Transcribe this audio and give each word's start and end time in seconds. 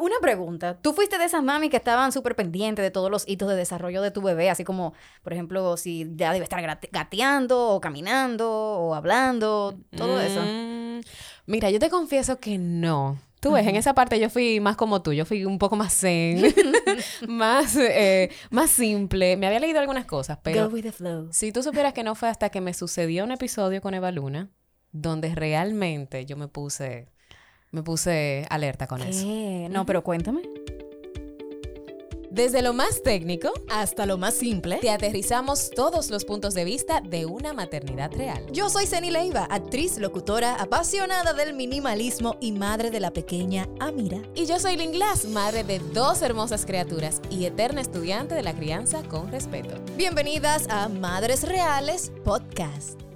Una 0.00 0.16
pregunta. 0.20 0.76
¿Tú 0.80 0.92
fuiste 0.92 1.18
de 1.18 1.24
esas 1.24 1.42
mami 1.42 1.68
que 1.70 1.76
estaban 1.76 2.10
súper 2.12 2.34
pendientes 2.34 2.82
de 2.82 2.90
todos 2.90 3.10
los 3.10 3.28
hitos 3.28 3.48
de 3.48 3.54
desarrollo 3.56 4.02
de 4.02 4.10
tu 4.10 4.20
bebé? 4.22 4.50
Así 4.50 4.64
como, 4.64 4.92
por 5.22 5.32
ejemplo, 5.32 5.76
si 5.76 6.06
ya 6.16 6.32
debe 6.32 6.42
estar 6.44 6.60
gate- 6.60 6.88
gateando 6.92 7.68
o 7.70 7.80
caminando 7.80 8.50
o 8.50 8.94
hablando, 8.94 9.78
todo 9.96 10.20
eso. 10.20 10.40
Mm, 10.42 11.00
Mira, 11.46 11.70
yo 11.70 11.78
te 11.78 11.90
confieso 11.90 12.40
que 12.40 12.58
no. 12.58 13.18
Tú 13.40 13.52
ves, 13.52 13.64
en 13.68 13.76
esa 13.76 13.94
parte 13.94 14.18
yo 14.18 14.30
fui 14.30 14.58
más 14.58 14.74
como 14.76 15.00
tú, 15.00 15.12
yo 15.12 15.24
fui 15.24 15.44
un 15.44 15.58
poco 15.60 15.76
más 15.76 15.94
zen, 15.96 16.42
más, 17.28 17.76
eh, 17.76 18.30
más 18.50 18.70
simple. 18.70 19.36
Me 19.36 19.46
había 19.46 19.60
leído 19.60 19.78
algunas 19.78 20.06
cosas, 20.06 20.38
pero 20.42 20.68
Go 20.68 20.74
with 20.74 20.82
the 20.82 20.90
flow. 20.92 21.28
si 21.30 21.52
tú 21.52 21.62
supieras 21.62 21.92
que 21.92 22.02
no 22.02 22.16
fue 22.16 22.28
hasta 22.28 22.48
que 22.50 22.60
me 22.60 22.74
sucedió 22.74 23.22
un 23.22 23.30
episodio 23.30 23.80
con 23.80 23.94
Eva 23.94 24.10
Luna, 24.10 24.50
donde 24.90 25.32
realmente 25.36 26.26
yo 26.26 26.36
me 26.36 26.48
puse, 26.48 27.10
me 27.70 27.82
puse 27.82 28.46
alerta 28.50 28.86
con 28.86 29.02
eso. 29.02 29.26
No, 29.70 29.84
pero 29.86 30.02
cuéntame. 30.02 30.42
Desde 32.30 32.62
lo 32.62 32.72
más 32.72 33.02
técnico, 33.02 33.50
Hasta 33.68 34.06
lo 34.06 34.16
más 34.16 34.34
simple. 34.34 34.76
te 34.76 34.90
aterrizamos 34.90 35.70
todos 35.70 36.10
los 36.10 36.24
puntos 36.24 36.54
de 36.54 36.64
vista 36.64 37.00
de 37.00 37.26
una 37.26 37.52
maternidad 37.52 38.12
real. 38.12 38.44
Yo 38.52 38.68
soy 38.68 38.86
Ceni 38.86 39.10
Leiva, 39.10 39.48
actriz, 39.50 39.98
locutora, 39.98 40.54
apasionada 40.54 41.32
del 41.32 41.54
minimalismo 41.54 42.36
y 42.40 42.52
madre 42.52 42.90
de 42.90 43.00
la 43.00 43.12
pequeña 43.12 43.66
Amira. 43.80 44.18
Y 44.36 44.46
yo 44.46 44.60
soy 44.60 44.76
Lynn 44.76 44.92
Glass, 44.92 45.24
madre 45.24 45.64
de 45.64 45.80
dos 45.80 46.22
hermosas 46.22 46.64
criaturas 46.64 47.20
y 47.30 47.46
eterna 47.46 47.80
estudiante 47.80 48.34
de 48.36 48.42
la 48.42 48.54
crianza 48.54 49.02
con 49.02 49.32
respeto. 49.32 49.74
Bienvenidas 49.96 50.68
a 50.68 50.88
Madres 50.88 51.42
Reales 51.42 52.12
Podcast. 52.24 53.07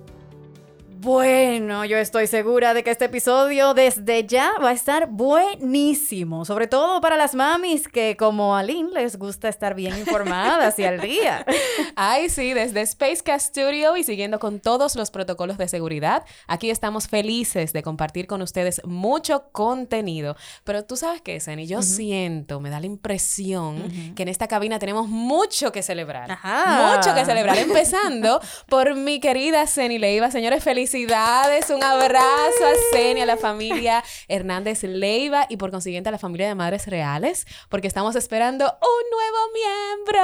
Bueno, 1.03 1.85
yo 1.85 1.97
estoy 1.97 2.29
segura 2.29 2.75
de 2.75 2.85
que 2.85 2.93
este 2.93 3.07
episodio 3.07 3.75
desde 3.75 4.25
ya 4.25 4.53
va 4.63 4.69
a 4.69 4.73
estar 4.73 5.09
buenísimo, 5.09 6.45
sobre 6.45 6.69
todo 6.69 7.01
para 7.01 7.17
las 7.17 7.35
mamis 7.35 7.89
que 7.89 8.17
como 8.17 8.55
a 8.55 8.63
Lynn 8.63 8.93
les 8.93 9.19
gusta 9.19 9.49
estar 9.49 9.75
bien 9.75 9.99
informadas 9.99 10.79
y 10.79 10.85
al 10.85 11.01
día. 11.01 11.45
Ay, 11.97 12.29
sí, 12.29 12.55
desde 12.55 12.87
Spacecast 12.87 13.49
Studio 13.49 13.97
y 13.97 14.05
siguiendo 14.05 14.39
con 14.39 14.61
todos 14.61 14.95
los 14.95 15.11
protocolos 15.11 15.59
de 15.59 15.67
seguridad, 15.67 16.25
aquí 16.47 16.71
estamos 16.71 17.09
felices 17.09 17.73
de 17.73 17.83
compartir 17.83 18.29
con 18.29 18.41
ustedes 18.41 18.81
mucho 18.85 19.51
contenido. 19.51 20.37
Pero 20.63 20.85
tú 20.85 20.95
sabes 20.97 21.21
qué, 21.21 21.41
Seni, 21.41 21.67
yo 21.67 21.83
siento, 21.83 22.61
me 22.61 22.71
da 22.71 22.79
la 22.79 22.87
impresión 22.87 24.15
que 24.15 24.23
en 24.23 24.29
esta 24.29 24.47
cabina 24.47 24.79
tenemos 24.79 25.09
mucho 25.09 25.73
que 25.73 25.83
celebrar. 25.83 26.31
Ajá. 26.31 26.95
Mucho 26.97 27.13
que 27.13 27.25
celebrar, 27.25 27.59
empezando 27.59 28.41
por 28.69 28.95
mi 28.95 29.19
querida 29.19 29.67
Ceni 29.67 29.99
Leiva. 29.99 30.31
Señores, 30.31 30.63
felicidades, 30.93 31.71
un 31.71 31.83
abrazo 31.83 32.67
a 32.67 32.75
Ceni, 32.93 33.23
a 33.23 33.27
la 33.27 33.39
familia 33.39 34.05
Hernández 34.29 34.83
Leiva 34.83 35.47
y 35.49 35.57
por 35.57 35.71
consiguiente 35.71 36.11
a 36.11 36.13
la 36.13 36.19
familia 36.19 36.49
de 36.49 36.55
Madres 36.55 36.87
Reales, 36.87 37.47
porque 37.71 37.89
estamos 37.89 38.15
esperando 38.15 38.67
un 38.67 39.05
nuevo 39.11 39.39
miembro. 39.55 40.21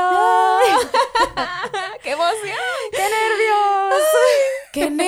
¡Qué 2.03 2.11
emoción! 2.11 2.53
¡Qué 2.93 2.99
nervios! 2.99 4.03
¡Qué 4.73 4.91
nervios! 4.91 5.08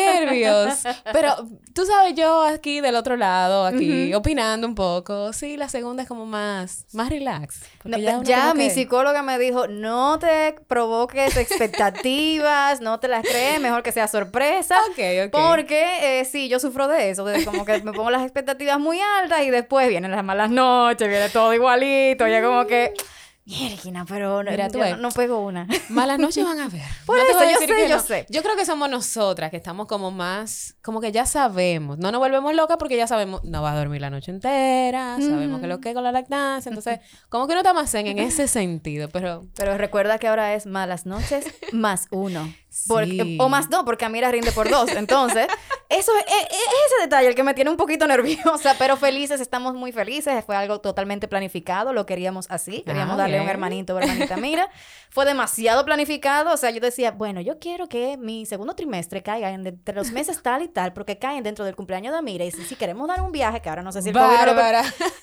Pero 1.13 1.35
tú 1.75 1.85
sabes, 1.87 2.15
yo 2.15 2.43
aquí 2.43 2.81
del 2.81 2.95
otro 2.97 3.17
lado, 3.17 3.65
aquí 3.67 4.13
opinando 4.15 4.67
un 4.67 4.75
poco, 4.75 5.33
sí, 5.33 5.57
la 5.57 5.69
segunda 5.69 6.03
es 6.03 6.09
como 6.09 6.27
más, 6.27 6.87
más 6.93 7.09
relax. 7.11 7.61
No, 7.85 7.99
ya 8.23 8.43
como 8.43 8.55
mi 8.55 8.69
que- 8.69 8.75
psicóloga 8.75 9.23
me 9.23 9.39
dijo, 9.39 9.67
no 9.69 10.19
te 10.19 10.55
provoques 10.69 11.37
expectativas, 11.37 12.81
no 12.81 13.01
te 13.01 13.09
las 13.09 13.23
crees, 13.27 13.61
mejor 13.61 13.83
que 13.83 13.93
sea 13.93 14.09
sorpresa. 14.09 14.77
Ok, 14.91 14.99
ok. 15.27 15.31
Porque 15.33 16.21
eh, 16.21 16.25
sí, 16.25 16.49
yo 16.49 16.61
sufro 16.61 16.89
de 16.89 17.11
eso, 17.11 17.25
de 17.25 17.45
como 17.45 17.65
que 17.65 17.81
me 17.83 17.93
pongo 17.93 18.11
las 18.11 18.23
expectativas 18.23 18.79
muy 18.79 18.99
altas 19.21 19.43
y 19.43 19.51
después 19.51 19.89
vienen 19.89 20.11
las 20.11 20.25
malas 20.25 20.51
noches, 20.51 21.09
viene 21.09 21.29
todo 21.31 21.53
igualito, 21.55 22.27
ya 22.27 22.43
como 22.43 22.67
que, 22.67 22.93
mierda, 23.45 24.05
pero 24.09 24.43
no, 24.43 24.51
Mira, 24.51 24.69
tú 24.69 24.79
no, 24.79 24.97
no 24.97 25.11
pego 25.11 25.41
una. 25.41 25.67
Malas 25.89 26.19
noches 26.19 26.45
van 26.45 26.61
a 26.61 26.69
ver. 26.69 26.83
Por 27.07 27.19
No 27.19 27.25
te 27.25 27.31
eso, 27.31 27.41
yo 27.45 27.59
sé, 27.67 27.89
yo 27.89 27.97
no. 27.97 28.03
sé. 28.03 28.27
Yo 28.29 28.43
creo 28.43 28.57
que 28.57 28.65
somos 28.65 28.89
nosotras 28.89 29.51
que 29.51 29.57
estamos 29.57 29.87
como 29.87 30.11
más, 30.11 30.77
como 30.83 31.01
que 31.01 31.13
ya 31.13 31.27
sabemos. 31.27 31.99
No 31.99 32.13
nos 32.13 32.21
volvemos 32.21 32.55
locas 32.55 32.77
porque 32.79 32.97
ya 32.97 33.07
sabemos, 33.07 33.43
no 33.45 33.63
va 33.63 33.73
a 33.73 33.77
dormir 33.77 34.01
la 34.01 34.11
noche 34.11 34.31
entera, 34.31 35.17
sabemos 35.19 35.61
que 35.61 35.67
lo 35.67 35.81
que 35.81 35.91
es 35.91 35.95
con 35.95 36.05
la 36.05 36.13
lactancia. 36.13 36.69
Entonces, 36.69 37.01
como 37.29 37.47
que 37.47 37.55
está 37.57 37.73
más 37.73 37.91
zen 37.91 38.07
en 38.07 38.19
ese 38.19 38.47
sentido, 38.49 39.09
pero 39.09 39.47
Pero 39.55 39.77
recuerda 39.77 40.19
que 40.19 40.29
ahora 40.29 40.55
es 40.55 40.67
malas 40.67 41.07
noches 41.07 41.45
más 41.73 42.07
uno. 42.11 42.53
Porque- 42.89 43.11
Sí. 43.11 43.39
o 43.41 43.49
más 43.49 43.69
dos, 43.69 43.83
porque 43.85 44.05
Amira 44.05 44.31
rinde 44.31 44.53
por 44.53 44.69
dos. 44.71 44.91
Entonces, 44.93 45.47
eso 45.89 46.13
es, 46.17 46.25
es- 46.25 46.45
es 46.51 46.59
ese 46.87 47.03
detalle 47.03 47.29
el 47.29 47.35
que 47.35 47.43
me 47.43 47.55
tiene 47.55 47.71
un 47.71 47.77
poquito 47.77 48.07
nerviosa, 48.07 48.77
pero 48.79 48.97
felices, 48.97 49.41
estamos 49.41 49.75
muy 49.75 49.93
felices. 49.93 50.45
Fue 50.45 50.57
algo 50.57 50.81
totalmente 50.81 51.27
planificado, 51.29 51.93
lo 51.93 52.07
queríamos 52.07 52.47
así. 52.51 52.83
Queríamos 52.83 53.15
Ah, 53.15 53.19
darle 53.23 53.37
un 53.39 53.43
bien. 53.45 53.51
hermanito 53.51 53.95
o 53.95 53.99
hermanita 53.99 54.37
Mira. 54.37 54.69
Fue 55.11 55.25
demasiado 55.25 55.85
planificado. 55.85 56.55
O 56.55 56.57
sea, 56.57 56.71
yo 56.71 56.81
decía, 56.81 57.11
bueno, 57.11 57.41
yo 57.41 57.59
quiero 57.59 57.89
que 57.89 58.17
mi 58.17 58.47
segundo 58.47 58.75
trimestre 58.75 59.23
caiga 59.23 59.51
en- 59.51 59.67
entre 59.67 59.95
los 59.95 60.13
meses 60.13 60.41
tal 60.43 60.63
y 60.63 60.69
tal, 60.69 60.93
porque 60.93 61.19
caen 61.19 61.43
dentro 61.43 61.65
del 61.65 61.75
cumpleaños 61.75 62.13
de 62.13 62.19
Amira. 62.19 62.45
Y 62.45 62.53
si, 62.53 62.65
si 62.65 62.77
queremos 62.77 63.09
dar 63.09 63.21
un 63.21 63.33
viaje, 63.33 63.61
que 63.61 63.69
ahora 63.69 63.83
no 63.83 63.91
sé 63.93 64.03
si 64.03 64.11
el 64.11 64.15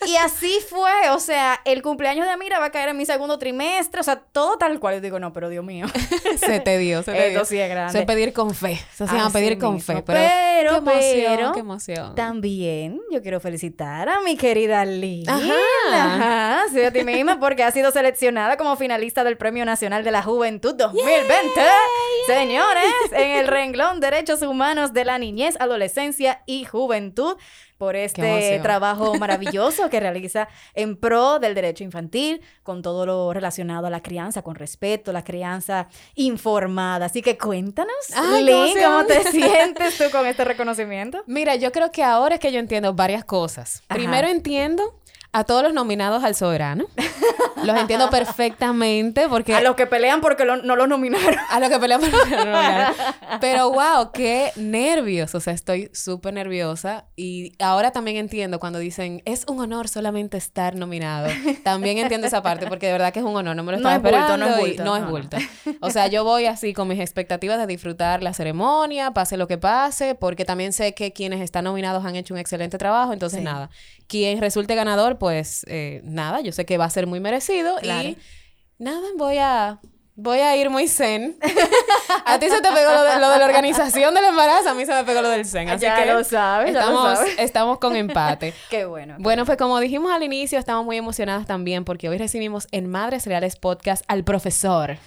y 0.05 0.15
así 0.17 0.59
fue, 0.69 1.09
o 1.11 1.19
sea, 1.19 1.61
el 1.65 1.81
cumpleaños 1.81 2.25
de 2.25 2.31
Amira 2.31 2.59
va 2.59 2.65
a 2.65 2.71
caer 2.71 2.89
en 2.89 2.97
mi 2.97 3.05
segundo 3.05 3.37
trimestre, 3.39 4.01
o 4.01 4.03
sea, 4.03 4.17
todo 4.17 4.57
tal 4.57 4.79
cual. 4.79 4.95
Yo 4.95 5.01
digo, 5.01 5.19
no, 5.19 5.31
pero 5.33 5.49
Dios 5.49 5.63
mío. 5.63 5.85
se 6.37 6.59
te 6.59 6.77
dio, 6.77 7.03
se 7.03 7.11
te 7.13 7.27
Esto 7.29 7.36
dio. 7.37 7.45
sí 7.45 7.59
es 7.59 7.69
grande. 7.69 7.99
Se 7.99 8.05
pedir 8.05 8.33
con 8.33 8.53
fe. 8.53 8.73
Eso 8.93 9.07
se 9.07 9.15
llama 9.15 9.29
pedir 9.31 9.57
con 9.57 9.75
mismo. 9.75 9.95
fe. 9.95 10.03
Pero, 10.03 10.19
Pero, 10.19 10.71
qué 10.71 10.77
emoción, 10.77 11.35
pero, 11.37 11.51
qué 11.53 11.59
emoción. 11.59 12.15
También 12.15 13.01
yo 13.11 13.21
quiero 13.21 13.39
felicitar 13.39 14.09
a 14.09 14.21
mi 14.21 14.35
querida 14.35 14.83
Lynn. 14.85 15.29
Ajá. 15.29 15.53
Ajá, 15.91 16.59
sí, 16.73 16.81
a 16.81 16.91
ti 16.91 17.03
misma, 17.03 17.39
porque 17.39 17.63
ha 17.63 17.71
sido 17.71 17.91
seleccionada 17.91 18.57
como 18.57 18.75
finalista 18.75 19.23
del 19.23 19.37
Premio 19.37 19.65
Nacional 19.65 20.03
de 20.03 20.11
la 20.11 20.21
Juventud 20.23 20.75
2020. 20.75 21.61
Señores, 22.27 22.93
en 23.11 23.31
el 23.37 23.47
renglón 23.47 23.99
Derechos 23.99 24.41
Humanos 24.41 24.93
de 24.93 25.05
la 25.05 25.17
Niñez, 25.17 25.55
Adolescencia 25.59 26.43
y 26.45 26.65
Juventud. 26.65 27.37
Por 27.77 27.95
este 27.95 28.59
trabajo 28.63 29.13
maravilloso 29.19 29.87
que 29.91 29.99
realiza 29.99 30.47
en 30.73 30.97
pro 30.97 31.37
del 31.37 31.53
derecho 31.53 31.83
infantil, 31.83 32.41
con 32.63 32.81
todo 32.81 33.05
lo 33.05 33.33
relacionado 33.33 33.85
a 33.85 33.91
la 33.91 34.01
crianza, 34.01 34.41
con 34.41 34.55
respeto, 34.55 35.11
la 35.11 35.23
crianza 35.23 35.87
informada. 36.15 37.05
Así 37.05 37.21
que 37.21 37.26
cuéntanos, 37.35 37.95
Ay, 38.13 38.43
Lynn, 38.43 38.77
¿cómo 38.83 39.05
te 39.05 39.23
sientes 39.31 39.97
tú 39.97 40.03
con 40.11 40.27
este 40.27 40.45
reconocimiento? 40.45 41.23
Mira, 41.25 41.55
yo 41.55 41.71
creo 41.71 41.91
que 41.91 42.03
ahora 42.03 42.35
es 42.35 42.41
que 42.41 42.51
yo 42.51 42.59
entiendo 42.59 42.93
varias 42.93 43.25
cosas. 43.25 43.81
Ajá. 43.89 43.97
Primero 43.97 44.27
entiendo 44.27 44.93
a 45.31 45.43
todos 45.43 45.63
los 45.63 45.73
nominados 45.73 46.23
al 46.23 46.35
soberano. 46.35 46.85
Los 47.63 47.75
entiendo 47.77 48.09
perfectamente 48.57 49.27
porque 49.29 49.53
A 49.53 49.61
los 49.61 49.75
que 49.75 49.87
pelean 49.87 50.21
porque 50.21 50.45
lo- 50.45 50.57
no 50.57 50.75
los 50.75 50.87
nominaron. 50.87 51.35
a 51.49 51.59
lo 51.59 51.69
que 51.69 51.79
pelean 51.79 51.99
por 52.01 52.11
no 52.11 52.17
nominar. 52.45 52.93
Pero 53.41 53.71
wow, 53.71 54.11
qué 54.13 54.51
nervios. 54.55 55.35
O 55.35 55.39
sea, 55.39 55.53
estoy 55.53 55.89
súper 55.93 56.33
nerviosa. 56.33 57.05
Y 57.15 57.53
ahora 57.59 57.91
también 57.91 58.17
entiendo 58.17 58.59
cuando 58.59 58.79
dicen, 58.79 59.21
es 59.25 59.43
un 59.47 59.59
honor 59.59 59.87
solamente 59.87 60.37
estar 60.37 60.75
nominado. 60.75 61.27
También 61.63 61.97
entiendo 61.97 62.27
esa 62.27 62.41
parte 62.41 62.67
porque 62.67 62.87
de 62.87 62.93
verdad 62.93 63.11
que 63.11 63.19
es 63.19 63.25
un 63.25 63.35
honor. 63.35 63.55
No 63.55 63.63
me 63.63 63.73
lo 63.73 63.79
No 63.79 63.89
estaba 63.89 63.95
es 63.95 64.01
bulto, 64.01 64.17
esperando. 64.17 64.37
no 64.45 64.53
es 64.53 64.57
y 64.59 64.67
bulto, 64.67 64.83
no 64.83 64.95
es 64.95 65.01
no, 65.01 65.07
no. 65.07 65.11
bulto. 65.11 65.37
O 65.81 65.89
sea, 65.89 66.07
yo 66.07 66.23
voy 66.23 66.45
así 66.45 66.73
con 66.73 66.87
mis 66.87 66.99
expectativas 66.99 67.57
de 67.57 67.67
disfrutar 67.67 68.23
la 68.23 68.33
ceremonia, 68.33 69.11
pase 69.11 69.35
lo 69.37 69.47
que 69.47 69.57
pase, 69.57 70.15
porque 70.15 70.45
también 70.45 70.73
sé 70.73 70.93
que 70.93 71.11
quienes 71.13 71.41
están 71.41 71.65
nominados 71.65 72.05
han 72.05 72.15
hecho 72.15 72.33
un 72.33 72.39
excelente 72.39 72.77
trabajo. 72.77 73.13
Entonces, 73.13 73.39
Sí. 73.39 73.43
nada. 73.45 73.69
Quien 74.07 74.39
resulte 74.39 74.75
ganador, 74.75 75.17
pues 75.17 75.65
eh, 75.67 76.01
nada, 76.03 76.41
yo 76.41 76.51
sé 76.51 76.65
que 76.65 76.77
va 76.77 76.85
a 76.85 76.89
ser 76.89 77.07
muy 77.07 77.19
merecido. 77.19 77.75
Claro. 77.81 78.09
Y 78.09 78.17
nada, 78.77 79.05
voy 79.17 79.37
a. 79.37 79.79
Voy 80.19 80.39
a 80.39 80.55
ir 80.57 80.71
muy 80.71 80.87
zen. 80.87 81.37
a 82.25 82.39
ti 82.39 82.49
se 82.49 82.59
te 82.59 82.69
pegó 82.71 82.91
lo 82.91 83.03
de, 83.03 83.19
lo 83.19 83.29
de 83.29 83.37
la 83.37 83.45
organización 83.45 84.15
del 84.15 84.25
embarazo, 84.25 84.69
a 84.69 84.73
mí 84.73 84.83
se 84.83 84.91
me 84.91 85.03
pegó 85.03 85.21
lo 85.21 85.29
del 85.29 85.45
zen. 85.45 85.69
Así 85.69 85.83
Ya 85.83 85.95
que 85.95 86.11
lo 86.11 86.23
sabes, 86.23 86.73
ya 86.73 86.79
lo 86.79 86.85
estamos, 86.87 87.19
sabes. 87.19 87.35
estamos 87.37 87.77
con 87.77 87.95
empate. 87.95 88.51
Qué 88.71 88.85
bueno. 88.85 89.17
Bueno, 89.19 89.45
pues 89.45 89.59
como 89.59 89.79
dijimos 89.79 90.11
al 90.11 90.23
inicio, 90.23 90.57
estamos 90.57 90.85
muy 90.85 90.97
emocionadas 90.97 91.45
también 91.45 91.85
porque 91.85 92.09
hoy 92.09 92.17
recibimos 92.17 92.67
en 92.71 92.89
Madres 92.89 93.27
Reales 93.27 93.57
Podcast 93.57 94.03
al 94.07 94.23
profesor, 94.23 94.97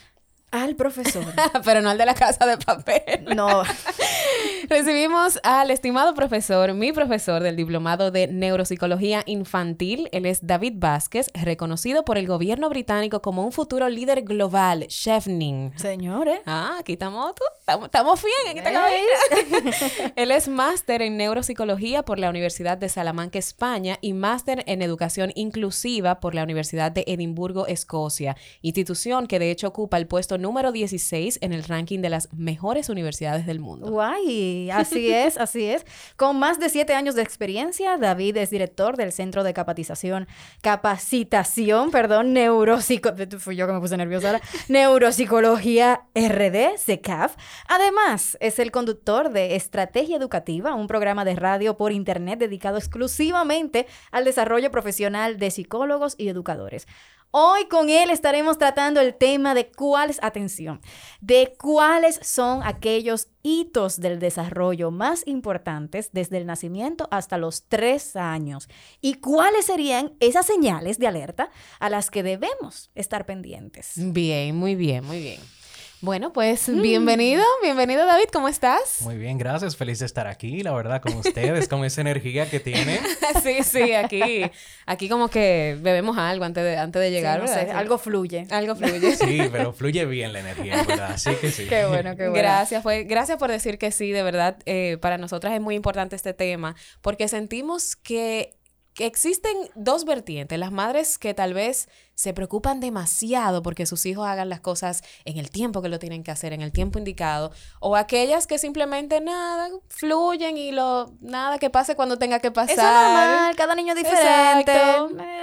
Al 0.51 0.75
profesor. 0.75 1.25
pero 1.65 1.81
no 1.81 1.91
al 1.91 1.99
de 1.99 2.07
la 2.07 2.15
casa 2.15 2.45
de 2.47 2.59
papel. 2.59 3.25
No. 3.37 3.63
Recibimos 4.69 5.39
al 5.43 5.71
estimado 5.71 6.15
profesor, 6.15 6.75
mi 6.75 6.93
profesor 6.93 7.43
del 7.43 7.57
Diplomado 7.57 8.11
de 8.11 8.27
Neuropsicología 8.27 9.23
Infantil. 9.27 10.09
Él 10.13 10.27
es 10.27 10.47
David 10.47 10.75
Vázquez, 10.77 11.31
reconocido 11.35 12.05
por 12.05 12.19
el 12.19 12.27
gobierno 12.27 12.69
británico 12.69 13.23
como 13.23 13.45
un 13.45 13.53
futuro 13.53 13.89
líder 13.89 14.23
global, 14.23 14.87
Chefning. 14.89 15.73
Señores. 15.77 16.41
Ah, 16.47 16.77
aquí 16.81 16.93
estamos, 16.93 17.35
tú. 17.35 17.45
Estamos, 17.85 18.21
bien 18.23 18.57
en 18.57 18.59
esta 18.59 18.73
cabina. 18.73 20.13
Él 20.17 20.31
es 20.33 20.49
máster 20.49 21.03
en 21.03 21.17
neuropsicología 21.17 22.05
por 22.05 22.19
la 22.19 22.29
Universidad 22.29 22.77
de 22.77 22.89
Salamanca, 22.89 23.39
España, 23.39 23.99
y 24.01 24.13
máster 24.13 24.65
en 24.67 24.83
educación 24.83 25.33
inclusiva 25.37 26.19
por 26.19 26.35
la 26.35 26.43
Universidad 26.43 26.91
de 26.91 27.05
Edimburgo, 27.07 27.67
Escocia, 27.67 28.37
institución 28.63 29.27
que 29.27 29.39
de 29.39 29.51
hecho 29.51 29.69
ocupa 29.69 29.97
el 29.99 30.07
puesto 30.09 30.39
número 30.41 30.73
16 30.73 31.39
en 31.43 31.53
el 31.53 31.65
ranking 31.65 32.01
de 32.01 32.11
las 32.11 32.33
mejores 32.33 32.89
universidades 32.89 33.47
del 33.47 33.61
mundo. 33.61 33.91
Guay, 33.91 34.41
Sí, 34.41 34.71
así 34.71 35.11
es, 35.13 35.39
así 35.39 35.67
es. 35.67 35.85
Con 36.17 36.39
más 36.39 36.59
de 36.59 36.69
siete 36.69 36.95
años 36.95 37.15
de 37.15 37.23
experiencia, 37.23 37.99
David 37.99 38.37
es 38.37 38.51
director 38.51 38.97
del 38.97 39.13
Centro 39.13 39.45
de 39.45 39.53
Capacitación, 39.53 40.29
Capacitación, 40.63 41.91
perdón, 41.91 42.33
Neuropsico... 42.33 43.11
Fui 43.39 43.57
yo 43.57 43.67
que 43.67 43.73
me 43.73 43.81
puse 43.81 43.97
nerviosa 43.97 44.29
ahora. 44.29 44.41
Neuropsicología 44.69 46.03
RD, 46.15 46.79
CECAF. 46.79 47.37
Además, 47.69 48.37
es 48.41 48.59
el 48.59 48.71
conductor 48.71 49.31
de 49.31 49.57
Estrategia 49.57 50.17
Educativa, 50.17 50.75
un 50.75 50.87
programa 50.87 51.25
de 51.25 51.37
radio 51.37 51.77
por 51.77 51.93
internet 51.93 52.39
dedicado 52.39 52.79
exclusivamente 52.79 53.87
al 54.11 54.25
desarrollo 54.25 54.71
profesional 54.71 55.39
de 55.39 55.51
psicólogos 55.51 56.15
y 56.19 56.29
educadores. 56.29 56.87
Hoy 57.33 57.67
con 57.69 57.91
él 57.91 58.11
estaremos 58.11 58.59
tratando 58.59 59.01
el 59.01 59.15
tema 59.15 59.55
de 59.55 59.71
cuáles, 59.71 60.19
atención, 60.21 60.81
de 61.21 61.55
cuáles 61.57 62.19
son 62.25 62.65
aquellos 62.65 63.29
hitos 63.45 64.01
del 64.01 64.19
desarrollo 64.19 64.91
más 64.91 65.25
importantes 65.29 66.11
desde 66.13 66.39
el 66.39 66.47
nacimiento 66.47 67.07
hasta 67.13 67.39
los 67.39 67.69
tres 67.69 68.17
años 68.17 68.69
y 69.01 69.15
cuáles 69.15 69.67
serían 69.67 70.13
esas 70.19 70.45
señales 70.45 70.99
de 70.99 71.07
alerta 71.07 71.53
a 71.79 71.89
las 71.89 72.11
que 72.11 72.25
debemos 72.25 72.91
estar 72.97 73.27
pendientes. 73.27 73.93
Bien, 73.95 74.57
muy 74.57 74.75
bien, 74.75 75.05
muy 75.05 75.21
bien. 75.21 75.60
Bueno, 76.03 76.33
pues 76.33 76.67
bienvenido, 76.81 77.45
bienvenido 77.61 78.07
David, 78.07 78.29
¿cómo 78.33 78.49
estás? 78.49 79.03
Muy 79.03 79.19
bien, 79.19 79.37
gracias, 79.37 79.77
feliz 79.77 79.99
de 79.99 80.07
estar 80.07 80.27
aquí, 80.27 80.63
la 80.63 80.73
verdad, 80.73 81.03
con 81.03 81.13
ustedes, 81.13 81.69
con 81.69 81.85
esa 81.85 82.01
energía 82.01 82.49
que 82.49 82.59
tiene. 82.59 83.01
sí, 83.43 83.63
sí, 83.63 83.93
aquí, 83.93 84.51
aquí 84.87 85.11
como 85.11 85.29
que 85.29 85.77
bebemos 85.79 86.17
algo 86.17 86.47
antes 86.47 86.65
de, 86.65 86.79
antes 86.79 87.03
de 87.03 87.11
llegar, 87.11 87.41
sí, 87.41 87.47
no 87.47 87.53
sé, 87.53 87.71
algo 87.73 87.99
fluye. 87.99 88.47
Algo 88.51 88.77
fluye. 88.77 89.15
Sí, 89.21 89.43
pero 89.53 89.75
fluye 89.75 90.07
bien 90.07 90.33
la 90.33 90.41
energía, 90.41 90.83
¿verdad? 90.85 91.13
Así 91.13 91.35
que 91.35 91.51
sí. 91.51 91.67
Qué 91.69 91.85
bueno, 91.85 92.17
qué 92.17 92.31
bueno. 92.31 92.33
Gracias, 92.33 92.83
pues, 92.83 93.07
gracias 93.07 93.37
por 93.37 93.51
decir 93.51 93.77
que 93.77 93.93
sí, 93.93 94.11
de 94.11 94.23
verdad, 94.23 94.57
eh, 94.65 94.97
para 95.03 95.19
nosotras 95.19 95.53
es 95.53 95.61
muy 95.61 95.75
importante 95.75 96.17
este 96.17 96.33
tema, 96.33 96.77
porque 97.03 97.29
sentimos 97.29 97.95
que 97.95 98.59
que 99.01 99.07
existen 99.07 99.57
dos 99.75 100.05
vertientes, 100.05 100.59
las 100.59 100.73
madres 100.73 101.17
que 101.17 101.33
tal 101.33 101.55
vez 101.55 101.89
se 102.15 102.35
preocupan 102.35 102.81
demasiado 102.81 103.63
porque 103.63 103.87
sus 103.87 104.05
hijos 104.05 104.27
hagan 104.29 104.51
las 104.51 104.61
cosas 104.61 105.03
en 105.25 105.39
el 105.39 105.49
tiempo 105.49 105.81
que 105.81 105.89
lo 105.89 105.99
tienen 105.99 106.23
que 106.23 106.31
hacer, 106.31 106.53
en 106.53 106.61
el 106.61 106.71
tiempo 106.71 106.99
indicado, 106.99 107.51
o 107.81 107.97
aquellas 107.97 108.47
que 108.47 108.59
simplemente 108.59 109.23
nada, 109.23 109.71
fluyen 109.89 110.59
y 110.59 110.71
lo 110.71 111.15
nada 111.23 111.59
que 111.59 111.71
pase 111.71 111.97
cuando 111.97 112.19
tenga 112.19 112.41
que 112.41 112.51
pasar. 112.51 112.75
Eso 112.75 112.83
es 112.83 112.93
normal, 112.93 113.57
cada 113.57 113.75
niño 113.75 113.95
es 113.95 114.01
diferente. 114.01 114.73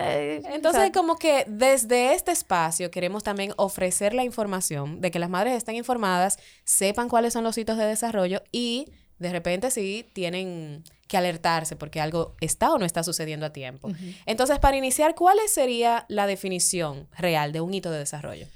Eh, 0.01 0.43
Entonces, 0.53 0.91
como 0.93 1.15
que 1.15 1.43
desde 1.47 2.13
este 2.13 2.33
espacio 2.33 2.91
queremos 2.91 3.23
también 3.23 3.55
ofrecer 3.57 4.13
la 4.13 4.23
información 4.23 5.01
de 5.01 5.09
que 5.09 5.17
las 5.17 5.31
madres 5.31 5.55
estén 5.55 5.73
informadas, 5.73 6.37
sepan 6.63 7.09
cuáles 7.09 7.33
son 7.33 7.43
los 7.43 7.57
hitos 7.57 7.79
de 7.79 7.85
desarrollo 7.85 8.43
y 8.51 8.85
de 9.19 9.31
repente 9.31 9.71
sí 9.71 10.05
tienen 10.13 10.83
que 11.07 11.17
alertarse 11.17 11.75
porque 11.75 12.01
algo 12.01 12.35
está 12.41 12.71
o 12.73 12.77
no 12.77 12.85
está 12.85 13.03
sucediendo 13.03 13.45
a 13.45 13.51
tiempo. 13.51 13.89
Entonces, 14.25 14.59
para 14.59 14.77
iniciar, 14.77 15.15
¿cuál 15.15 15.37
sería 15.47 16.05
la 16.09 16.27
definición 16.27 17.07
real 17.17 17.51
de 17.51 17.61
un 17.61 17.73
hito 17.73 17.91
de 17.91 17.99
desarrollo? 17.99 18.47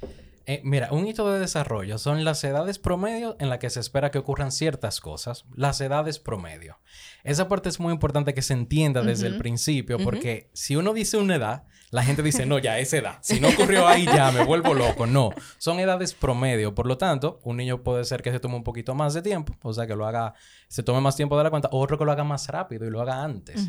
Eh, 0.47 0.59
mira, 0.63 0.91
un 0.91 1.07
hito 1.07 1.31
de 1.31 1.39
desarrollo 1.39 1.97
son 1.97 2.25
las 2.25 2.43
edades 2.43 2.79
promedio 2.79 3.37
en 3.39 3.49
las 3.49 3.59
que 3.59 3.69
se 3.69 3.79
espera 3.79 4.11
que 4.11 4.17
ocurran 4.17 4.51
ciertas 4.51 4.99
cosas. 4.99 5.45
Las 5.55 5.79
edades 5.81 6.19
promedio. 6.19 6.79
Esa 7.23 7.47
parte 7.47 7.69
es 7.69 7.79
muy 7.79 7.93
importante 7.93 8.33
que 8.33 8.41
se 8.41 8.53
entienda 8.53 9.01
desde 9.01 9.27
el 9.27 9.37
principio, 9.37 9.97
porque 9.99 10.49
si 10.53 10.75
uno 10.75 10.93
dice 10.93 11.17
una 11.17 11.35
edad, 11.35 11.63
la 11.91 12.03
gente 12.03 12.23
dice, 12.23 12.45
no, 12.45 12.57
ya 12.57 12.79
es 12.79 12.93
edad. 12.93 13.17
Si 13.21 13.39
no 13.39 13.49
ocurrió 13.49 13.85
ahí, 13.88 14.05
ya 14.05 14.31
me 14.31 14.43
vuelvo 14.45 14.73
loco. 14.73 15.05
No, 15.05 15.31
son 15.57 15.79
edades 15.79 16.13
promedio. 16.13 16.73
Por 16.73 16.88
lo 16.88 16.97
tanto, 16.97 17.39
un 17.43 17.57
niño 17.57 17.83
puede 17.83 18.05
ser 18.05 18.21
que 18.21 18.31
se 18.31 18.39
tome 18.39 18.55
un 18.55 18.63
poquito 18.63 18.95
más 18.95 19.13
de 19.13 19.21
tiempo, 19.21 19.55
o 19.61 19.73
sea, 19.73 19.85
que 19.85 19.95
lo 19.95 20.07
haga, 20.07 20.33
se 20.69 20.83
tome 20.83 21.01
más 21.01 21.17
tiempo 21.17 21.38
de 21.38 21.43
la 21.43 21.49
cuenta, 21.49 21.69
o 21.71 21.79
otro 21.79 21.97
que 21.97 22.05
lo 22.05 22.11
haga 22.11 22.23
más 22.23 22.47
rápido 22.47 22.88
y 22.88 22.89
lo 22.89 23.01
haga 23.01 23.21
antes. 23.23 23.67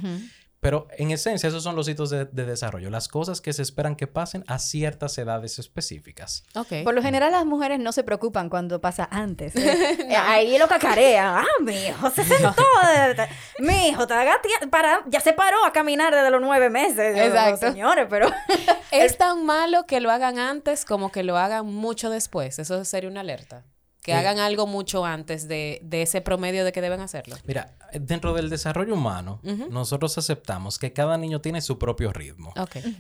Pero 0.62 0.86
en 0.96 1.10
esencia, 1.10 1.48
esos 1.48 1.64
son 1.64 1.74
los 1.74 1.88
hitos 1.88 2.08
de, 2.08 2.24
desarrollo, 2.24 2.88
las 2.88 3.08
cosas 3.08 3.40
que 3.40 3.52
se 3.52 3.62
esperan 3.62 3.96
que 3.96 4.06
pasen 4.06 4.44
a 4.46 4.60
ciertas 4.60 5.18
edades 5.18 5.58
específicas. 5.58 6.44
Okay. 6.54 6.84
Por 6.84 6.94
lo 6.94 7.02
general, 7.02 7.32
las 7.32 7.44
mujeres 7.44 7.80
no 7.80 7.90
se 7.90 8.04
preocupan 8.04 8.48
cuando 8.48 8.80
pasa 8.80 9.08
antes. 9.10 9.56
¿eh? 9.56 10.06
Ahí 10.16 10.56
lo 10.58 10.68
cacarea. 10.68 11.40
Ah, 11.40 11.62
mi 11.62 11.74
hijo 11.74 12.08
se 12.10 12.22
sentó. 12.22 12.54
mi 13.58 13.88
hijo 13.88 14.06
para, 14.70 15.00
ya 15.06 15.18
se 15.18 15.32
paró 15.32 15.64
a 15.64 15.72
caminar 15.72 16.14
desde 16.14 16.30
los 16.30 16.40
nueve 16.40 16.70
meses. 16.70 17.18
Exacto. 17.18 17.66
señores, 17.66 18.06
pero. 18.08 18.30
es 18.92 19.18
tan 19.18 19.44
malo 19.44 19.84
que 19.86 19.98
lo 19.98 20.12
hagan 20.12 20.38
antes 20.38 20.84
como 20.84 21.10
que 21.10 21.24
lo 21.24 21.38
hagan 21.38 21.66
mucho 21.66 22.08
después. 22.08 22.60
Eso 22.60 22.84
sería 22.84 23.10
una 23.10 23.22
alerta. 23.22 23.64
Que 24.02 24.14
hagan 24.14 24.40
algo 24.40 24.66
mucho 24.66 25.04
antes 25.04 25.46
de, 25.46 25.81
ese 25.90 26.20
promedio 26.20 26.64
de 26.64 26.72
que 26.72 26.81
deben 26.81 27.00
hacerlo. 27.00 27.37
Mira, 27.46 27.76
dentro 27.93 28.34
del 28.34 28.50
desarrollo 28.50 28.94
humano, 28.94 29.40
nosotros 29.70 30.19
aceptamos 30.19 30.78
que 30.78 30.93
cada 30.93 31.16
niño 31.16 31.40
tiene 31.40 31.60
su 31.60 31.78
propio 31.78 32.12
ritmo. 32.12 32.52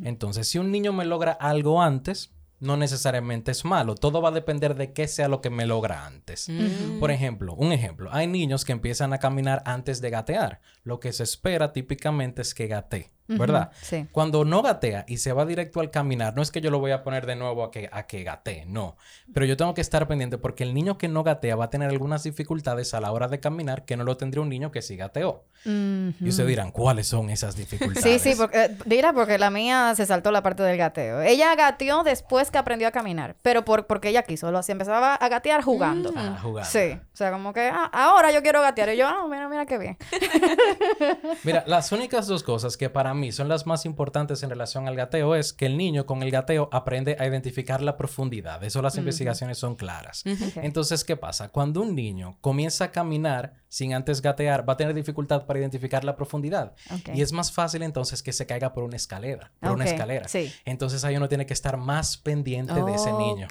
Entonces, 0.04 0.48
si 0.48 0.58
un 0.58 0.70
niño 0.70 0.92
me 0.92 1.04
logra 1.04 1.32
algo 1.32 1.82
antes, 1.82 2.30
no 2.62 2.76
necesariamente 2.76 3.50
es 3.50 3.64
malo. 3.64 3.96
Todo 3.96 4.22
va 4.22 4.28
a 4.28 4.32
depender 4.32 4.76
de 4.76 4.92
qué 4.92 5.08
sea 5.08 5.26
lo 5.26 5.40
que 5.40 5.50
me 5.50 5.66
logra 5.66 6.06
antes. 6.06 6.48
Mm. 6.48 7.00
Por 7.00 7.10
ejemplo, 7.10 7.54
un 7.54 7.72
ejemplo. 7.72 8.08
Hay 8.12 8.28
niños 8.28 8.64
que 8.64 8.70
empiezan 8.70 9.12
a 9.12 9.18
caminar 9.18 9.64
antes 9.66 10.00
de 10.00 10.10
gatear. 10.10 10.60
Lo 10.84 11.00
que 11.00 11.12
se 11.12 11.24
espera 11.24 11.72
típicamente 11.72 12.40
es 12.40 12.54
que 12.54 12.68
gatee. 12.68 13.10
¿Verdad? 13.28 13.70
Sí. 13.80 14.06
Cuando 14.12 14.44
no 14.44 14.62
gatea 14.62 15.04
y 15.08 15.18
se 15.18 15.32
va 15.32 15.46
directo 15.46 15.80
al 15.80 15.90
caminar, 15.90 16.34
no 16.34 16.42
es 16.42 16.50
que 16.50 16.60
yo 16.60 16.70
lo 16.70 16.78
voy 16.78 16.90
a 16.90 17.02
poner 17.02 17.26
de 17.26 17.36
nuevo 17.36 17.64
a 17.64 17.70
que, 17.70 17.88
a 17.92 18.06
que 18.06 18.24
gatee, 18.24 18.64
no. 18.66 18.96
Pero 19.32 19.46
yo 19.46 19.56
tengo 19.56 19.74
que 19.74 19.80
estar 19.80 20.06
pendiente 20.06 20.38
porque 20.38 20.64
el 20.64 20.74
niño 20.74 20.98
que 20.98 21.08
no 21.08 21.22
gatea 21.22 21.56
va 21.56 21.66
a 21.66 21.70
tener 21.70 21.88
algunas 21.90 22.22
dificultades 22.22 22.94
a 22.94 23.00
la 23.00 23.12
hora 23.12 23.28
de 23.28 23.40
caminar 23.40 23.84
que 23.84 23.96
no 23.96 24.04
lo 24.04 24.16
tendría 24.16 24.42
un 24.42 24.48
niño 24.48 24.70
que 24.70 24.82
sí 24.82 24.96
gateó. 24.96 25.44
Y 25.64 26.28
ustedes 26.28 26.48
dirán, 26.48 26.72
¿cuáles 26.72 27.06
son 27.06 27.30
esas 27.30 27.54
dificultades? 27.54 28.02
Sí, 28.02 28.18
sí, 28.18 28.36
porque, 28.36 28.64
eh, 28.64 28.76
dirá 28.84 29.12
porque 29.12 29.38
la 29.38 29.50
mía 29.50 29.94
se 29.94 30.06
saltó 30.06 30.32
la 30.32 30.42
parte 30.42 30.62
del 30.64 30.76
gateo. 30.76 31.22
Ella 31.22 31.54
gateó 31.54 32.02
después 32.02 32.50
que 32.50 32.58
aprendió 32.58 32.88
a 32.88 32.90
caminar, 32.90 33.36
pero 33.42 33.64
por, 33.64 33.86
porque 33.86 34.08
ella 34.08 34.24
quiso, 34.24 34.50
lo 34.50 34.58
así 34.58 34.72
empezaba 34.72 35.14
a 35.14 35.28
gatear 35.28 35.62
jugando. 35.62 36.12
Ah, 36.16 36.38
jugando. 36.42 36.68
Sí, 36.68 36.92
o 36.92 37.16
sea, 37.16 37.30
como 37.30 37.52
que 37.52 37.68
ah, 37.72 37.90
ahora 37.92 38.32
yo 38.32 38.42
quiero 38.42 38.60
gatear. 38.60 38.90
Y 38.90 38.96
yo, 38.96 39.06
ah, 39.06 39.24
mira, 39.28 39.48
mira 39.48 39.66
qué 39.66 39.78
bien. 39.78 39.96
mira, 41.44 41.62
las 41.66 41.92
únicas 41.92 42.26
dos 42.26 42.42
cosas 42.42 42.76
que 42.76 42.90
para 42.90 43.11
mí 43.14 43.32
son 43.32 43.48
las 43.48 43.66
más 43.66 43.84
importantes 43.86 44.42
en 44.42 44.50
relación 44.50 44.88
al 44.88 44.96
gateo 44.96 45.34
es 45.34 45.52
que 45.52 45.66
el 45.66 45.76
niño 45.76 46.06
con 46.06 46.22
el 46.22 46.30
gateo 46.30 46.68
aprende 46.72 47.16
a 47.18 47.26
identificar 47.26 47.82
la 47.82 47.96
profundidad. 47.96 48.62
Eso 48.64 48.82
las 48.82 48.96
investigaciones 48.96 49.58
son 49.58 49.76
claras. 49.76 50.24
Entonces, 50.56 51.04
¿qué 51.04 51.16
pasa? 51.16 51.48
Cuando 51.48 51.82
un 51.82 51.94
niño 51.94 52.38
comienza 52.40 52.86
a 52.86 52.90
caminar 52.90 53.54
sin 53.68 53.94
antes 53.94 54.20
gatear, 54.20 54.68
va 54.68 54.74
a 54.74 54.76
tener 54.76 54.94
dificultad 54.94 55.46
para 55.46 55.58
identificar 55.58 56.04
la 56.04 56.16
profundidad. 56.16 56.74
Y 57.14 57.22
es 57.22 57.32
más 57.32 57.52
fácil 57.52 57.82
entonces 57.82 58.22
que 58.22 58.32
se 58.32 58.46
caiga 58.46 58.72
por 58.72 58.84
una 58.84 58.96
escalera, 58.96 59.52
por 59.60 59.72
una 59.72 59.84
escalera. 59.84 60.26
Entonces 60.64 61.04
ahí 61.04 61.16
uno 61.16 61.28
tiene 61.28 61.46
que 61.46 61.54
estar 61.54 61.76
más 61.76 62.16
pendiente 62.16 62.74
de 62.74 62.94
ese 62.94 63.12
niño. 63.12 63.48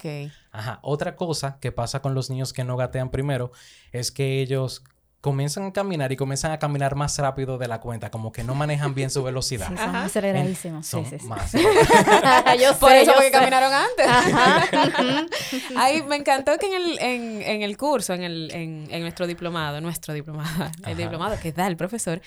Ajá. 0.52 0.78
Otra 0.82 1.16
cosa 1.16 1.58
que 1.60 1.72
pasa 1.72 2.02
con 2.02 2.14
los 2.14 2.30
niños 2.30 2.52
que 2.52 2.64
no 2.64 2.76
gatean 2.76 3.10
primero 3.10 3.52
es 3.90 4.12
que 4.12 4.40
ellos 4.40 4.84
comienzan 5.22 5.66
a 5.66 5.72
caminar 5.72 6.10
y 6.10 6.16
comienzan 6.16 6.50
a 6.50 6.58
caminar 6.58 6.96
más 6.96 7.16
rápido 7.16 7.56
de 7.56 7.68
la 7.68 7.80
cuenta, 7.80 8.10
como 8.10 8.32
que 8.32 8.42
no 8.42 8.56
manejan 8.56 8.92
bien 8.92 9.08
su 9.08 9.22
velocidad. 9.22 9.68
Sí, 9.68 9.76
son 9.76 9.94
aceleradísimos. 9.94 10.84
Son 10.84 11.06
sí, 11.06 11.16
sí, 11.20 11.26
más. 11.26 11.52
yo 12.60 12.76
Por 12.76 12.90
eso 12.90 13.12
porque 13.14 13.30
caminaron 13.30 13.72
antes. 13.72 14.06
Ay, 15.76 16.02
me 16.02 16.16
encantó 16.16 16.58
que 16.58 16.66
en 16.66 16.74
el, 16.74 16.98
en, 16.98 17.42
en 17.42 17.62
el 17.62 17.76
curso, 17.76 18.14
en, 18.14 18.24
el, 18.24 18.50
en, 18.52 18.88
en, 18.90 19.00
nuestro 19.02 19.28
diplomado, 19.28 19.80
nuestro 19.80 20.12
diplomado, 20.12 20.72
el 20.86 20.96
diplomado 20.96 21.38
que 21.40 21.52
da 21.52 21.68
el 21.68 21.76
profesor, 21.76 22.20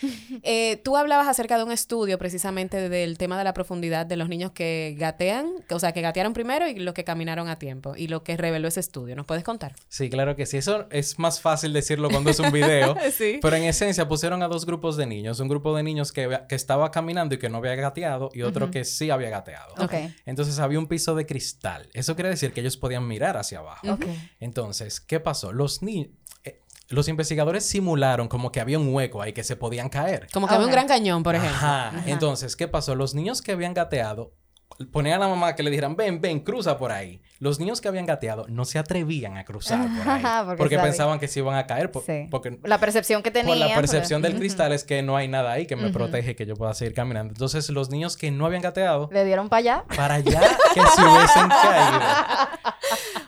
eh, 0.44 0.78
tú 0.78 0.96
hablabas 0.96 1.28
acerca 1.28 1.58
de 1.58 1.66
un 1.66 1.74
estudio 1.74 2.18
precisamente 2.18 2.88
del 2.88 3.18
tema 3.18 3.38
de 3.38 3.44
la 3.44 3.54
profundidad 3.54 4.06
de 4.06 4.16
los 4.16 4.30
niños 4.30 4.52
que 4.52 4.96
gatean, 4.98 5.52
o 5.70 5.80
sea, 5.80 5.92
que 5.92 6.00
gatearon 6.00 6.32
primero 6.32 6.66
y 6.66 6.75
los 6.75 6.94
que 6.94 7.04
caminaron 7.04 7.50
a 7.50 7.58
tiempo, 7.58 7.94
y 7.98 8.08
lo 8.08 8.24
que 8.24 8.38
reveló 8.38 8.70
ese 8.70 8.80
estudio. 8.80 9.18
¿Nos 9.18 9.25
puedes 9.25 9.44
contar? 9.44 9.74
Sí, 9.90 10.10
claro 10.10 10.38
que 10.38 10.46
sí. 10.46 10.56
Eso 10.56 10.88
es 10.92 11.20
más 11.20 11.42
fácil 11.42 11.74
decirlo 11.74 12.10
cuando 12.10 12.30
es 12.30 12.40
un 12.40 12.54
video. 12.54 12.85
Pero 13.42 13.56
en 13.56 13.63
esencia 13.63 14.08
pusieron 14.08 14.44
a 14.44 14.48
dos 14.48 14.65
grupos 14.65 14.98
de 14.98 15.06
niños. 15.06 15.39
Un 15.39 15.48
grupo 15.48 15.75
de 15.75 15.84
niños 15.84 16.12
que, 16.12 16.39
que 16.48 16.56
estaba 16.56 16.92
caminando 16.92 17.36
y 17.36 17.38
que 17.38 17.50
no 17.50 17.58
había 17.58 17.75
gateado 17.75 18.30
y 18.34 18.44
otro 18.44 18.72
que 18.72 18.86
sí 18.86 19.10
había 19.10 19.30
gateado. 19.30 19.74
Entonces 20.25 20.60
había 20.60 20.80
un 20.80 20.88
piso 20.88 21.15
de 21.15 21.25
cristal. 21.25 21.89
Eso 21.94 22.15
quiere 22.15 22.30
decir 22.30 22.54
que 22.54 22.62
ellos 22.62 22.77
podían 22.77 23.08
mirar 23.08 23.38
hacia 23.38 23.60
abajo. 23.60 23.98
Entonces, 24.39 25.00
¿qué 25.00 25.20
pasó? 25.20 25.51
Los 25.51 25.82
niños... 25.82 26.10
Eh, 26.44 26.62
los 26.89 27.08
investigadores 27.08 27.65
simularon 27.65 28.27
como 28.27 28.51
que 28.51 28.60
había 28.60 28.77
un 28.77 28.94
hueco 28.94 29.20
ahí 29.22 29.34
que 29.34 29.44
se 29.44 29.56
podían 29.56 29.89
caer. 29.89 30.27
Como 30.32 30.48
que 30.48 30.54
había 30.54 30.68
un 30.68 30.72
gran 30.72 30.88
cañón, 30.88 31.24
por 31.24 31.34
ejemplo. 31.34 31.58
Ajá. 31.58 32.04
Entonces, 32.06 32.56
¿qué 32.56 32.68
pasó? 32.68 32.94
Los 32.94 33.15
niños 33.15 33.42
que 33.42 33.54
habían 33.54 33.74
gateado 33.74 34.36
ponían 34.92 35.22
a 35.22 35.26
la 35.26 35.30
mamá 35.30 35.56
que 35.56 35.64
le 35.64 35.70
dijeran, 35.70 35.96
ven, 35.96 36.20
ven, 36.20 36.40
cruza 36.40 36.78
por 36.78 36.92
ahí. 36.92 37.22
Los 37.40 37.60
niños 37.60 37.82
que 37.82 37.88
habían 37.88 38.06
gateado 38.06 38.46
no 38.50 38.66
se 38.66 38.80
atrevían 38.80 39.38
a 39.38 39.44
cruzar 39.44 39.88
por 39.98 40.10
ahí. 40.10 40.24
porque, 40.58 40.78
pensaban 40.78 41.20
que 41.20 41.28
se 41.28 41.40
iban 41.40 41.56
a 41.56 41.66
caer. 41.68 41.92
porque, 41.92 42.60
la 42.64 42.80
percepción 42.80 43.24
que 43.24 43.32
tenían. 43.32 43.60
la 43.60 43.76
percepción 43.76 44.22
del 44.22 44.36
cristal 44.36 44.72
es 44.74 44.84
que 44.84 45.02
no 45.02 45.16
hay 45.16 45.28
nada 45.28 45.52
ahí 45.52 45.66
que 45.66 45.76
me 45.76 45.90
protege, 45.92 46.36
que 46.36 46.46
yo 46.46 46.56
pueda 46.56 46.74
seguir 46.74 46.94
caminando. 46.94 47.34
Entonces, 47.34 47.70
los 47.70 47.90
niños 47.90 48.18
que 48.18 48.32
no 48.32 48.46
habían 48.46 48.62
gateado... 48.62 49.10
Le 49.12 49.26
dieron 49.26 49.50
para 49.50 49.60
allá. 49.60 49.86
Para 49.96 50.16
allá, 50.16 50.42
que 50.74 50.82
se 50.82 51.02
hubiesen 51.02 51.50
caído. 51.50 52.00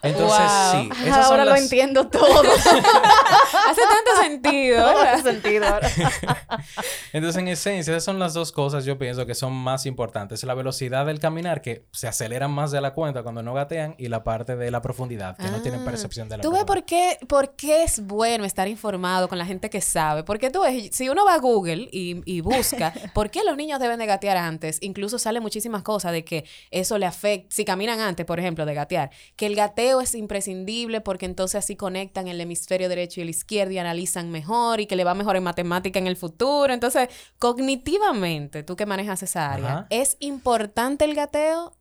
Entonces, 0.04 0.40
Wow. 0.40 0.82
sí, 0.84 0.90
esas 1.08 1.26
son 1.26 1.32
Ahora 1.34 1.46
lo 1.46 1.52
las- 1.52 1.62
entiendo 1.62 2.08
todo. 2.08 2.42
Hace 2.52 3.82
tanto 3.82 4.22
sentido. 4.24 4.86
Hace 4.88 5.24
sentido. 5.24 5.66
ahora. 5.68 5.90
Entonces, 7.14 7.42
en 7.42 7.48
esencia, 7.48 7.92
esas 7.92 8.04
son 8.04 8.20
las 8.20 8.34
dos 8.34 8.52
cosas 8.52 8.86
yo 8.86 8.98
pienso 8.98 9.26
que 9.26 9.36
son 9.36 9.54
más 9.54 9.86
importantes. 9.86 10.44
La 10.44 10.54
velocidad 10.54 11.06
del 11.06 11.20
caminar, 11.20 11.62
que 11.62 11.86
se 11.92 12.08
aceleran 12.08 12.52
más 12.52 12.72
de 12.72 12.82
la 12.82 12.94
cuenta 12.94 13.24
cuando 13.24 13.42
no 13.44 13.54
gatean, 13.54 13.96
y 13.98 14.08
la 14.08 14.24
parte 14.24 14.56
de 14.56 14.72
la 14.72 14.82
profundidad, 14.82 15.38
que 15.38 15.50
no 15.50 15.62
tienen 15.62 15.82
Ah, 15.82 15.86
percepción 15.86 16.28
de 16.30 16.38
la 16.38 16.44
¿Tú 16.44 16.52
ves 16.52 16.64
por 16.64 16.84
qué, 16.86 17.18
por 17.28 17.56
qué 17.56 17.84
es 17.84 18.06
bueno 18.06 18.46
estar 18.46 18.68
informado 18.68 19.28
con 19.28 19.38
la 19.38 19.46
gente 19.46 19.70
que 19.70 19.82
sabe? 19.82 20.24
Porque 20.24 20.50
tú 20.50 20.62
ves, 20.62 20.90
si 20.96 21.10
uno 21.10 21.26
va 21.26 21.36
a 21.36 21.40
Google 21.40 21.88
y, 21.92 22.22
y 22.26 22.42
busca 22.42 22.94
por 23.14 23.30
qué 23.30 23.44
los 23.44 23.56
niños 23.58 23.80
deben 23.80 24.00
de 24.00 24.06
gatear 24.06 24.38
antes, 24.38 24.78
incluso 24.82 25.18
sale 25.20 25.40
muchísimas 25.40 25.84
cosas 25.84 26.12
de 26.12 26.24
que 26.26 26.46
eso 26.72 26.98
le 26.98 27.06
afecta, 27.06 27.48
si 27.56 27.66
caminan 27.66 28.00
antes, 28.00 28.26
por 28.26 28.40
ejemplo, 28.40 28.66
de 28.66 28.74
gatear, 28.74 29.10
que 29.36 29.46
el 29.46 29.56
gateo 29.56 29.87
es 30.02 30.14
imprescindible 30.16 31.02
porque 31.02 31.26
entonces 31.26 31.56
así 31.64 31.76
conectan 31.76 32.28
el 32.28 32.40
hemisferio 32.42 32.90
derecho 32.90 33.20
y 33.20 33.24
el 33.24 33.30
izquierdo 33.30 33.72
y 33.74 33.78
analizan 33.78 34.30
mejor 34.32 34.80
y 34.80 34.86
que 34.88 34.96
le 34.96 35.04
va 35.04 35.14
mejor 35.14 35.36
en 35.36 35.44
matemática 35.44 36.00
en 36.00 36.08
el 36.08 36.16
futuro. 36.18 36.74
Entonces, 36.74 37.10
cognitivamente, 37.40 38.64
tú 38.64 38.76
que 38.76 38.86
manejas 38.86 39.24
esa 39.24 39.52
área, 39.52 39.68
Ajá. 39.70 39.88
¿es 39.90 40.18
importante 40.20 41.06
el 41.06 41.16
gateo 41.16 41.74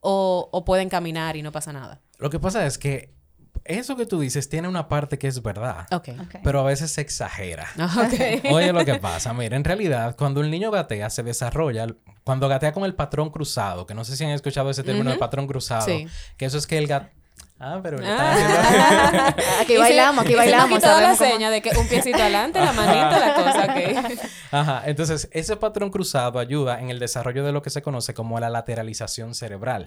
o, 0.00 0.48
o 0.52 0.64
pueden 0.64 0.88
caminar 0.88 1.36
y 1.36 1.42
no 1.42 1.52
pasa 1.52 1.72
nada? 1.72 2.00
Lo 2.18 2.30
que 2.30 2.38
pasa 2.40 2.66
es 2.66 2.78
que 2.78 3.12
eso 3.64 3.96
que 3.96 4.04
tú 4.04 4.20
dices 4.20 4.48
tiene 4.48 4.68
una 4.68 4.88
parte 4.88 5.18
que 5.18 5.26
es 5.26 5.40
verdad, 5.42 5.86
Ok. 5.92 6.08
Ok. 6.20 6.34
pero 6.42 6.60
a 6.60 6.64
veces 6.64 6.90
se 6.90 7.00
exagera. 7.00 7.66
Oye, 8.50 8.72
lo 8.72 8.84
que 8.84 8.96
pasa, 8.96 9.32
mira, 9.32 9.56
en 9.56 9.64
realidad, 9.64 10.16
cuando 10.16 10.40
un 10.40 10.50
niño 10.50 10.70
gatea, 10.70 11.08
se 11.08 11.22
desarrolla, 11.22 11.86
cuando 12.24 12.48
gatea 12.48 12.72
con 12.72 12.84
el 12.84 12.94
patrón 12.94 13.30
cruzado, 13.30 13.86
que 13.86 13.94
no 13.94 14.04
sé 14.04 14.16
si 14.16 14.24
han 14.24 14.30
escuchado 14.30 14.68
ese 14.70 14.82
término 14.82 15.10
de 15.10 15.16
Ujú. 15.16 15.20
patrón 15.20 15.46
cruzado, 15.46 15.86
Sí. 15.86 16.06
que 16.36 16.44
eso 16.46 16.58
es 16.58 16.66
que 16.66 16.76
el 16.78 16.86
gato... 16.86 17.08
Ah, 17.58 17.78
pero 17.82 17.98
Ah. 18.02 18.34
están 18.36 19.12
haciendo... 19.30 19.42
Aquí 19.62 19.76
bailamos, 19.76 20.20
aquí 20.24 20.30
y 20.32 20.32
se 20.32 20.36
bailamos. 20.38 20.78
quitó 20.78 20.86
la 21.00 21.12
cómo- 21.12 21.16
seña 21.16 21.50
de 21.50 21.62
que 21.62 21.70
un 21.78 21.86
piecito 21.88 22.18
adelante, 22.18 22.58
la 22.60 22.72
manita, 22.72 23.18
la 23.18 23.34
cosa, 23.34 23.64
ok. 23.64 24.18
Ajá, 24.50 24.82
entonces 24.86 25.28
ese 25.32 25.56
patrón 25.56 25.90
cruzado 25.90 26.40
ayuda 26.40 26.80
en 26.80 26.90
el 26.90 26.98
desarrollo 26.98 27.44
de 27.44 27.52
lo 27.52 27.62
que 27.62 27.70
se 27.70 27.80
conoce 27.80 28.12
como 28.12 28.38
la 28.40 28.50
lateralización 28.50 29.34
cerebral. 29.34 29.84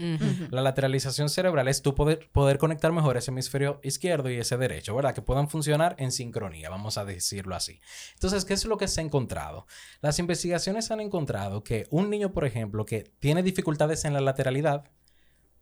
La 0.50 0.62
lateralización 0.62 1.30
cerebral 1.30 1.68
es 1.68 1.82
tú 1.82 1.94
poder, 1.94 2.30
poder 2.32 2.58
conectar 2.58 2.92
mejor 2.94 3.18
ese 3.18 3.32
hemisferio 3.32 3.80
izquierdo 3.84 4.30
y 4.30 4.38
ese 4.40 4.58
derecho, 4.58 4.96
¿verdad? 4.96 5.14
Que 5.14 5.22
puedan 5.22 5.50
funcionar 5.50 5.96
en 6.00 6.12
sincronía, 6.14 6.70
vamos 6.70 6.98
a 6.98 7.04
decirlo 7.06 7.54
así. 7.56 7.80
Entonces, 8.14 8.46
¿qué 8.46 8.54
es 8.54 8.64
lo 8.66 8.78
que 8.78 8.88
se 8.88 9.02
ha 9.02 9.04
encontrado? 9.04 9.68
Las 10.02 10.20
investigaciones 10.20 10.90
han 10.90 11.02
encontrado 11.02 11.64
que 11.64 11.86
un 11.90 12.10
niño, 12.10 12.32
por 12.32 12.46
ejemplo, 12.46 12.86
que 12.86 13.12
tiene 13.20 13.44
dificultades 13.44 14.06
en 14.06 14.14
la 14.14 14.22
lateralidad, 14.22 14.86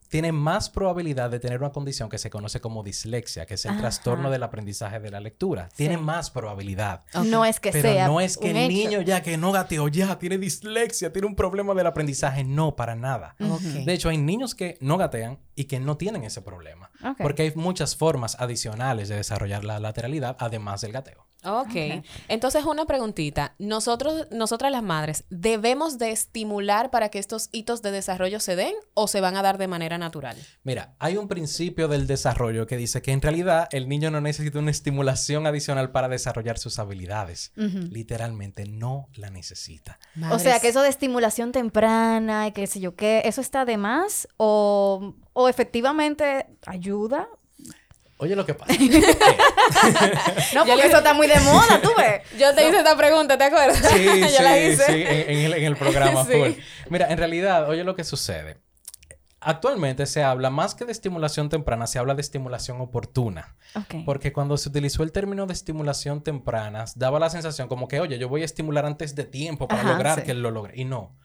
tiene 0.10 0.32
más 0.32 0.70
probabilidad 0.70 1.30
de 1.30 1.40
tener 1.40 1.60
una 1.60 1.72
condición 1.72 2.10
que 2.10 2.18
se 2.18 2.30
conoce 2.30 2.60
como 2.62 2.84
dislexia, 2.84 3.46
que 3.46 3.56
es 3.56 3.66
el 3.66 3.72
Ajá. 3.72 3.82
trastorno 3.82 4.30
del 4.30 4.44
aprendizaje 4.44 5.00
de 5.00 5.12
la 5.12 5.20
lectura. 5.20 5.70
Tiene 5.76 5.98
más 5.98 6.30
probabilidad. 6.32 7.04
No 7.26 7.46
es 7.46 7.60
que 7.60 7.72
Pero 7.72 7.90
sea. 7.90 8.08
no 8.08 8.22
es 8.22 8.38
que 8.38 8.52
un 8.52 8.56
el 8.58 8.72
hecho. 8.72 8.90
niño 8.90 9.02
ya 9.02 9.22
que 9.22 9.38
no 9.38 9.52
gateó 9.52 9.88
ya 9.88 10.18
tiene 10.20 10.38
dislexia, 10.38 11.12
tiene 11.12 11.28
un 11.28 11.36
problema 11.36 11.74
del 11.74 11.88
aprendizaje. 11.88 12.44
No, 12.44 12.76
para 12.76 12.96
nada. 12.96 13.36
De 13.40 13.94
hecho, 13.94 14.10
hay 14.10 14.18
niños 14.18 14.56
que 14.56 14.78
no 14.82 14.98
gatean 14.98 15.40
y 15.56 15.66
que 15.66 15.80
no 15.80 15.98
tienen 15.98 16.24
ese 16.24 16.42
problema. 16.42 16.92
Porque 17.18 17.44
hay 17.44 17.54
muchas 17.56 17.96
formas 17.96 18.36
adicionales 18.40 19.10
de 19.10 19.16
desarrollar 19.16 19.64
la 19.64 19.80
lateralidad, 19.80 20.36
además 20.40 20.82
del 20.82 20.92
gateo. 20.92 21.26
Ok. 21.46 22.04
Entonces, 22.28 22.66
una 22.66 22.86
preguntita. 22.86 23.56
Nosotros, 23.60 24.28
nosotras 24.32 24.72
las 24.72 24.84
madres, 24.84 25.26
¿debemos 25.30 25.98
de 25.98 26.12
estimular 26.12 26.90
para 26.90 27.10
que 27.10 27.20
estos 27.20 27.50
hitos 27.52 27.82
de 27.82 27.92
desarrollo 27.92 28.40
se 28.40 28.56
den 28.56 28.74
o 28.94 29.08
se 29.08 29.22
van 29.22 29.38
a 29.38 29.42
dar 29.42 29.58
de 29.58 29.68
manera 29.68 29.98
natural? 29.98 30.36
Mira, 30.64 30.96
hay 31.00 31.18
un 31.18 31.28
principio 31.28 31.88
del 31.88 32.08
desarrollo 32.08 32.66
que 32.68 32.78
dice 32.78 33.02
que 33.02 33.12
en 33.12 33.22
realidad 33.22 33.68
el 33.72 33.88
niño 33.88 34.12
no 34.12 34.22
necesita 34.22 34.60
una 34.60 34.72
estimulación 34.72 35.46
adicional 35.46 35.92
para 35.92 36.10
desarrollar 36.10 36.58
sus 36.58 36.80
habilidades. 36.80 37.52
Literalmente 37.56 38.66
no 38.66 39.10
la 39.14 39.30
necesita. 39.30 40.00
O 40.32 40.40
sea, 40.40 40.60
que 40.60 40.70
eso 40.70 40.82
de 40.82 40.90
estimulación 40.90 41.52
temprana 41.52 42.48
y 42.48 42.52
qué 42.52 42.66
sé 42.68 42.80
yo 42.80 42.96
qué, 42.96 43.22
¿eso 43.26 43.42
está 43.42 43.66
de 43.66 43.78
más? 43.78 44.28
¿O, 44.38 45.16
o 45.34 45.45
efectivamente 45.50 46.48
ayuda? 46.66 47.28
Oye, 48.18 48.36
lo 48.36 48.46
que 48.46 48.54
pasa. 48.54 48.74
No, 50.54 50.66
Ya 50.66 50.74
porque 50.74 50.76
le- 50.76 50.88
eso 50.88 50.98
está 50.98 51.14
muy 51.14 51.28
de 51.28 51.40
moda, 51.42 51.82
tú 51.82 51.90
ves. 51.98 52.22
Yo 52.40 52.54
te 52.56 52.68
hice 52.68 52.78
esta 52.78 52.96
pregunta, 52.96 53.38
¿te 53.38 53.44
acuerdas? 53.46 53.78
Sí, 53.78 54.06
Yo 54.22 54.28
sí, 54.28 54.44
la 54.44 54.58
hice. 54.60 54.86
sí, 54.86 54.94
en, 55.06 55.30
en 55.30 55.38
el, 55.46 55.54
en 55.54 55.64
el 55.66 55.76
programa 55.76 56.26
Sí. 56.26 56.32
full. 56.32 56.52
Mira, 56.90 57.08
en 57.12 57.18
realidad, 57.18 57.70
oye 57.70 57.84
lo 57.84 57.96
que 57.96 58.04
sucede. 58.04 58.58
Actualmente 59.42 60.08
se 60.08 60.24
habla 60.24 60.50
más 60.50 60.74
que 60.74 60.86
de 60.86 60.92
estimulación 60.92 61.50
temprana, 61.50 61.86
se 61.86 62.00
habla 62.00 62.16
de 62.16 62.22
estimulación 62.22 62.82
oportuna. 62.82 63.56
Ok. 63.76 64.04
Porque 64.06 64.34
cuando 64.34 64.58
se 64.58 64.70
utilizó 64.70 65.04
el 65.04 65.12
término 65.12 65.46
de 65.46 65.54
estimulación 65.54 66.24
temprana, 66.24 66.86
daba 66.96 67.20
la 67.20 67.30
sensación 67.30 67.68
como 67.68 67.88
que, 67.88 68.00
oye, 68.00 68.18
yo 68.18 68.28
voy 68.28 68.42
a 68.42 68.46
estimular 68.46 68.86
antes 68.88 69.14
de 69.14 69.24
tiempo 69.26 69.68
para 69.68 69.82
Ajá, 69.82 69.92
lograr 69.92 70.20
sí. 70.20 70.26
que 70.26 70.32
él 70.32 70.42
lo 70.42 70.50
logre. 70.50 70.74
Y 70.76 70.86
no. 70.86 71.16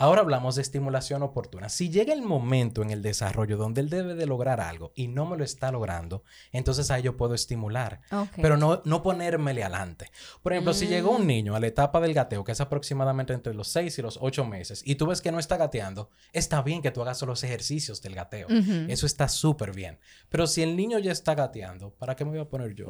Ahora 0.00 0.22
hablamos 0.22 0.54
de 0.54 0.62
estimulación 0.62 1.22
oportuna. 1.22 1.68
Si 1.68 1.90
llega 1.90 2.14
el 2.14 2.22
momento 2.22 2.80
en 2.80 2.88
el 2.88 3.02
desarrollo 3.02 3.58
donde 3.58 3.82
él 3.82 3.90
debe 3.90 4.14
de 4.14 4.24
lograr 4.24 4.58
algo 4.58 4.92
y 4.94 5.08
no 5.08 5.26
me 5.26 5.36
lo 5.36 5.44
está 5.44 5.70
logrando, 5.70 6.24
entonces 6.52 6.90
ahí 6.90 7.02
yo 7.02 7.18
puedo 7.18 7.34
estimular. 7.34 8.00
Pero 8.40 8.56
no, 8.56 8.80
no 8.86 9.02
ponérmele 9.02 9.62
adelante. 9.62 10.10
Por 10.42 10.54
ejemplo, 10.54 10.72
si 10.72 10.86
llegó 10.86 11.10
un 11.10 11.26
niño 11.26 11.54
a 11.54 11.60
la 11.60 11.66
etapa 11.66 12.00
del 12.00 12.14
gateo, 12.14 12.44
que 12.44 12.52
es 12.52 12.62
aproximadamente 12.62 13.34
entre 13.34 13.52
los 13.52 13.68
6 13.68 13.98
y 13.98 14.00
los 14.00 14.18
8 14.22 14.46
meses, 14.46 14.82
y 14.86 14.94
tú 14.94 15.06
ves 15.06 15.20
que 15.20 15.32
no 15.32 15.38
está 15.38 15.58
gateando, 15.58 16.08
está 16.32 16.62
bien 16.62 16.80
que 16.80 16.92
tú 16.92 17.02
hagas 17.02 17.20
los 17.20 17.44
ejercicios 17.44 18.00
del 18.00 18.14
gateo. 18.14 18.48
Eso 18.88 19.04
está 19.04 19.28
súper 19.28 19.74
bien. 19.74 19.98
Pero 20.30 20.46
si 20.46 20.62
el 20.62 20.76
niño 20.76 20.98
ya 20.98 21.12
está 21.12 21.34
gateando, 21.34 21.90
¿para 21.90 22.16
qué 22.16 22.24
me 22.24 22.30
voy 22.30 22.40
a 22.40 22.46
poner 22.46 22.74
yo? 22.74 22.86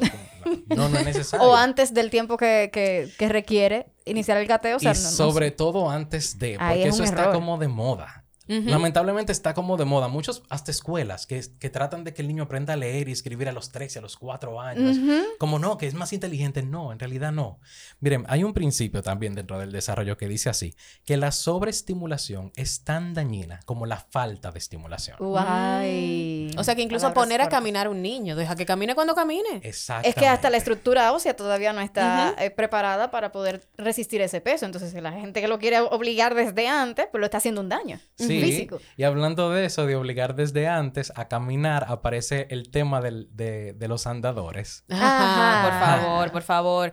No, 0.69 0.89
no 0.89 0.97
es 0.99 1.05
necesario. 1.07 1.45
O 1.45 1.57
antes 1.57 1.93
del 1.93 2.09
tiempo 2.09 2.37
que, 2.37 2.71
que, 2.73 3.11
que 3.19 3.29
requiere 3.29 3.89
iniciar 4.11 4.37
el 4.39 4.47
gateo. 4.47 4.77
O 4.77 4.81
sea, 4.81 4.93
y 4.93 4.95
no- 4.95 5.01
sobre 5.01 5.51
todo 5.51 5.89
antes 5.91 6.39
de, 6.39 6.57
porque 6.59 6.83
es 6.89 6.95
eso 6.95 7.05
está 7.05 7.33
como 7.33 7.59
de 7.59 7.69
moda. 7.69 8.20
Lamentablemente 8.51 9.33
está 9.33 9.55
como 9.55 9.77
de 9.77 9.85
moda. 9.85 10.09
Muchos, 10.09 10.43
hasta 10.49 10.71
escuelas, 10.71 11.27
que, 11.27 11.43
que 11.59 11.71
tratan 11.71 12.05
de 12.05 12.13
que 12.13 12.23
el 12.23 12.29
niño 12.29 12.45
aprenda 12.45 12.75
a 12.75 12.77
leer 12.77 13.09
y 13.09 13.13
escribir 13.13 13.49
a 13.49 13.53
los 13.53 13.71
13, 13.71 14.01
a 14.01 14.03
los 14.03 14.17
4 14.17 14.61
años. 14.61 14.97
Como 15.39 15.59
no, 15.59 15.79
que 15.79 15.87
es 15.87 15.95
más 15.95 16.13
inteligente. 16.13 16.63
No, 16.63 16.93
en 16.93 16.99
realidad 16.99 17.33
no. 17.33 17.61
Miren, 18.01 18.25
hay 18.29 18.45
un 18.45 18.53
principio 18.53 19.03
también 19.03 19.35
dentro 19.35 19.59
del 19.59 19.73
desarrollo 19.73 20.17
que 20.17 20.29
dice 20.29 20.51
así, 20.51 20.75
que 21.05 21.17
la 21.17 21.33
sobreestimulación 21.33 22.53
es 22.57 22.83
tan 22.85 23.15
dañina 23.15 23.61
como 23.65 23.87
la 23.87 23.97
falta 23.99 24.51
de 24.51 24.59
estimulación. 24.59 25.17
Guay. 25.19 26.51
O 26.59 26.65
sea, 26.65 26.75
que 26.75 26.83
incluso 26.83 27.07
Palabras 27.07 27.25
poner 27.25 27.43
a 27.43 27.49
caminar 27.49 27.89
un 27.89 28.03
niño, 28.03 28.37
deja 28.37 28.57
que 28.57 28.67
camine 28.67 28.95
cuando 28.95 29.15
camine. 29.15 29.61
Exactamente. 29.63 30.09
Es 30.09 30.15
que 30.15 30.27
hasta 30.27 30.51
la 30.51 30.57
estructura 30.57 31.13
ósea 31.13 31.35
todavía 31.35 31.73
no 31.73 31.81
está 31.81 32.35
eh, 32.39 32.51
preparada 32.51 33.11
para 33.11 33.33
poder 33.33 33.63
resistir 33.77 34.21
ese 34.21 34.41
peso. 34.41 34.67
Entonces, 34.67 34.93
la 34.95 35.13
gente 35.13 35.41
que 35.41 35.49
lo 35.49 35.59
quiere 35.59 35.81
obligar 35.81 36.35
desde 36.35 36.69
antes, 36.69 37.07
pues 37.11 37.21
lo 37.21 37.27
está 37.27 37.39
haciendo 37.39 37.61
un 37.61 37.69
daño 37.69 38.01
Sí, 38.17 38.40
físico. 38.47 38.81
y 38.97 39.05
hablando 39.05 39.51
de 39.51 39.65
eso, 39.67 39.87
de 39.87 39.97
obligar 39.97 40.35
desde 40.35 40.69
antes 40.69 41.13
a 41.17 41.29
caminar, 41.29 41.87
aparece 41.89 42.47
el 42.51 42.71
tema 42.71 43.01
del- 43.01 43.29
de, 43.33 43.73
de 43.75 43.89
los 43.89 44.07
andadores. 44.07 44.85
Ajá, 44.91 45.63
por 45.69 45.81
favor, 46.01 46.33
por 46.33 46.43
favor. 46.43 46.93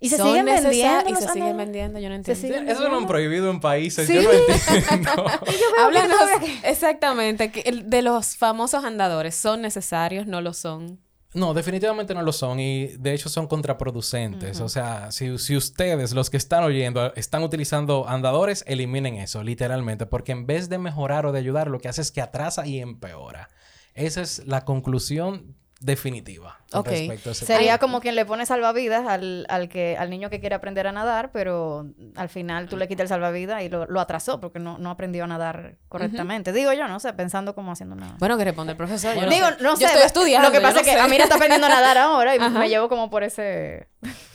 Y 0.00 0.10
se 0.10 0.16
siguen 0.16 0.44
vendiendo 0.44 1.10
Y 1.10 1.14
se 1.16 1.28
siguen 1.28 1.56
vendiendo, 1.56 1.98
yo 1.98 2.08
no 2.08 2.14
entiendo. 2.14 2.70
Eso 2.72 2.88
lo 2.88 2.98
han 2.98 3.06
prohibido 3.08 3.50
en 3.50 3.58
países, 3.60 4.06
Sí. 4.06 4.14
yo 4.14 4.22
no 4.22 4.30
entiendo. 4.30 5.10
Háblanos 5.80 6.16
exactamente 6.62 7.50
que 7.50 7.60
el- 7.62 7.90
de 7.90 8.02
los 8.02 8.36
famosos 8.36 8.84
andadores. 8.84 9.34
¿Son 9.34 9.60
necesarios? 9.60 10.26
¿No 10.26 10.40
lo 10.40 10.52
son? 10.54 11.00
No, 11.34 11.52
definitivamente 11.52 12.14
no 12.14 12.22
lo 12.22 12.32
son 12.32 12.58
y 12.58 12.86
de 12.86 13.12
hecho 13.12 13.28
son 13.28 13.46
contraproducentes. 13.46 14.60
O 14.60 14.68
sea, 14.70 15.12
si, 15.12 15.36
si 15.36 15.56
ustedes, 15.56 16.12
los 16.12 16.30
que 16.30 16.38
están 16.38 16.64
oyendo, 16.64 17.14
están 17.16 17.42
utilizando 17.42 18.08
andadores, 18.08 18.64
eliminen 18.66 19.16
eso, 19.16 19.42
literalmente, 19.42 20.06
porque 20.06 20.32
en 20.32 20.46
vez 20.46 20.70
de 20.70 20.78
mejorar 20.78 21.26
o 21.26 21.32
de 21.32 21.40
ayudar, 21.40 21.68
lo 21.68 21.80
que 21.80 21.88
hace 21.88 22.00
es 22.00 22.12
que 22.12 22.22
atrasa 22.22 22.66
y 22.66 22.80
empeora. 22.80 23.50
Esa 23.92 24.22
es 24.22 24.46
la 24.46 24.64
conclusión 24.64 25.57
definitiva 25.80 26.60
Ok. 26.72 26.88
respecto 26.88 27.28
a 27.28 27.32
ese 27.32 27.46
Sería 27.46 27.78
como 27.78 28.00
quien 28.00 28.14
le 28.16 28.26
pone 28.26 28.44
salvavidas 28.46 29.06
al, 29.06 29.46
al, 29.48 29.68
que, 29.68 29.96
al 29.96 30.10
niño 30.10 30.28
que 30.28 30.40
quiere 30.40 30.54
aprender 30.54 30.86
a 30.86 30.92
nadar, 30.92 31.30
pero 31.32 31.86
al 32.16 32.28
final 32.28 32.68
tú 32.68 32.76
le 32.76 32.88
quitas 32.88 33.04
el 33.04 33.08
salvavidas 33.08 33.62
y 33.62 33.68
lo, 33.68 33.86
lo 33.86 34.00
atrasó 34.00 34.40
porque 34.40 34.58
no, 34.58 34.76
no 34.78 34.90
aprendió 34.90 35.24
a 35.24 35.26
nadar 35.26 35.76
correctamente. 35.88 36.52
Digo 36.52 36.72
yo, 36.72 36.88
no 36.88 36.98
sé, 37.00 37.12
pensando 37.12 37.54
como 37.54 37.72
haciendo 37.72 37.94
nada. 37.94 38.16
Bueno, 38.18 38.36
que 38.36 38.44
responde 38.44 38.72
el 38.72 38.76
profesor. 38.76 39.14
yo 39.14 39.22
no 39.22 39.30
Digo, 39.30 39.46
sé. 39.46 39.56
no 39.60 39.76
sé. 39.76 39.82
Yo 39.82 39.88
estoy 39.88 40.02
estudiando. 40.04 40.48
Lo 40.48 40.52
que 40.52 40.60
pasa 40.60 40.74
no 40.74 40.80
es 40.80 40.86
que 40.86 40.92
sé. 40.94 41.00
a 41.00 41.06
mí 41.08 41.16
está 41.16 41.36
aprendiendo 41.36 41.66
a 41.66 41.70
nadar 41.70 41.96
ahora 41.98 42.34
y 42.34 42.38
Ajá. 42.38 42.50
me 42.50 42.68
llevo 42.68 42.88
como 42.88 43.08
por 43.08 43.22
ese... 43.22 43.88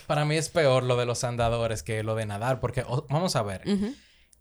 Para 0.07 0.25
mí 0.25 0.35
es 0.35 0.50
peor 0.50 0.83
lo 0.83 0.95
de 0.97 1.05
los 1.05 1.23
andadores 1.23 1.83
que 1.83 2.03
lo 2.03 2.15
de 2.15 2.25
nadar, 2.25 2.59
porque 2.59 2.85
vamos 3.09 3.35
a 3.35 3.41
ver, 3.43 3.62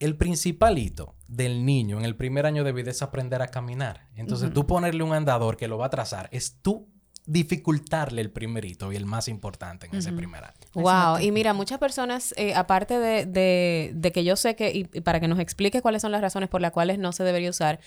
el 0.00 0.16
principal 0.16 0.78
hito 0.78 1.14
del 1.28 1.64
niño 1.64 1.98
en 1.98 2.04
el 2.04 2.16
primer 2.16 2.46
año 2.46 2.64
de 2.64 2.72
vida 2.72 2.90
es 2.90 3.02
aprender 3.02 3.40
a 3.42 3.46
caminar. 3.48 4.08
Entonces, 4.16 4.52
tú 4.52 4.66
ponerle 4.66 5.04
un 5.04 5.12
andador 5.12 5.56
que 5.56 5.68
lo 5.68 5.78
va 5.78 5.86
a 5.86 5.90
trazar, 5.90 6.28
es 6.32 6.60
tú 6.62 6.91
dificultarle 7.24 8.20
el 8.20 8.30
primerito 8.30 8.90
y 8.92 8.96
el 8.96 9.06
más 9.06 9.28
importante 9.28 9.86
en 9.86 9.94
ese 9.94 10.12
primer 10.12 10.44
año. 10.44 10.54
Wow, 10.74 11.18
y 11.20 11.30
mira, 11.30 11.52
muchas 11.54 11.78
personas, 11.78 12.34
eh, 12.36 12.54
aparte 12.54 12.98
de, 12.98 13.26
de, 13.26 13.92
de, 13.94 14.12
que 14.12 14.24
yo 14.24 14.34
sé 14.34 14.56
que, 14.56 14.72
y, 14.72 14.84
para 15.02 15.20
que 15.20 15.28
nos 15.28 15.38
explique 15.38 15.82
cuáles 15.82 16.02
son 16.02 16.10
las 16.10 16.20
razones 16.20 16.48
por 16.48 16.60
las 16.60 16.72
cuales 16.72 16.98
no 16.98 17.12
se 17.12 17.22
debería 17.22 17.50
usar, 17.50 17.78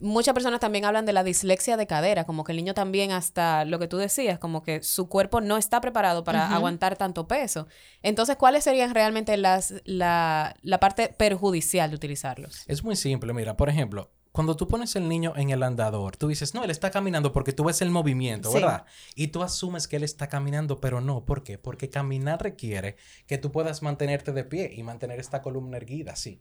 muchas 0.00 0.32
personas 0.32 0.60
también 0.60 0.84
hablan 0.84 1.06
de 1.06 1.12
la 1.12 1.24
dislexia 1.24 1.76
de 1.76 1.88
cadera, 1.88 2.24
como 2.24 2.44
que 2.44 2.52
el 2.52 2.56
niño 2.56 2.72
también 2.72 3.10
hasta 3.10 3.64
lo 3.64 3.80
que 3.80 3.88
tú 3.88 3.96
decías, 3.96 4.38
como 4.38 4.62
que 4.62 4.82
su 4.82 5.08
cuerpo 5.08 5.40
no 5.40 5.56
está 5.56 5.80
preparado 5.80 6.22
para 6.22 6.54
aguantar 6.54 6.96
tanto 6.96 7.26
peso. 7.26 7.66
Entonces, 8.02 8.36
¿cuáles 8.36 8.62
serían 8.62 8.94
realmente 8.94 9.36
las, 9.36 9.74
la, 9.84 10.54
la 10.62 10.78
parte 10.78 11.08
perjudicial 11.08 11.90
de 11.90 11.96
utilizarlos? 11.96 12.62
Es 12.68 12.84
muy 12.84 12.94
simple, 12.94 13.32
mira, 13.32 13.56
por 13.56 13.68
ejemplo, 13.68 14.12
cuando 14.32 14.56
tú 14.56 14.68
pones 14.68 14.94
el 14.96 15.08
niño 15.08 15.32
en 15.36 15.50
el 15.50 15.62
andador, 15.62 16.16
tú 16.16 16.28
dices, 16.28 16.54
no, 16.54 16.62
él 16.62 16.70
está 16.70 16.90
caminando 16.90 17.32
porque 17.32 17.52
tú 17.52 17.64
ves 17.64 17.82
el 17.82 17.90
movimiento, 17.90 18.52
¿verdad? 18.52 18.84
Y 19.14 19.28
tú 19.28 19.42
asumes 19.42 19.88
que 19.88 19.96
él 19.96 20.04
está 20.04 20.28
caminando, 20.28 20.80
pero 20.80 21.00
no. 21.00 21.24
¿Por 21.24 21.42
qué? 21.42 21.58
Porque 21.58 21.90
caminar 21.90 22.42
requiere 22.42 22.96
que 23.26 23.38
tú 23.38 23.50
puedas 23.50 23.82
mantenerte 23.82 24.32
de 24.32 24.44
pie 24.44 24.72
y 24.74 24.82
mantener 24.82 25.18
esta 25.18 25.42
columna 25.42 25.76
erguida, 25.76 26.16
sí. 26.16 26.40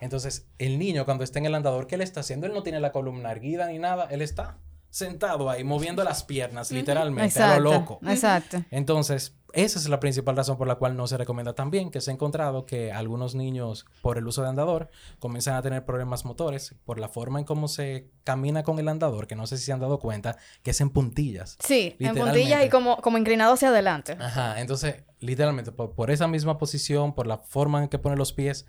Entonces, 0.00 0.46
el 0.58 0.78
niño 0.78 1.04
cuando 1.04 1.24
está 1.24 1.38
en 1.38 1.46
el 1.46 1.54
andador, 1.54 1.86
¿qué 1.86 1.96
le 1.96 2.04
está 2.04 2.20
haciendo? 2.20 2.46
Él 2.46 2.54
no 2.54 2.62
tiene 2.62 2.80
la 2.80 2.92
columna 2.92 3.32
erguida 3.32 3.66
ni 3.68 3.78
nada, 3.78 4.06
él 4.10 4.22
está 4.22 4.58
sentado 4.90 5.50
ahí, 5.50 5.62
moviendo 5.62 6.02
las 6.04 6.24
piernas, 6.24 6.70
literalmente, 6.70 7.42
a 7.42 7.58
lo 7.58 7.72
loco. 7.72 8.00
Exacto. 8.06 8.64
Entonces, 8.70 9.34
esa 9.56 9.78
es 9.78 9.88
la 9.88 10.00
principal 10.00 10.36
razón 10.36 10.58
por 10.58 10.68
la 10.68 10.74
cual 10.74 10.98
no 10.98 11.06
se 11.06 11.16
recomienda 11.16 11.54
también, 11.54 11.90
que 11.90 12.02
se 12.02 12.10
ha 12.10 12.14
encontrado 12.14 12.66
que 12.66 12.92
algunos 12.92 13.34
niños, 13.34 13.86
por 14.02 14.18
el 14.18 14.26
uso 14.26 14.42
de 14.42 14.48
andador, 14.48 14.90
comienzan 15.18 15.54
a 15.54 15.62
tener 15.62 15.86
problemas 15.86 16.26
motores 16.26 16.74
por 16.84 17.00
la 17.00 17.08
forma 17.08 17.38
en 17.38 17.46
cómo 17.46 17.66
se 17.66 18.10
camina 18.22 18.62
con 18.62 18.78
el 18.78 18.86
andador, 18.86 19.26
que 19.26 19.34
no 19.34 19.46
sé 19.46 19.56
si 19.56 19.64
se 19.64 19.72
han 19.72 19.80
dado 19.80 19.98
cuenta, 19.98 20.36
que 20.62 20.72
es 20.72 20.80
en 20.82 20.90
puntillas. 20.90 21.56
Sí, 21.60 21.96
en 21.98 22.14
puntillas 22.14 22.66
y 22.66 22.68
como, 22.68 22.98
como 22.98 23.16
inclinado 23.16 23.54
hacia 23.54 23.70
adelante. 23.70 24.18
Ajá, 24.20 24.60
entonces, 24.60 25.04
literalmente, 25.20 25.72
por, 25.72 26.10
esa 26.10 26.28
misma 26.28 26.58
posición, 26.58 27.14
por 27.14 27.26
la 27.26 27.38
forma 27.38 27.82
en 27.82 27.88
que 27.88 27.98
pone 27.98 28.16
los 28.16 28.34
pies, 28.34 28.66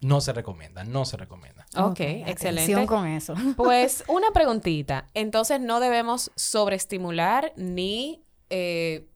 no 0.00 0.22
se 0.22 0.32
recomienda, 0.32 0.82
no 0.82 1.04
se 1.04 1.18
recomienda. 1.18 1.66
Ok, 1.76 2.00
excelente. 2.00 2.86
con 2.86 3.06
eso. 3.06 3.34
Pues 3.56 4.02
una 4.08 4.30
preguntita. 4.32 5.08
Entonces, 5.12 5.60
no 5.60 5.78
debemos 5.78 6.30
sobreestimular 6.36 7.52
ni... 7.56 8.24
Eh, 8.48 9.08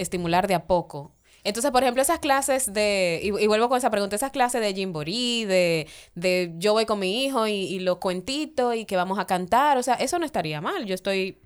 estimular 0.00 0.46
de 0.46 0.54
a 0.54 0.66
poco. 0.66 1.12
Entonces, 1.42 1.70
por 1.70 1.82
ejemplo, 1.82 2.02
esas 2.02 2.18
clases 2.18 2.72
de, 2.72 3.20
y, 3.22 3.46
vuelvo 3.46 3.68
con 3.68 3.78
esa 3.78 3.90
pregunta, 3.90 4.16
esas 4.16 4.30
clases 4.30 4.60
de 4.60 4.74
Jimborí, 4.74 5.44
de, 5.46 5.86
de 6.14 6.52
yo 6.58 6.72
voy 6.74 6.84
con 6.84 6.98
mi 6.98 7.24
hijo 7.24 7.46
y, 7.46 7.52
y 7.52 7.80
los 7.80 7.96
cuentitos 7.98 8.76
y 8.76 8.84
que 8.84 8.96
vamos 8.96 9.18
a 9.18 9.26
cantar, 9.26 9.78
o 9.78 9.82
sea, 9.82 9.94
eso 9.94 10.18
no 10.18 10.26
estaría 10.26 10.60
mal. 10.60 10.84
Yo 10.84 10.94
estoy 10.94 11.38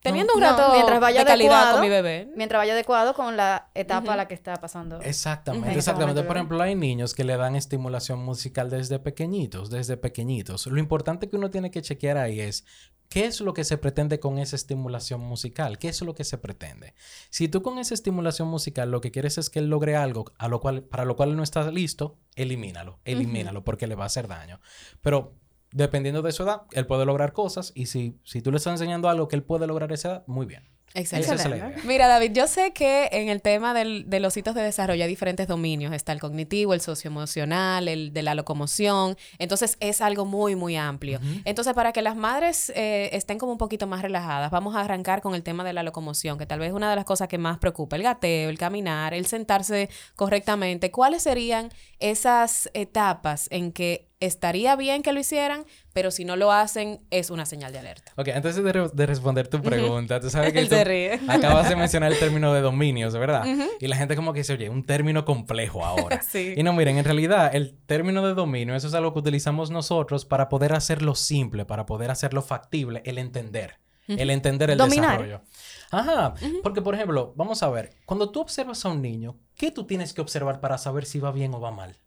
teniendo 0.00 0.34
un 0.34 0.40
rato 0.40 0.72
mientras 0.72 1.00
vaya 1.00 1.20
de 1.20 1.26
calidad 1.26 1.72
con 1.72 1.80
mi 1.80 1.88
bebé. 1.88 2.30
Mientras 2.36 2.60
vaya 2.60 2.72
adecuado 2.72 3.14
con 3.14 3.36
la 3.36 3.70
etapa 3.74 4.14
a 4.14 4.16
la 4.16 4.28
que 4.28 4.34
está 4.34 4.56
pasando. 4.56 5.00
Exactamente, 5.00 5.78
exactamente. 5.78 6.22
Por 6.22 6.36
ejemplo, 6.36 6.60
hay 6.62 6.74
niños 6.74 7.14
que 7.14 7.24
le 7.24 7.36
dan 7.36 7.56
estimulación 7.56 8.20
musical 8.20 8.70
desde 8.70 8.98
pequeñitos, 8.98 9.70
desde 9.70 9.96
pequeñitos. 9.96 10.66
Lo 10.66 10.78
importante 10.78 11.28
que 11.28 11.36
uno 11.36 11.50
tiene 11.50 11.70
que 11.70 11.82
chequear 11.82 12.16
ahí 12.18 12.40
es 12.40 12.64
¿Qué 13.08 13.24
es 13.24 13.40
lo 13.40 13.54
que 13.54 13.64
se 13.64 13.78
pretende 13.78 14.20
con 14.20 14.38
esa 14.38 14.54
estimulación 14.54 15.20
musical? 15.20 15.78
¿Qué 15.78 15.88
es 15.88 16.02
lo 16.02 16.14
que 16.14 16.24
se 16.24 16.36
pretende? 16.36 16.94
Si 17.30 17.48
tú 17.48 17.62
con 17.62 17.78
esa 17.78 17.94
estimulación 17.94 18.48
musical 18.48 18.90
lo 18.90 19.00
que 19.00 19.10
quieres 19.10 19.38
es 19.38 19.48
que 19.48 19.60
él 19.60 19.70
logre 19.70 19.96
algo 19.96 20.26
a 20.36 20.48
lo 20.48 20.60
cual, 20.60 20.82
para 20.82 21.06
lo 21.06 21.16
cual 21.16 21.34
no 21.34 21.42
está 21.42 21.70
listo, 21.70 22.18
elimínalo, 22.36 23.00
elimínalo 23.04 23.64
porque 23.64 23.86
le 23.86 23.94
va 23.94 24.04
a 24.04 24.08
hacer 24.08 24.28
daño. 24.28 24.60
Pero 25.00 25.32
dependiendo 25.72 26.22
de 26.22 26.32
su 26.32 26.42
edad, 26.42 26.62
él 26.72 26.86
puede 26.86 27.04
lograr 27.04 27.32
cosas 27.32 27.72
y 27.74 27.86
si, 27.86 28.18
si 28.24 28.42
tú 28.42 28.50
le 28.50 28.58
estás 28.58 28.72
enseñando 28.72 29.08
algo 29.08 29.28
que 29.28 29.36
él 29.36 29.42
puede 29.42 29.66
lograr 29.66 29.90
a 29.90 29.94
esa 29.94 30.08
edad, 30.08 30.24
muy 30.26 30.46
bien. 30.46 30.64
Excelente. 30.94 31.74
Mira, 31.84 32.08
David, 32.08 32.32
yo 32.32 32.46
sé 32.46 32.72
que 32.72 33.08
en 33.12 33.28
el 33.28 33.42
tema 33.42 33.74
de 33.74 34.20
los 34.20 34.36
hitos 34.36 34.54
de 34.54 34.62
desarrollo 34.62 35.04
hay 35.04 35.08
diferentes 35.08 35.46
dominios. 35.46 35.92
Está 35.92 36.12
el 36.12 36.20
cognitivo, 36.20 36.74
el 36.74 36.80
socioemocional, 36.80 37.88
el 37.88 38.12
de 38.12 38.22
la 38.22 38.34
locomoción. 38.34 39.16
Entonces, 39.38 39.76
es 39.80 40.00
algo 40.00 40.24
muy, 40.24 40.56
muy 40.56 40.76
amplio. 40.76 41.20
Entonces, 41.44 41.74
para 41.74 41.92
que 41.92 42.02
las 42.02 42.16
madres 42.16 42.72
eh, 42.74 43.10
estén 43.12 43.38
como 43.38 43.52
un 43.52 43.58
poquito 43.58 43.86
más 43.86 44.02
relajadas, 44.02 44.50
vamos 44.50 44.74
a 44.76 44.80
arrancar 44.80 45.20
con 45.20 45.34
el 45.34 45.42
tema 45.42 45.62
de 45.62 45.72
la 45.72 45.82
locomoción, 45.82 46.38
que 46.38 46.46
tal 46.46 46.58
vez 46.58 46.68
es 46.68 46.74
una 46.74 46.90
de 46.90 46.96
las 46.96 47.04
cosas 47.04 47.28
que 47.28 47.38
más 47.38 47.58
preocupa. 47.58 47.96
El 47.96 48.02
gateo, 48.02 48.48
el 48.48 48.58
caminar, 48.58 49.14
el 49.14 49.26
sentarse 49.26 49.90
correctamente. 50.16 50.90
¿Cuáles 50.90 51.22
serían 51.22 51.70
esas 52.00 52.70
etapas 52.72 53.48
en 53.50 53.72
que 53.72 54.07
estaría 54.20 54.74
bien 54.76 55.02
que 55.02 55.12
lo 55.12 55.20
hicieran, 55.20 55.64
pero 55.92 56.10
si 56.10 56.24
no 56.24 56.36
lo 56.36 56.52
hacen, 56.52 56.98
es 57.10 57.30
una 57.30 57.46
señal 57.46 57.72
de 57.72 57.78
alerta. 57.78 58.12
Ok, 58.16 58.28
antes 58.28 58.56
de, 58.56 59.06
responder 59.06 59.48
tu 59.48 59.62
pregunta, 59.62 60.20
tú 60.20 60.30
sabes 60.30 60.52
que 60.52 61.20
acabas 61.28 61.68
de 61.68 61.76
mencionar 61.76 62.12
el 62.12 62.18
término 62.18 62.52
de 62.52 62.60
dominios, 62.60 63.14
¿verdad? 63.14 63.44
Y 63.80 63.86
la 63.86 63.96
gente 63.96 64.16
como 64.16 64.32
que 64.32 64.40
dice, 64.40 64.54
oye, 64.54 64.68
un 64.68 64.84
término 64.84 65.24
complejo 65.24 65.84
ahora. 65.84 66.22
sí. 66.28 66.54
Y 66.56 66.62
no, 66.62 66.72
miren, 66.72 66.98
en 66.98 67.04
realidad 67.04 67.54
el 67.54 67.78
término 67.86 68.26
de 68.26 68.34
dominio, 68.34 68.74
eso 68.74 68.88
es 68.88 68.94
algo 68.94 69.12
que 69.12 69.20
utilizamos 69.20 69.70
nosotros 69.70 70.24
para 70.24 70.48
poder 70.48 70.72
hacerlo 70.72 71.14
simple, 71.14 71.64
para 71.64 71.86
poder 71.86 72.10
hacerlo 72.10 72.42
factible, 72.42 73.02
el 73.04 73.18
entender. 73.18 73.78
El 74.08 74.30
entender 74.30 74.70
el 74.70 74.78
desarrollo. 74.78 75.42
Ajá, 75.90 76.32
porque 76.62 76.80
por 76.80 76.94
ejemplo, 76.94 77.34
vamos 77.36 77.62
a 77.62 77.68
ver, 77.68 77.90
cuando 78.06 78.30
tú 78.30 78.40
observas 78.40 78.82
a 78.86 78.88
un 78.88 79.02
niño, 79.02 79.36
¿qué 79.54 79.70
tú 79.70 79.84
tienes 79.84 80.14
que 80.14 80.22
observar 80.22 80.60
para 80.60 80.78
saber 80.78 81.04
si 81.04 81.20
va 81.20 81.30
bien 81.30 81.52
o 81.52 81.60
va 81.60 81.70
mal? 81.70 81.98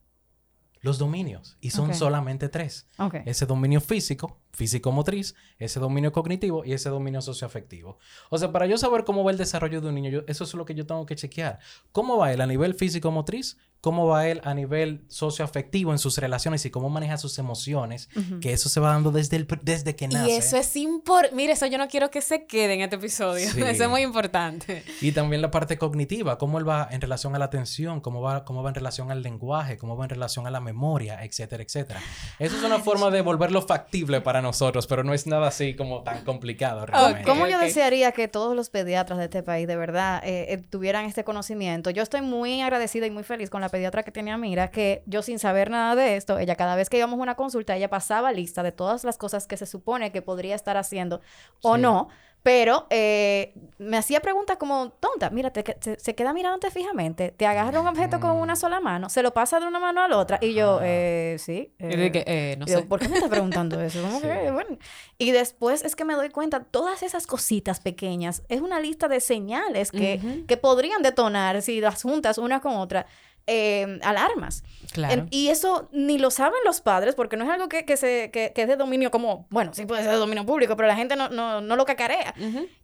Los 0.81 0.97
dominios 0.97 1.57
y 1.61 1.69
son 1.69 1.93
solamente 1.93 2.49
tres. 2.49 2.87
Ese 3.25 3.45
dominio 3.45 3.81
físico, 3.81 4.40
físico-motriz, 4.53 5.35
ese 5.57 5.79
dominio 5.79 6.11
cognitivo 6.11 6.63
y 6.65 6.73
ese 6.73 6.89
dominio 6.89 7.21
socioafectivo. 7.21 7.97
O 8.29 8.37
sea, 8.37 8.51
para 8.51 8.65
yo 8.65 8.77
saber 8.77 9.03
cómo 9.03 9.23
va 9.23 9.31
el 9.31 9.37
desarrollo 9.37 9.81
de 9.81 9.89
un 9.89 9.95
niño, 9.95 10.23
eso 10.27 10.43
es 10.43 10.53
lo 10.53 10.65
que 10.65 10.75
yo 10.75 10.85
tengo 10.85 11.05
que 11.05 11.15
chequear. 11.15 11.59
¿Cómo 11.91 12.17
va 12.17 12.31
él 12.33 12.41
a 12.41 12.47
nivel 12.47 12.75
físico-motriz? 12.75 13.57
¿Cómo 13.81 14.05
va 14.05 14.27
él 14.27 14.41
a 14.43 14.53
nivel 14.53 15.03
socioafectivo 15.07 15.91
en 15.91 15.97
sus 15.97 16.19
relaciones 16.19 16.63
y 16.67 16.69
cómo 16.69 16.91
maneja 16.91 17.17
sus 17.17 17.39
emociones? 17.39 18.09
Que 18.39 18.53
eso 18.53 18.69
se 18.69 18.79
va 18.79 18.89
dando 18.91 19.11
desde, 19.11 19.37
el, 19.37 19.47
desde 19.63 19.95
que 19.95 20.07
nace. 20.07 20.29
Y 20.29 20.35
eso 20.35 20.55
es 20.55 20.75
importante. 20.75 21.35
Mire, 21.35 21.53
eso 21.53 21.65
yo 21.65 21.79
no 21.79 21.87
quiero 21.87 22.11
que 22.11 22.21
se 22.21 22.45
quede 22.45 22.75
en 22.75 22.81
este 22.81 22.97
episodio. 22.97 23.49
Eso 23.71 23.83
es 23.83 23.89
muy 23.89 24.01
importante. 24.01 24.83
Y 25.01 25.13
también 25.13 25.41
la 25.41 25.49
parte 25.49 25.79
cognitiva, 25.79 26.37
cómo 26.37 26.59
él 26.59 26.67
va 26.67 26.87
en 26.91 27.01
relación 27.01 27.35
a 27.35 27.39
la 27.39 27.45
atención, 27.45 28.01
cómo 28.01 28.21
va, 28.21 28.45
cómo 28.45 28.61
va 28.61 28.69
en 28.69 28.75
relación 28.75 29.09
al 29.09 29.23
lenguaje, 29.23 29.77
cómo 29.77 29.97
va 29.97 30.05
en 30.05 30.09
relación 30.09 30.45
a 30.45 30.51
la 30.51 30.59
memoria, 30.59 31.23
etcétera, 31.23 31.63
etcétera. 31.63 32.01
Eso 32.37 32.57
es 32.57 32.63
una 32.63 32.79
forma 32.79 33.09
de 33.09 33.21
volverlo 33.21 33.63
factible 33.63 34.21
para 34.21 34.40
nosotros, 34.41 34.87
pero 34.87 35.03
no 35.03 35.13
es 35.13 35.27
nada 35.27 35.47
así 35.47 35.75
como 35.75 36.03
tan 36.03 36.23
complicado 36.23 36.85
realmente. 36.85 37.23
¿Cómo 37.23 37.47
yo 37.47 37.59
desearía 37.59 38.11
que 38.11 38.27
todos 38.27 38.55
los 38.55 38.69
pediatras 38.69 39.19
de 39.19 39.25
este 39.25 39.43
país 39.43 39.67
de 39.67 39.75
verdad 39.75 40.21
eh, 40.23 40.53
eh, 40.53 40.57
tuvieran 40.57 41.05
este 41.05 41.23
conocimiento? 41.23 41.89
Yo 41.89 42.03
estoy 42.03 42.21
muy 42.21 42.61
agradecida 42.61 43.05
y 43.05 43.11
muy 43.11 43.23
feliz 43.23 43.49
con 43.49 43.61
la 43.61 43.69
pediatra 43.69 44.03
que 44.03 44.11
tenía 44.11 44.37
Mira, 44.37 44.69
que 44.69 45.03
yo 45.05 45.21
sin 45.21 45.39
saber 45.39 45.69
nada 45.69 45.95
de 45.95 46.15
esto, 46.15 46.39
ella 46.39 46.55
cada 46.55 46.75
vez 46.75 46.89
que 46.89 46.97
íbamos 46.97 47.19
a 47.19 47.21
una 47.23 47.35
consulta, 47.35 47.75
ella 47.75 47.89
pasaba 47.89 48.31
lista 48.31 48.63
de 48.63 48.71
todas 48.71 49.03
las 49.03 49.17
cosas 49.17 49.47
que 49.47 49.57
se 49.57 49.65
supone 49.65 50.11
que 50.11 50.21
podría 50.21 50.55
estar 50.55 50.77
haciendo 50.77 51.21
o 51.61 51.77
no 51.77 52.09
pero 52.43 52.87
eh, 52.89 53.53
me 53.77 53.97
hacía 53.97 54.19
preguntas 54.19 54.57
como, 54.57 54.91
tonta, 54.99 55.29
mira, 55.29 55.51
se, 55.53 56.15
queda 56.15 56.33
mirándote 56.33 56.71
fijamente, 56.71 57.31
te 57.31 57.45
agarra 57.45 57.79
un 57.81 57.87
objeto 57.87 58.19
con 58.19 58.31
una 58.31 58.55
sola 58.55 58.79
mano, 58.79 59.09
se 59.09 59.21
lo 59.21 59.33
pasa 59.33 59.59
de 59.59 59.67
una 59.67 59.79
mano 59.79 60.01
a 60.01 60.07
la 60.07 60.17
otra. 60.17 60.39
Y 60.41 60.53
yo, 60.53 60.79
eh, 60.81 61.35
sí. 61.39 61.71
Eh, 61.77 62.11
eh, 62.25 62.55
no 62.57 62.65
sé. 62.65 62.81
¿Por 62.83 62.99
qué 62.99 63.09
me 63.09 63.15
estás 63.15 63.29
preguntando 63.29 63.79
eso? 63.79 64.01
bueno. 64.53 64.77
Y 65.19 65.31
después 65.31 65.83
es 65.83 65.95
que 65.95 66.03
me 66.03 66.15
doy 66.15 66.29
cuenta, 66.29 66.63
todas 66.63 67.03
esas 67.03 67.27
cositas 67.27 67.79
pequeñas, 67.79 68.41
es 68.49 68.61
una 68.61 68.79
lista 68.79 69.07
de 69.07 69.19
señales 69.19 69.91
que, 69.91 70.43
que 70.47 70.57
podrían 70.57 71.03
detonar 71.03 71.61
si 71.61 71.79
las 71.79 72.01
juntas 72.01 72.39
una 72.39 72.59
con 72.59 72.75
otra. 72.75 73.05
Eh, 73.47 73.99
alarmas. 74.03 74.63
Claro. 74.91 75.25
y 75.29 75.47
eso 75.47 75.87
ni 75.93 76.17
lo 76.17 76.31
saben 76.31 76.59
los 76.65 76.81
padres, 76.81 77.15
porque 77.15 77.37
no 77.37 77.45
es 77.45 77.49
algo 77.49 77.69
que, 77.69 77.85
que 77.85 77.95
se, 77.95 78.29
que, 78.29 78.51
que, 78.53 78.63
es 78.63 78.67
de 78.67 78.75
dominio 78.75 79.09
como, 79.09 79.47
bueno, 79.49 79.73
sí 79.73 79.85
puede 79.85 80.03
ser 80.03 80.11
de 80.11 80.17
dominio 80.17 80.45
público, 80.45 80.75
pero 80.75 80.87
la 80.87 80.97
gente 80.97 81.15
no, 81.15 81.29
no, 81.29 81.61
no 81.61 81.75
lo 81.77 81.85
cacarea. 81.85 82.33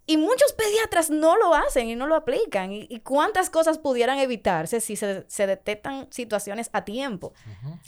Y 0.10 0.15
muchos 0.15 0.54
pediatras 0.54 1.10
no 1.10 1.36
lo 1.36 1.54
hacen 1.54 1.89
y 1.89 1.96
no 1.96 2.08
lo 2.08 2.15
aplican. 2.15 2.72
¿Y, 2.72 3.02
cuántas 3.02 3.50
cosas 3.50 3.78
pudieran 3.78 4.20
evitarse 4.20 4.80
si 4.80 4.96
se, 4.96 5.26
se 5.28 5.48
detectan 5.48 6.08
situaciones 6.12 6.70
a 6.72 6.86
tiempo? 6.86 7.34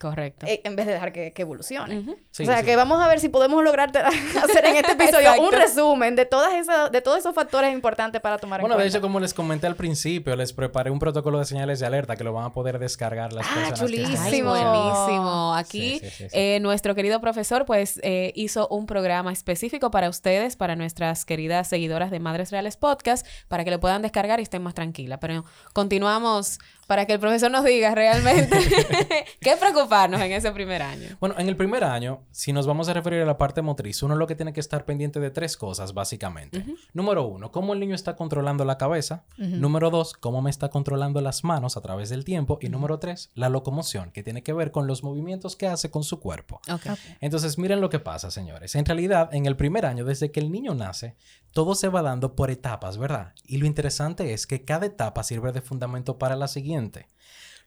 Correcto. 0.02 0.46
Eh, 0.46 0.60
en 0.66 0.76
vez 0.76 0.86
de 0.86 0.94
dejar 0.94 1.14
que, 1.14 1.32
que 1.32 1.44
evolucione. 1.44 2.00
o 2.00 2.34
sea, 2.34 2.62
que 2.64 2.76
vamos 2.76 3.02
a 3.02 3.08
ver 3.08 3.22
si 3.22 3.30
podemos 3.30 3.64
lograr 3.64 3.90
hacer 4.44 4.66
en 4.66 4.76
este 4.76 4.92
episodio 4.92 5.42
un 5.42 5.54
resumen 5.54 6.18
de, 6.18 6.26
todas 6.26 6.54
esas, 6.56 6.92
de 6.92 7.02
todos 7.02 7.20
esos 7.20 7.34
factores 7.34 7.74
importantes 7.74 8.20
para 8.20 8.38
tomar 8.38 8.60
en 8.60 8.64
cuenta. 8.64 8.76
Bueno, 8.76 8.84
de 8.84 8.90
hecho, 8.90 9.02
como 9.02 9.22
les 9.22 9.34
comenté 9.34 9.68
al 9.68 9.78
principio, 9.78 10.36
les 10.36 10.52
preparé 10.52 10.92
un 10.92 11.00
protocolo 11.00 11.40
de 11.40 11.46
señales 11.46 11.80
de 11.80 11.86
alerta 11.86 12.18
que 12.18 12.26
lo 12.26 12.34
van 12.34 12.44
a 12.44 12.54
poder 12.60 12.78
descargar 12.78 13.32
las 13.32 13.48
ah, 13.48 13.54
personas. 13.56 13.80
Chulísimo. 13.80 14.50
buenísimo. 14.50 15.56
Aquí, 15.56 16.02
eh, 16.34 16.60
nuestro 16.60 16.94
querido 16.94 17.22
profesor, 17.22 17.66
pues, 17.66 18.02
eh, 18.04 18.34
hizo 18.36 18.68
un 18.68 18.86
programa 18.86 19.32
específico 19.32 19.92
para 19.92 20.10
ustedes, 20.10 20.58
para 20.58 20.76
nuestras 20.76 21.24
queridas 21.24 21.70
seguidoras 21.70 22.12
de 22.12 22.20
Madres 22.20 22.52
Reales 22.52 22.76
Podcast, 22.76 23.26
para 23.48 23.64
que 23.64 23.72
lo 23.72 23.80
puedan 23.80 24.02
descargar 24.02 24.42
y 24.42 24.44
estén 24.44 24.62
más 24.62 24.74
tranquilas. 24.74 25.20
Pero 25.22 25.46
continuamos 25.72 26.60
Para 26.90 27.06
que 27.06 27.14
el 27.14 27.20
profesor 27.20 27.52
nos 27.52 27.64
diga 27.64 27.94
realmente 27.94 28.58
qué 29.42 29.56
preocuparnos 29.58 30.20
en 30.22 30.32
ese 30.32 30.52
primer 30.52 30.82
año. 30.82 31.10
Bueno, 31.20 31.36
en 31.38 31.48
el 31.48 31.56
primer 31.56 31.84
año, 31.84 32.24
si 32.32 32.52
nos 32.52 32.66
vamos 32.66 32.90
a 32.90 32.94
referir 32.94 33.22
a 33.22 33.26
la 33.26 33.38
parte 33.38 33.62
motriz, 33.62 34.02
uno 34.02 34.16
lo 34.16 34.26
que 34.26 34.36
tiene 34.36 34.54
que 34.54 34.60
estar 34.60 34.86
pendiente 34.86 35.20
de 35.20 35.30
tres 35.30 35.56
cosas, 35.56 35.94
básicamente. 35.94 36.66
Número 36.94 37.28
uno, 37.28 37.52
cómo 37.52 37.76
el 37.76 37.80
niño 37.80 37.94
está 37.94 38.16
controlando 38.16 38.66
la 38.66 38.80
cabeza. 38.80 39.24
Número 39.38 39.92
dos, 39.92 40.16
cómo 40.16 40.42
me 40.42 40.50
está 40.50 40.70
controlando 40.70 41.22
las 41.22 41.44
manos 41.44 41.78
a 41.78 41.82
través 41.82 42.10
del 42.10 42.26
tiempo. 42.26 42.58
Y 42.60 42.70
número 42.70 42.98
tres, 42.98 43.30
la 43.36 43.50
locomoción, 43.50 44.10
que 44.10 44.24
tiene 44.24 44.42
que 44.42 44.54
ver 44.54 44.72
con 44.72 44.88
los 44.88 45.04
movimientos 45.04 45.56
que 45.56 45.68
hace 45.68 45.92
con 45.92 46.04
su 46.04 46.20
cuerpo. 46.20 46.60
Ok. 46.72 46.88
Entonces, 47.22 47.60
miren 47.60 47.82
lo 47.82 47.92
que 47.92 48.00
pasa, 48.00 48.32
señores. 48.32 48.74
En 48.74 48.86
realidad, 48.86 49.30
en 49.32 49.46
el 49.46 49.56
primer 49.56 49.86
año, 49.86 50.06
desde 50.06 50.32
que 50.32 50.40
el 50.40 50.52
niño 50.52 50.74
nace, 50.74 51.16
todo 51.52 51.76
se 51.76 51.88
va 51.88 52.02
dando 52.02 52.36
por 52.36 52.50
etapas, 52.52 52.98
¿verdad? 52.98 53.34
Y 53.44 53.58
lo 53.58 53.66
interesante 53.66 54.34
es 54.34 54.48
que 54.48 54.64
cada 54.66 54.88
etapa 54.88 55.22
sirve 55.24 55.52
de 55.52 55.62
fundamento 55.62 56.18
para 56.18 56.36
la 56.36 56.48
siguiente. 56.48 56.79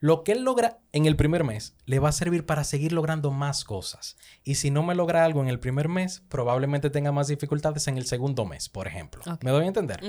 Lo 0.03 0.25
que 0.25 0.33
él 0.33 0.43
logra 0.43 0.81
en 0.91 1.07
el 1.07 1.15
primer 1.15 1.45
mes 1.45 1.77
le 1.87 2.01
va 2.01 2.09
a 2.09 2.13
servir 2.13 2.45
para 2.45 2.65
seguir 2.65 2.91
logrando 2.91 3.31
más 3.31 3.63
cosas. 3.63 4.17
Y 4.43 4.57
si 4.57 4.73
no 4.73 4.83
me 4.83 4.97
logra 4.97 5.25
algo 5.25 5.43
en 5.43 5.49
el 5.49 5.61
primer 5.61 5.89
mes, 5.89 6.25
probablemente 6.29 6.91
tenga 6.91 7.13
más 7.13 7.29
dificultades 7.29 7.87
en 7.87 7.97
el 7.97 8.05
segundo 8.05 8.45
mes, 8.45 8.69
por 8.69 8.89
ejemplo. 8.89 9.23
¿Me 9.43 9.53
doy 9.53 9.63
a 9.63 9.69
entender? 9.69 10.01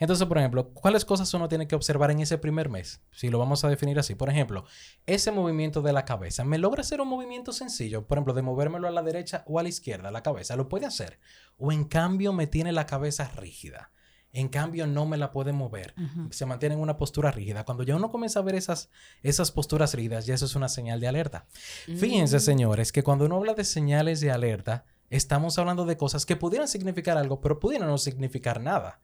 Entonces, 0.00 0.26
por 0.26 0.38
ejemplo, 0.38 0.70
¿cuáles 0.70 1.04
cosas 1.04 1.32
uno 1.32 1.48
tiene 1.48 1.68
que 1.68 1.76
observar 1.76 2.10
en 2.10 2.18
ese 2.18 2.38
primer 2.38 2.68
mes? 2.68 3.00
Si 3.12 3.28
lo 3.28 3.38
vamos 3.38 3.64
a 3.64 3.68
definir 3.68 4.00
así. 4.00 4.16
Por 4.16 4.30
ejemplo, 4.30 4.64
ese 5.06 5.30
movimiento 5.30 5.80
de 5.80 5.92
la 5.92 6.04
cabeza. 6.04 6.42
¿Me 6.42 6.58
logra 6.58 6.80
hacer 6.80 7.00
un 7.00 7.06
movimiento 7.06 7.52
sencillo? 7.52 8.04
Por 8.04 8.18
ejemplo, 8.18 8.34
de 8.34 8.42
movérmelo 8.42 8.88
a 8.88 8.90
la 8.90 9.04
derecha 9.04 9.44
o 9.46 9.60
a 9.60 9.62
la 9.62 9.68
izquierda, 9.68 10.10
la 10.10 10.24
cabeza. 10.24 10.56
¿Lo 10.56 10.68
puede 10.68 10.86
hacer? 10.86 11.20
O 11.56 11.70
en 11.70 11.84
cambio 11.84 12.32
me 12.32 12.48
tiene 12.48 12.72
la 12.72 12.86
cabeza 12.86 13.30
rígida. 13.36 13.92
En 14.36 14.48
cambio, 14.48 14.86
no 14.86 15.06
me 15.06 15.16
la 15.16 15.30
puede 15.30 15.54
mover. 15.54 15.94
Se 16.28 16.44
mantiene 16.44 16.74
en 16.74 16.82
una 16.82 16.98
postura 16.98 17.30
rígida. 17.30 17.64
Cuando 17.64 17.84
ya 17.84 17.96
uno 17.96 18.10
comienza 18.10 18.40
a 18.40 18.42
ver 18.42 18.54
esas, 18.54 18.90
esas 19.22 19.50
posturas 19.50 19.94
rígidas, 19.94 20.26
ya 20.26 20.34
eso 20.34 20.44
es 20.44 20.54
una 20.54 20.68
señal 20.68 21.00
de 21.00 21.08
alerta. 21.08 21.46
Fíjense, 21.86 22.38
señores, 22.38 22.92
que 22.92 23.02
cuando 23.02 23.24
uno 23.24 23.36
habla 23.36 23.54
de 23.54 23.64
señales 23.64 24.20
de 24.20 24.30
alerta, 24.30 24.84
estamos 25.10 25.58
hablando 25.58 25.84
de 25.84 25.96
cosas 25.96 26.26
que 26.26 26.36
pudieran 26.36 26.68
significar 26.68 27.18
algo, 27.18 27.40
pero 27.40 27.58
pudieran 27.60 27.88
no 27.88 27.98
significar 27.98 28.60
nada. 28.60 29.00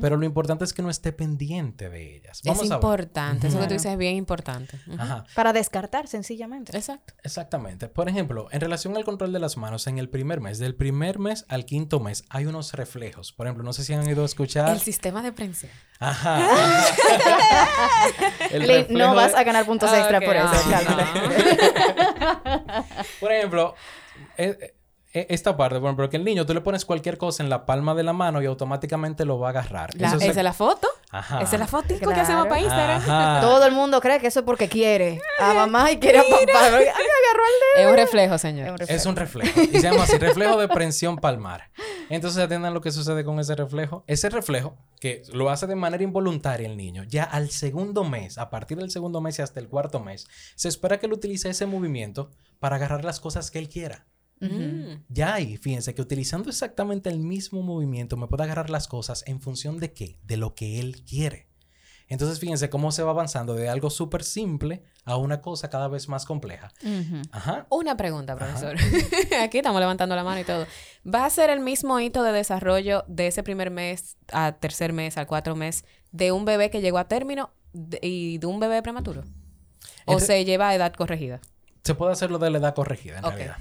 Pero 0.00 0.16
lo 0.16 0.26
importante 0.26 0.64
es 0.64 0.72
que 0.72 0.82
no 0.82 0.90
esté 0.90 1.12
pendiente 1.12 1.88
de 1.88 2.16
ellas. 2.16 2.40
Es 2.42 2.60
a 2.60 2.64
importante. 2.74 3.46
Eso 3.46 3.60
que 3.60 3.68
tú 3.68 3.74
dices 3.74 3.92
es 3.92 3.98
bien 3.98 4.16
importante. 4.16 4.76
Ajá. 4.98 5.24
Para 5.36 5.52
descartar, 5.52 6.08
sencillamente. 6.08 6.76
Exacto. 6.76 7.14
Exactamente. 7.22 7.86
Por 7.88 8.08
ejemplo, 8.08 8.48
en 8.50 8.60
relación 8.60 8.96
al 8.96 9.04
control 9.04 9.32
de 9.32 9.38
las 9.38 9.56
manos, 9.56 9.86
en 9.86 9.98
el 9.98 10.08
primer 10.08 10.40
mes, 10.40 10.58
del 10.58 10.74
primer 10.74 11.20
mes 11.20 11.44
al 11.48 11.64
quinto 11.64 12.00
mes, 12.00 12.24
hay 12.28 12.46
unos 12.46 12.72
reflejos. 12.72 13.30
Por 13.32 13.46
ejemplo, 13.46 13.62
no 13.62 13.72
sé 13.72 13.84
si 13.84 13.94
han 13.94 14.04
ido 14.08 14.24
a 14.24 14.26
escuchar. 14.26 14.68
El 14.68 14.80
sistema 14.80 15.22
de 15.22 15.30
prensa. 15.32 15.68
Ajá. 16.00 16.42
No 18.90 19.14
vas 19.14 19.34
a 19.34 19.44
ganar 19.44 19.64
puntos 19.64 19.88
Ah, 19.90 19.98
extra 19.98 20.20
por 20.20 20.36
eso, 20.36 20.50
ah. 20.50 21.92
Por 23.20 23.32
ejemplo, 23.32 23.74
eh, 24.36 24.56
eh, 24.60 24.74
esta 25.12 25.56
parte, 25.56 25.78
por 25.78 25.86
ejemplo, 25.88 26.08
que 26.10 26.16
el 26.16 26.24
niño 26.24 26.46
tú 26.46 26.54
le 26.54 26.60
pones 26.62 26.84
cualquier 26.84 27.18
cosa 27.18 27.42
en 27.42 27.50
la 27.50 27.66
palma 27.66 27.94
de 27.94 28.02
la 28.02 28.12
mano 28.12 28.40
y 28.42 28.46
automáticamente 28.46 29.24
lo 29.24 29.38
va 29.38 29.48
a 29.48 29.50
agarrar. 29.50 29.90
La- 29.96 30.08
Eso 30.08 30.18
se- 30.18 30.28
¿Esa 30.28 30.40
es 30.40 30.44
la 30.44 30.52
foto? 30.54 30.88
Ajá. 31.10 31.42
¿Esa 31.42 31.56
es 31.56 31.60
la 31.60 31.66
fotico 31.66 32.10
que 32.10 32.20
hacemos 32.20 32.46
para 32.46 32.60
Instagram? 32.60 33.02
Ajá. 33.02 33.40
Todo 33.42 33.66
el 33.66 33.72
mundo 33.72 34.00
cree 34.00 34.18
que 34.20 34.28
eso 34.28 34.40
es 34.40 34.46
porque 34.46 34.68
quiere 34.68 35.20
a 35.38 35.52
mamá 35.52 35.90
y 35.92 35.98
quiere 35.98 36.20
a 36.20 36.22
papá. 36.22 36.36
Ay, 36.64 36.72
agarró 36.72 36.86
el 37.76 37.82
Es 37.84 37.90
un 37.90 37.96
reflejo, 37.96 38.38
señor. 38.38 38.78
dedo. 38.78 38.88
Es 38.88 39.04
un 39.04 39.16
reflejo. 39.16 39.60
Y 39.60 39.66
se 39.68 39.82
llama 39.82 40.04
así, 40.04 40.16
reflejo 40.18 40.58
de 40.58 40.68
prensión 40.68 41.16
palmar. 41.16 41.70
Entonces 42.08 42.42
atiendan 42.42 42.72
lo 42.72 42.80
que 42.80 42.90
sucede 42.92 43.24
con 43.24 43.38
ese 43.40 43.54
reflejo. 43.54 44.04
Ese 44.06 44.30
reflejo, 44.30 44.76
que 45.00 45.22
lo 45.32 45.50
hace 45.50 45.66
de 45.66 45.74
manera 45.74 46.02
involuntaria 46.02 46.66
el 46.66 46.76
niño, 46.78 47.04
ya 47.04 47.24
al 47.24 47.50
segundo 47.50 48.04
mes, 48.04 48.38
a 48.38 48.48
partir 48.48 48.78
del 48.78 48.90
segundo 48.90 49.20
mes 49.20 49.38
y 49.38 49.42
hasta 49.42 49.60
el 49.60 49.68
cuarto 49.68 50.00
mes, 50.00 50.26
se 50.54 50.68
espera 50.68 50.98
que 50.98 51.04
él 51.06 51.12
utilice 51.12 51.50
ese 51.50 51.66
movimiento 51.66 52.30
para 52.60 52.76
agarrar 52.76 53.04
las 53.04 53.20
cosas 53.20 53.50
que 53.50 53.58
él 53.58 53.68
quiera. 53.68 54.06
Mm. 54.42 55.04
Ya 55.08 55.34
ahí, 55.34 55.56
fíjense 55.56 55.94
que 55.94 56.02
utilizando 56.02 56.50
exactamente 56.50 57.08
el 57.10 57.18
mismo 57.20 57.62
movimiento 57.62 58.16
me 58.16 58.26
puede 58.26 58.42
agarrar 58.44 58.70
las 58.70 58.88
cosas 58.88 59.22
en 59.26 59.40
función 59.40 59.78
de 59.78 59.92
qué? 59.92 60.18
De 60.24 60.36
lo 60.36 60.54
que 60.54 60.80
él 60.80 61.02
quiere. 61.04 61.48
Entonces, 62.08 62.40
fíjense 62.40 62.68
cómo 62.68 62.92
se 62.92 63.02
va 63.02 63.10
avanzando 63.12 63.54
de 63.54 63.70
algo 63.70 63.88
súper 63.88 64.22
simple 64.22 64.82
a 65.04 65.16
una 65.16 65.40
cosa 65.40 65.70
cada 65.70 65.88
vez 65.88 66.08
más 66.08 66.26
compleja. 66.26 66.70
Ajá. 67.30 67.66
Una 67.70 67.96
pregunta, 67.96 68.36
profesor. 68.36 68.76
Aquí 69.42 69.58
estamos 69.58 69.80
levantando 69.80 70.14
la 70.14 70.22
mano 70.24 70.40
y 70.40 70.44
todo. 70.44 70.66
¿Va 71.06 71.24
a 71.24 71.30
ser 71.30 71.48
el 71.48 71.60
mismo 71.60 71.98
hito 72.00 72.22
de 72.22 72.32
desarrollo 72.32 73.04
de 73.08 73.28
ese 73.28 73.42
primer 73.42 73.70
mes 73.70 74.16
a 74.30 74.52
tercer 74.52 74.92
mes, 74.92 75.16
al 75.16 75.26
cuatro 75.26 75.56
mes, 75.56 75.84
de 76.10 76.32
un 76.32 76.44
bebé 76.44 76.68
que 76.68 76.82
llegó 76.82 76.98
a 76.98 77.08
término 77.08 77.50
de- 77.72 78.00
y 78.02 78.36
de 78.38 78.46
un 78.46 78.60
bebé 78.60 78.82
prematuro? 78.82 79.22
¿O 80.04 80.18
se 80.20 80.44
lleva 80.44 80.68
a 80.68 80.74
edad 80.74 80.92
corregida? 80.92 81.40
Se 81.84 81.94
puede 81.94 82.12
hacerlo 82.12 82.38
de 82.38 82.50
la 82.50 82.58
edad 82.58 82.74
corregida, 82.74 83.18
en 83.20 83.24
Ok, 83.24 83.30
realidad. 83.32 83.56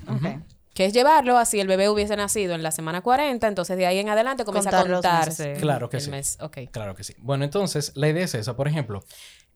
Que 0.74 0.86
es 0.86 0.94
llevarlo 0.94 1.38
así 1.38 1.60
el 1.60 1.68
bebé 1.68 1.90
hubiese 1.90 2.16
nacido 2.16 2.56
en 2.56 2.64
la 2.64 2.72
semana 2.72 3.02
40, 3.02 3.48
entonces 3.48 3.78
de 3.78 3.86
ahí 3.86 4.00
en 4.00 4.10
adelante 4.10 4.46
comienza 4.46 4.72
Contar 4.72 4.88
a 4.88 4.94
contarse. 4.94 5.54
Claro 5.54 5.90
que 5.90 5.98
el 5.98 6.04
sí. 6.04 6.12
mes. 6.12 6.38
Ok. 6.40 6.60
Claro 6.72 6.96
que 6.96 7.04
sí. 7.04 7.14
Bueno, 7.20 7.44
entonces, 7.44 7.92
la 7.96 8.08
idea 8.08 8.24
es 8.24 8.36
esa. 8.36 8.56
Por 8.56 8.68
ejemplo, 8.68 9.04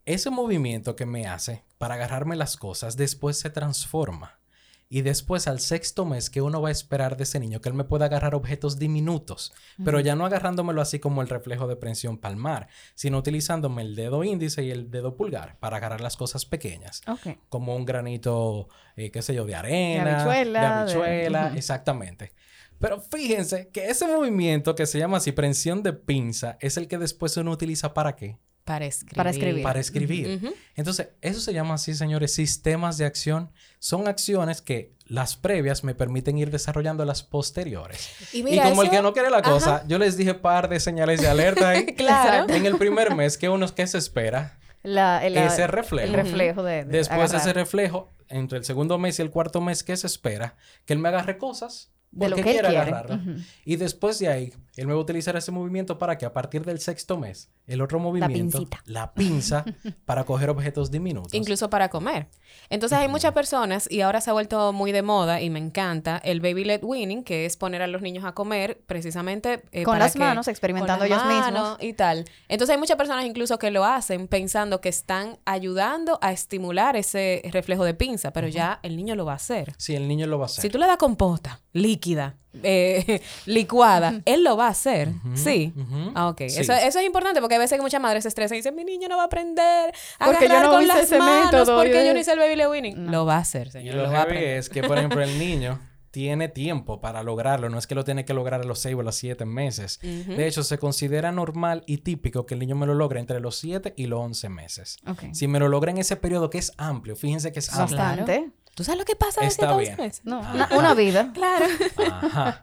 ese 0.06 0.30
movimiento 0.30 0.96
que 0.96 1.06
me 1.06 1.28
hace 1.28 1.64
para 1.78 1.96
agarrarme 1.96 2.36
las 2.36 2.58
cosas 2.58 2.98
después 2.98 3.40
se 3.40 3.50
transforma. 3.50 4.40
Y 4.88 5.02
después, 5.02 5.48
al 5.48 5.60
sexto 5.60 6.06
mes, 6.06 6.30
que 6.30 6.42
uno 6.44 6.62
va 6.62 6.70
a 6.70 6.72
esperar 6.72 7.18
de 7.18 7.24
ese 7.24 7.40
niño, 7.40 7.60
que 7.60 7.70
él 7.70 7.76
me 7.76 7.86
pueda 7.86 8.06
agarrar 8.06 8.36
objetos 8.36 8.78
diminutos, 8.78 9.52
pero 9.84 10.00
ya 10.00 10.16
no 10.16 10.26
agarrándomelo 10.28 10.80
así 10.80 11.00
como 11.00 11.24
el 11.24 11.28
reflejo 11.28 11.68
de 11.68 11.76
prensión 11.76 12.20
palmar, 12.20 12.68
sino 12.94 13.18
utilizándome 13.18 13.82
el 13.82 13.96
dedo 13.96 14.24
índice 14.24 14.64
y 14.64 14.70
el 14.70 14.92
dedo 14.92 15.18
pulgar 15.18 15.58
para 15.60 15.78
agarrar 15.78 16.02
las 16.02 16.16
cosas 16.16 16.46
pequeñas, 16.46 17.02
Ok. 17.08 17.36
como 17.50 17.76
un 17.76 17.84
granito, 17.84 18.70
eh, 18.96 19.10
qué 19.10 19.24
sé 19.24 19.34
yo, 19.34 19.46
de 19.46 19.56
arena, 19.56 20.22
habichuela, 20.22 20.60
de 20.62 20.68
de- 20.68 20.74
habichuela, 21.02 21.54
exactamente. 21.56 22.32
Pero 22.78 23.02
fíjense 23.02 23.70
que 23.70 23.90
ese 23.90 24.06
movimiento 24.06 24.76
que 24.76 24.86
se 24.86 25.00
llama 25.00 25.18
así 25.18 25.32
prensión 25.32 25.82
de 25.82 25.94
pinza 25.94 26.58
es 26.62 26.78
el 26.78 26.88
que 26.88 26.98
después 27.00 27.36
uno 27.38 27.52
utiliza 27.52 27.94
para 27.94 28.16
qué? 28.16 28.38
Para 28.66 28.88
escribir. 28.88 29.16
Para 29.16 29.30
escribir. 29.30 29.64
Para 29.64 29.80
escribir. 29.80 30.42
Ujú. 30.44 30.56
Entonces, 30.76 31.10
eso 31.22 31.40
se 31.40 31.54
llama 31.54 31.76
así, 31.76 31.94
señores, 31.94 32.34
sistemas 32.34 32.98
de 32.98 33.06
acción. 33.06 33.52
Son 33.78 34.08
acciones 34.08 34.64
que 34.64 34.96
las 35.06 35.36
previas 35.36 35.84
me 35.84 35.94
permiten 35.94 36.40
ir 36.40 36.50
desarrollando 36.50 37.06
las 37.06 37.22
posteriores. 37.22 38.10
Y 38.34 38.42
como 38.58 38.82
el 38.82 38.90
que 38.90 39.04
no 39.04 39.14
quiere 39.14 39.30
la 39.30 39.44
cosa, 39.44 39.84
yo 39.88 40.00
les 40.00 40.18
dije 40.18 40.34
par 40.34 40.68
de 40.68 40.80
señales 40.80 41.22
de 41.22 41.28
alerta 41.28 41.70
ahí. 41.70 41.86
Claro. 41.96 42.52
En 42.52 42.66
el 42.66 42.78
primer 42.78 43.16
mes, 43.16 43.38
que 43.38 43.50
uno 43.50 43.68
que 43.74 43.86
se 43.86 44.00
espera? 44.00 44.58
La, 44.82 45.24
el, 45.24 45.38
Ese 45.38 45.68
reflejo. 45.68 46.08
El 46.08 46.14
reflejo 46.14 46.64
de, 46.64 46.86
de 46.86 46.98
Después 46.98 47.34
ese 47.34 47.54
reflejo, 47.54 48.12
entre 48.30 48.58
el 48.58 48.66
segundo 48.66 48.98
mes 48.98 49.20
y 49.20 49.22
el 49.22 49.30
cuarto 49.30 49.62
mes, 49.62 49.84
que 49.84 49.96
se 49.96 50.08
espera? 50.08 50.56
Que 50.86 50.94
él 50.94 51.00
me 51.00 51.10
agarre 51.10 51.38
cosas 51.38 51.92
De 52.16 52.30
lo 52.30 52.36
que 52.38 52.42
él 52.42 52.48
quiera 52.48 52.70
quiere. 52.70 52.82
agarrarla. 52.88 53.22
Y 53.66 53.76
después 53.76 54.18
de 54.20 54.30
ahí, 54.30 54.54
él 54.76 54.88
me 54.88 54.94
va 54.94 55.00
a 55.00 55.02
utilizar 55.02 55.36
ese 55.36 55.52
movimiento 55.52 55.98
para 55.98 56.18
que 56.18 56.26
a 56.26 56.34
partir 56.34 56.66
del 56.66 56.80
sexto 56.80 57.18
mes, 57.18 57.50
el 57.68 57.82
otro 57.82 58.00
movimiento, 58.00 58.58
pincita. 58.60 58.82
la 58.86 59.14
pinza, 59.14 59.64
para 60.06 60.24
coger 60.24 60.50
objetos 60.50 60.92
diminutos. 60.92 61.34
Incluso 61.34 61.70
para 61.70 61.90
comer. 61.90 62.28
Entonces 62.70 62.98
hay 62.98 63.08
muchas 63.08 63.34
personas, 63.34 63.90
y 63.92 64.02
ahora 64.02 64.22
se 64.22 64.30
ha 64.30 64.34
vuelto 64.34 64.72
muy 64.74 64.92
de 64.92 65.02
moda 65.02 65.42
y 65.42 65.50
me 65.50 65.60
encanta, 65.60 66.18
el 66.24 66.40
baby 66.42 66.64
led 66.64 66.84
weaning, 66.84 67.24
que 67.24 67.46
es 67.46 67.58
poner 67.58 67.82
a 67.82 67.88
los 67.88 68.02
niños 68.02 68.24
a 68.26 68.32
comer 68.34 68.82
precisamente 68.88 69.64
eh, 69.72 69.84
Con 69.84 69.94
para 69.94 70.06
las 70.06 70.14
que- 70.14 70.20
manos, 70.20 70.48
experimentando 70.48 71.04
con 71.06 71.10
las 71.10 71.20
ellos 71.20 71.34
mismos. 71.34 71.52
manos 71.52 71.78
Y 71.82 71.94
tal. 71.94 72.26
Entonces 72.48 72.74
hay 72.74 72.80
muchas 72.80 72.98
personas 72.98 73.26
incluso 73.26 73.60
que 73.60 73.72
lo 73.72 73.84
hacen 73.86 74.28
pensando 74.28 74.80
que 74.82 74.90
están 74.90 75.38
ayudando 75.46 76.18
a 76.22 76.32
estimular 76.32 76.96
ese 76.96 77.42
reflejo 77.52 77.84
de 77.84 77.94
pinza, 77.94 78.32
pero 78.32 78.48
ya 78.48 78.80
el 78.84 78.96
niño 78.96 79.16
lo 79.16 79.26
va 79.26 79.34
a 79.34 79.36
hacer. 79.36 79.74
Sí, 79.78 79.96
el 79.96 80.08
niño 80.08 80.28
lo 80.28 80.38
va 80.38 80.46
a 80.46 80.48
hacer. 80.48 80.62
Si 80.62 80.70
tú 80.70 80.78
le 80.78 80.88
das 80.88 80.98
compota 80.98 81.62
líquida, 82.06 82.36
eh, 82.64 83.22
licuada, 83.46 84.22
él 84.26 84.44
lo 84.44 84.56
va 84.58 84.68
a 84.68 84.70
hacer. 84.72 85.10
Sí. 85.36 85.74
Ah, 86.14 86.28
ok. 86.30 86.38
Sí. 86.48 86.62
Eso, 86.62 86.74
eso 86.74 87.00
es 87.00 87.06
importante 87.06 87.42
porque 87.42 87.56
a 87.56 87.60
veces 87.60 87.78
que 87.78 87.82
muchas 87.82 88.02
madres 88.02 88.24
se 88.24 88.30
estresan 88.30 88.56
y 88.56 88.60
dicen, 88.60 88.76
mi 88.76 88.84
niño 88.86 89.08
no 89.08 89.18
va 89.18 89.24
a 89.24 89.26
aprender 89.26 89.94
a 90.20 90.26
Porque 90.26 90.48
yo 90.48 90.62
no 90.62 90.70
con 90.72 90.84
hice 90.84 90.88
las 90.94 91.04
ese 91.04 91.18
manos 91.18 91.46
método, 91.52 91.78
porque 91.78 91.94
yo- 91.94 92.04
yo 92.06 92.14
no 92.14 92.20
hice 92.20 92.32
el 92.34 92.40
baby 92.40 92.66
winning. 92.66 93.12
Lo 93.12 93.26
va 93.26 93.36
a 93.38 93.40
hacer, 93.40 93.68
Y 93.68 93.72
señor. 93.72 93.96
lo 93.96 94.04
Lo 94.04 94.12
va 94.12 94.18
a 94.20 94.22
heavy 94.22 94.32
aprender. 94.38 94.58
es 94.60 94.70
que, 94.70 94.84
por 94.84 94.98
ejemplo, 94.98 95.22
el 95.22 95.38
niño 95.40 95.80
tiene 96.12 96.48
tiempo 96.48 97.02
para 97.02 97.24
lograrlo. 97.24 97.70
No 97.70 97.78
es 97.78 97.88
que 97.88 97.96
lo 97.96 98.06
tiene 98.06 98.24
que 98.24 98.34
lograr 98.34 98.62
a 98.62 98.64
los 98.64 98.80
seis 98.80 98.96
o 98.96 99.02
a 99.02 99.04
los 99.04 99.16
siete 99.16 99.44
meses. 99.46 100.00
De 100.02 100.48
hecho, 100.48 100.64
se 100.64 100.78
considera 100.78 101.34
normal 101.34 101.84
y 101.88 101.98
típico 101.98 102.46
que 102.46 102.54
el 102.54 102.62
niño 102.62 102.76
me 102.78 102.86
lo 102.86 102.94
logre 102.94 103.20
entre 103.20 103.42
los 103.42 103.58
siete 103.58 103.94
y 103.98 104.06
los 104.06 104.20
once 104.22 104.48
meses. 104.48 104.98
Ok. 105.08 105.24
Si 105.34 105.48
me 105.50 105.60
lo 105.60 105.68
logra 105.68 105.92
en 105.92 105.98
ese 105.98 106.16
periodo 106.16 106.50
que 106.50 106.58
es 106.60 106.72
amplio, 106.78 107.18
fíjense 107.18 107.52
que 107.52 107.60
es 107.60 107.74
amplio. 107.74 107.98
Bastante. 107.98 108.50
¿Tú 108.76 108.84
sabes 108.84 109.00
lo 109.00 109.06
que 109.06 109.16
pasa 109.16 109.42
de 109.42 109.48
Está 109.48 109.64
siete 109.64 109.74
a 109.74 109.78
bien. 109.78 109.92
once 109.94 110.04
meses? 110.04 110.22
No, 110.26 110.40
Ajá. 110.42 110.54
una, 110.54 110.70
una 110.78 110.94
vida. 110.94 111.32
Claro. 111.34 111.66
Ajá. 111.98 112.62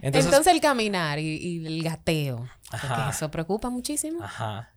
Entonces, 0.00 0.24
Entonces, 0.24 0.46
el 0.54 0.60
caminar 0.60 1.18
y, 1.18 1.36
y 1.36 1.66
el 1.66 1.82
gateo. 1.82 2.48
Porque 2.70 3.10
eso 3.10 3.30
preocupa 3.30 3.68
muchísimo. 3.68 4.22
ajá. 4.24 4.70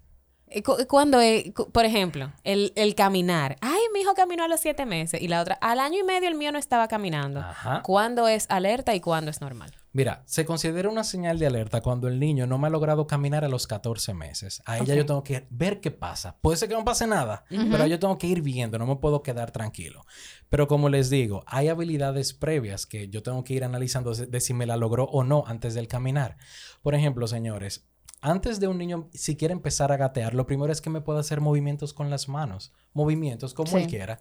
Eh, 0.47 0.61
cu- 0.61 0.77
Cuando, 0.87 1.19
eh, 1.21 1.53
por 1.71 1.85
ejemplo, 1.85 2.31
el, 2.43 2.71
el 2.75 2.93
caminar. 2.93 3.57
Ay, 3.61 3.79
mi 3.93 4.01
hijo 4.01 4.13
caminó 4.13 4.43
a 4.43 4.47
los 4.47 4.59
siete 4.59 4.85
meses. 4.85 5.21
Y 5.21 5.27
la 5.27 5.41
otra, 5.41 5.55
al 5.61 5.79
año 5.79 5.99
y 5.99 6.03
medio 6.03 6.27
el 6.27 6.35
mío 6.35 6.51
no 6.51 6.59
estaba 6.59 6.87
caminando. 6.87 7.39
Ajá. 7.39 7.81
¿Cuándo 7.81 8.27
es 8.27 8.45
alerta 8.49 8.93
y 8.93 8.99
cuándo 9.01 9.31
es 9.31 9.41
normal? 9.41 9.71
Mira, 9.95 10.23
se 10.25 10.43
considera 10.43 10.89
una 10.89 11.05
señal 11.05 11.39
de 11.39 11.47
alerta 11.47 11.79
cuando 11.79 12.09
el 12.09 12.19
niño 12.19 12.45
no 12.47 12.57
me 12.57 12.67
ha 12.67 12.69
logrado 12.69 13.07
caminar 13.07 13.45
a 13.45 13.47
los 13.47 13.65
14 13.65 14.13
meses. 14.13 14.61
A 14.65 14.77
ella 14.77 14.93
yo 14.93 15.05
tengo 15.05 15.23
que 15.23 15.47
ver 15.49 15.79
qué 15.79 15.89
pasa. 15.89 16.37
Puede 16.41 16.57
ser 16.57 16.67
que 16.67 16.75
no 16.75 16.83
pase 16.83 17.07
nada, 17.07 17.45
pero 17.49 17.87
yo 17.87 17.97
tengo 17.97 18.17
que 18.17 18.27
ir 18.27 18.41
viendo, 18.41 18.77
no 18.77 18.85
me 18.87 18.97
puedo 18.97 19.23
quedar 19.23 19.51
tranquilo. 19.51 20.05
Pero 20.49 20.67
como 20.67 20.89
les 20.89 21.09
digo, 21.09 21.45
hay 21.47 21.69
habilidades 21.69 22.33
previas 22.33 22.85
que 22.85 23.07
yo 23.07 23.23
tengo 23.23 23.45
que 23.45 23.53
ir 23.53 23.63
analizando 23.63 24.13
de, 24.13 24.41
si 24.41 24.53
me 24.53 24.65
la 24.65 24.75
logró 24.75 25.05
o 25.05 25.23
no 25.23 25.45
antes 25.47 25.73
del 25.75 25.87
caminar. 25.87 26.35
Por 26.81 26.93
ejemplo, 26.93 27.25
señores, 27.25 27.87
antes 28.19 28.59
de 28.59 28.67
un 28.67 28.77
niño 28.77 29.09
si 29.13 29.37
quiere 29.37 29.53
empezar 29.53 29.93
a 29.93 29.97
gatear, 29.97 30.33
lo 30.33 30.45
primero 30.45 30.73
es 30.73 30.81
que 30.81 30.89
me 30.89 30.99
pueda 30.99 31.21
hacer 31.21 31.39
movimientos 31.39 31.93
con 31.93 32.09
las 32.09 32.27
manos, 32.27 32.73
movimientos 32.91 33.53
como 33.53 33.71
Sí. 33.71 33.77
él 33.77 33.87
quiera. 33.87 34.19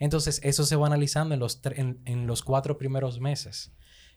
Entonces, 0.00 0.40
eso 0.42 0.66
se 0.66 0.76
va 0.76 0.86
analizando 0.86 1.32
en 1.32 1.40
los, 1.40 1.62
en, 1.64 2.02
en 2.04 2.26
los 2.26 2.42
cuatro 2.42 2.76
primeros 2.76 3.20
meses. 3.20 3.72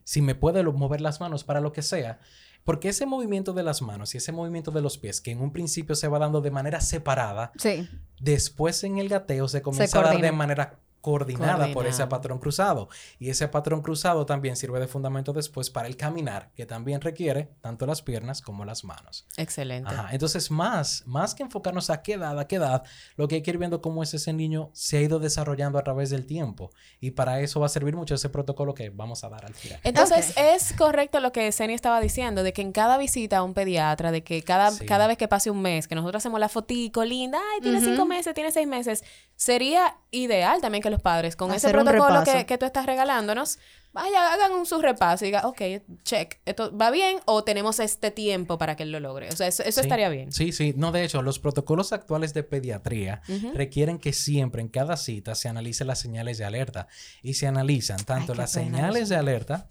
Si 0.07 0.21
me 0.21 0.35
puede 0.35 0.63
lo- 0.63 0.71
mover 0.71 1.01
las 1.01 1.19
manos 1.19 1.43
para 1.43 1.59
lo 1.59 1.73
que 1.73 1.81
sea, 1.81 2.19
porque 2.63 2.87
ese 2.87 3.05
movimiento 3.05 3.51
de 3.51 3.61
las 3.63 3.81
manos 3.81 4.15
y 4.15 4.19
ese 4.19 4.31
movimiento 4.31 4.71
de 4.71 4.79
los 4.81 4.97
pies, 4.97 5.19
que 5.19 5.31
en 5.31 5.41
un 5.41 5.51
principio 5.51 5.95
se 5.95 6.07
va 6.07 6.17
dando 6.17 6.39
de 6.39 6.49
manera 6.49 6.79
separada, 6.79 7.51
Sí. 7.57 7.89
después 8.21 8.85
en 8.85 8.99
el 8.99 9.09
gateo 9.09 9.49
se 9.49 9.61
comienza 9.61 9.99
a 9.99 10.03
dar 10.03 10.21
de 10.21 10.31
manera 10.31 10.79
coordinada 11.07 11.71
por 11.71 11.87
ese 11.87 12.05
patrón 12.07 12.37
cruzado. 12.37 12.89
Y 13.17 13.29
ese 13.29 13.47
patrón 13.47 13.81
cruzado 13.81 14.25
también 14.25 14.57
sirve 14.57 14.77
de 14.81 14.87
fundamento 14.87 15.31
después 15.31 15.69
para 15.69 15.87
el 15.87 15.95
caminar, 15.95 16.51
que 16.53 16.65
también 16.65 16.99
requiere 16.99 17.49
tanto 17.61 17.85
las 17.85 18.01
piernas 18.01 18.41
como 18.41 18.65
las 18.65 18.83
manos. 18.83 19.25
Excelente. 19.37 19.89
Ajá. 19.89 20.09
Entonces, 20.11 20.51
más, 20.51 21.03
más 21.05 21.33
que 21.33 21.43
enfocarnos 21.43 21.89
a 21.89 22.01
qué 22.01 22.13
edad, 22.15 22.37
a 22.37 22.45
qué 22.45 22.57
edad, 22.57 22.83
lo 23.15 23.29
que 23.29 23.35
hay 23.35 23.41
que 23.41 23.51
ir 23.51 23.57
viendo 23.57 23.81
cómo 23.81 24.03
es 24.03 24.13
ese 24.13 24.33
niño 24.33 24.69
se 24.73 24.97
ha 24.97 25.01
ido 25.01 25.19
desarrollando 25.19 25.79
a 25.79 25.83
través 25.83 26.09
del 26.09 26.25
tiempo. 26.25 26.71
Y 26.99 27.11
para 27.11 27.39
eso 27.39 27.61
va 27.61 27.67
a 27.67 27.69
servir 27.69 27.95
mucho 27.95 28.13
ese 28.15 28.27
protocolo 28.27 28.73
que 28.73 28.89
vamos 28.89 29.23
a 29.23 29.29
dar 29.29 29.45
al 29.45 29.53
final. 29.53 29.79
Entonces, 29.85 30.31
Ok. 30.31 30.37
es 30.55 30.73
correcto 30.73 31.21
lo 31.21 31.31
que 31.31 31.49
Seni 31.53 31.73
estaba 31.73 32.01
diciendo, 32.01 32.43
de 32.43 32.51
que 32.51 32.61
en 32.61 32.73
cada 32.73 32.97
visita 32.97 33.37
a 33.37 33.43
un 33.43 33.53
pediatra, 33.53 34.11
de 34.11 34.23
que 34.23 34.41
cada, 34.43 34.71
Sí. 34.71 34.85
cada 34.85 35.07
vez 35.07 35.17
que 35.17 35.29
pase 35.29 35.49
un 35.51 35.61
mes, 35.61 35.87
que 35.87 35.95
nosotros 35.95 36.19
hacemos 36.19 36.37
la 36.41 36.49
fotico 36.49 37.05
linda, 37.05 37.39
ay, 37.53 37.61
tiene 37.61 37.79
cinco 37.79 38.05
meses, 38.05 38.33
tiene 38.33 38.51
seis 38.51 38.67
meses, 38.67 39.05
sería 39.37 39.95
ideal 40.11 40.59
también 40.61 40.81
que 40.81 40.89
los 40.89 40.96
padres, 40.99 41.35
con 41.35 41.53
ese 41.53 41.69
protocolo 41.69 42.23
que, 42.23 42.45
que 42.45 42.57
tú 42.57 42.65
estás 42.65 42.85
regalándonos, 42.85 43.59
vaya, 43.93 44.31
hagan 44.33 44.51
un 44.51 44.65
su 44.65 44.79
repaso 44.81 45.25
y 45.25 45.29
digan, 45.29 45.45
ok, 45.45 45.61
check, 46.03 46.35
esto 46.45 46.75
va 46.77 46.91
bien 46.91 47.19
o 47.25 47.43
tenemos 47.43 47.79
este 47.79 48.11
tiempo 48.11 48.57
para 48.57 48.75
que 48.75 48.83
él 48.83 48.91
lo 48.91 48.99
logre. 48.99 49.29
O 49.29 49.35
sea, 49.35 49.47
eso, 49.47 49.63
eso 49.63 49.81
Sí. 49.81 49.87
estaría 49.87 50.09
bien. 50.09 50.31
Sí, 50.31 50.51
sí. 50.51 50.73
No, 50.77 50.91
de 50.91 51.03
hecho, 51.03 51.21
los 51.21 51.39
protocolos 51.39 51.93
actuales 51.93 52.33
de 52.33 52.43
pediatría 52.43 53.21
requieren 53.55 53.97
que 53.97 54.13
siempre 54.13 54.61
en 54.61 54.67
cada 54.67 54.97
cita 54.97 55.33
se 55.35 55.49
analicen 55.49 55.87
las 55.87 55.99
señales 55.99 56.37
de 56.37 56.45
alerta. 56.45 56.87
Y 57.23 57.33
se 57.35 57.47
analizan 57.47 57.97
tanto 58.05 58.35
las 58.35 58.53
pena 58.53 58.65
señales 58.77 59.03
eso. 59.03 59.13
de 59.13 59.19
alerta, 59.19 59.67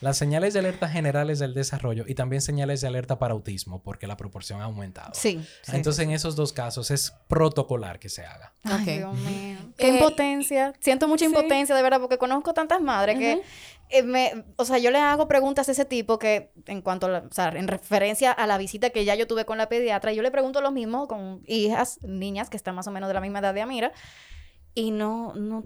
las 0.00 0.16
señales 0.18 0.52
de 0.54 0.60
alerta 0.60 0.88
generales 0.88 1.38
del 1.38 1.54
desarrollo 1.54 2.04
y 2.06 2.14
también 2.14 2.42
señales 2.42 2.80
de 2.80 2.88
alerta 2.88 3.18
para 3.18 3.34
autismo, 3.34 3.82
porque 3.82 4.06
la 4.06 4.16
proporción 4.16 4.60
ha 4.60 4.64
aumentado. 4.64 5.12
Sí. 5.14 5.44
sí, 5.62 5.72
Entonces, 5.76 5.96
sí, 5.96 6.02
en 6.02 6.10
esos 6.10 6.36
dos 6.36 6.52
casos 6.52 6.90
es 6.90 7.12
protocolar 7.28 7.98
que 7.98 8.08
se 8.08 8.24
haga. 8.24 8.52
Ay, 8.64 8.74
Ok. 8.74 8.84
Dios 8.84 9.14
mío. 9.18 9.58
Qué 9.76 9.88
Eh, 9.88 9.94
impotencia. 9.94 10.72
Siento 10.80 11.08
mucha 11.08 11.24
sí. 11.26 11.30
impotencia, 11.30 11.74
de 11.74 11.82
verdad, 11.82 12.00
porque 12.00 12.18
conozco 12.18 12.54
tantas 12.54 12.80
madres 12.80 13.18
que, 13.18 13.42
eh, 13.90 14.02
me, 14.02 14.44
o 14.56 14.64
sea, 14.64 14.78
yo 14.78 14.90
le 14.90 14.98
hago 14.98 15.28
preguntas 15.28 15.66
de 15.66 15.72
ese 15.72 15.84
tipo 15.84 16.18
que, 16.18 16.50
en 16.66 16.80
cuanto, 16.82 17.06
a 17.06 17.10
la- 17.10 17.18
o 17.30 17.32
sea, 17.32 17.48
en 17.48 17.68
referencia 17.68 18.32
a 18.32 18.46
la 18.46 18.58
visita 18.58 18.90
que 18.90 19.04
ya 19.04 19.14
yo 19.14 19.26
tuve 19.26 19.44
con 19.44 19.58
la 19.58 19.68
pediatra, 19.68 20.12
yo 20.12 20.22
le 20.22 20.30
pregunto 20.30 20.60
lo 20.60 20.70
mismo 20.70 21.06
con 21.08 21.42
hijas, 21.46 21.98
niñas 22.02 22.50
que 22.50 22.56
están 22.56 22.74
más 22.74 22.86
o 22.86 22.90
menos 22.90 23.08
de 23.08 23.14
la 23.14 23.20
misma 23.20 23.40
edad 23.40 23.54
de 23.54 23.60
Amira, 23.62 23.92
y 24.76 24.90
no, 24.90 25.32
no, 25.34 25.62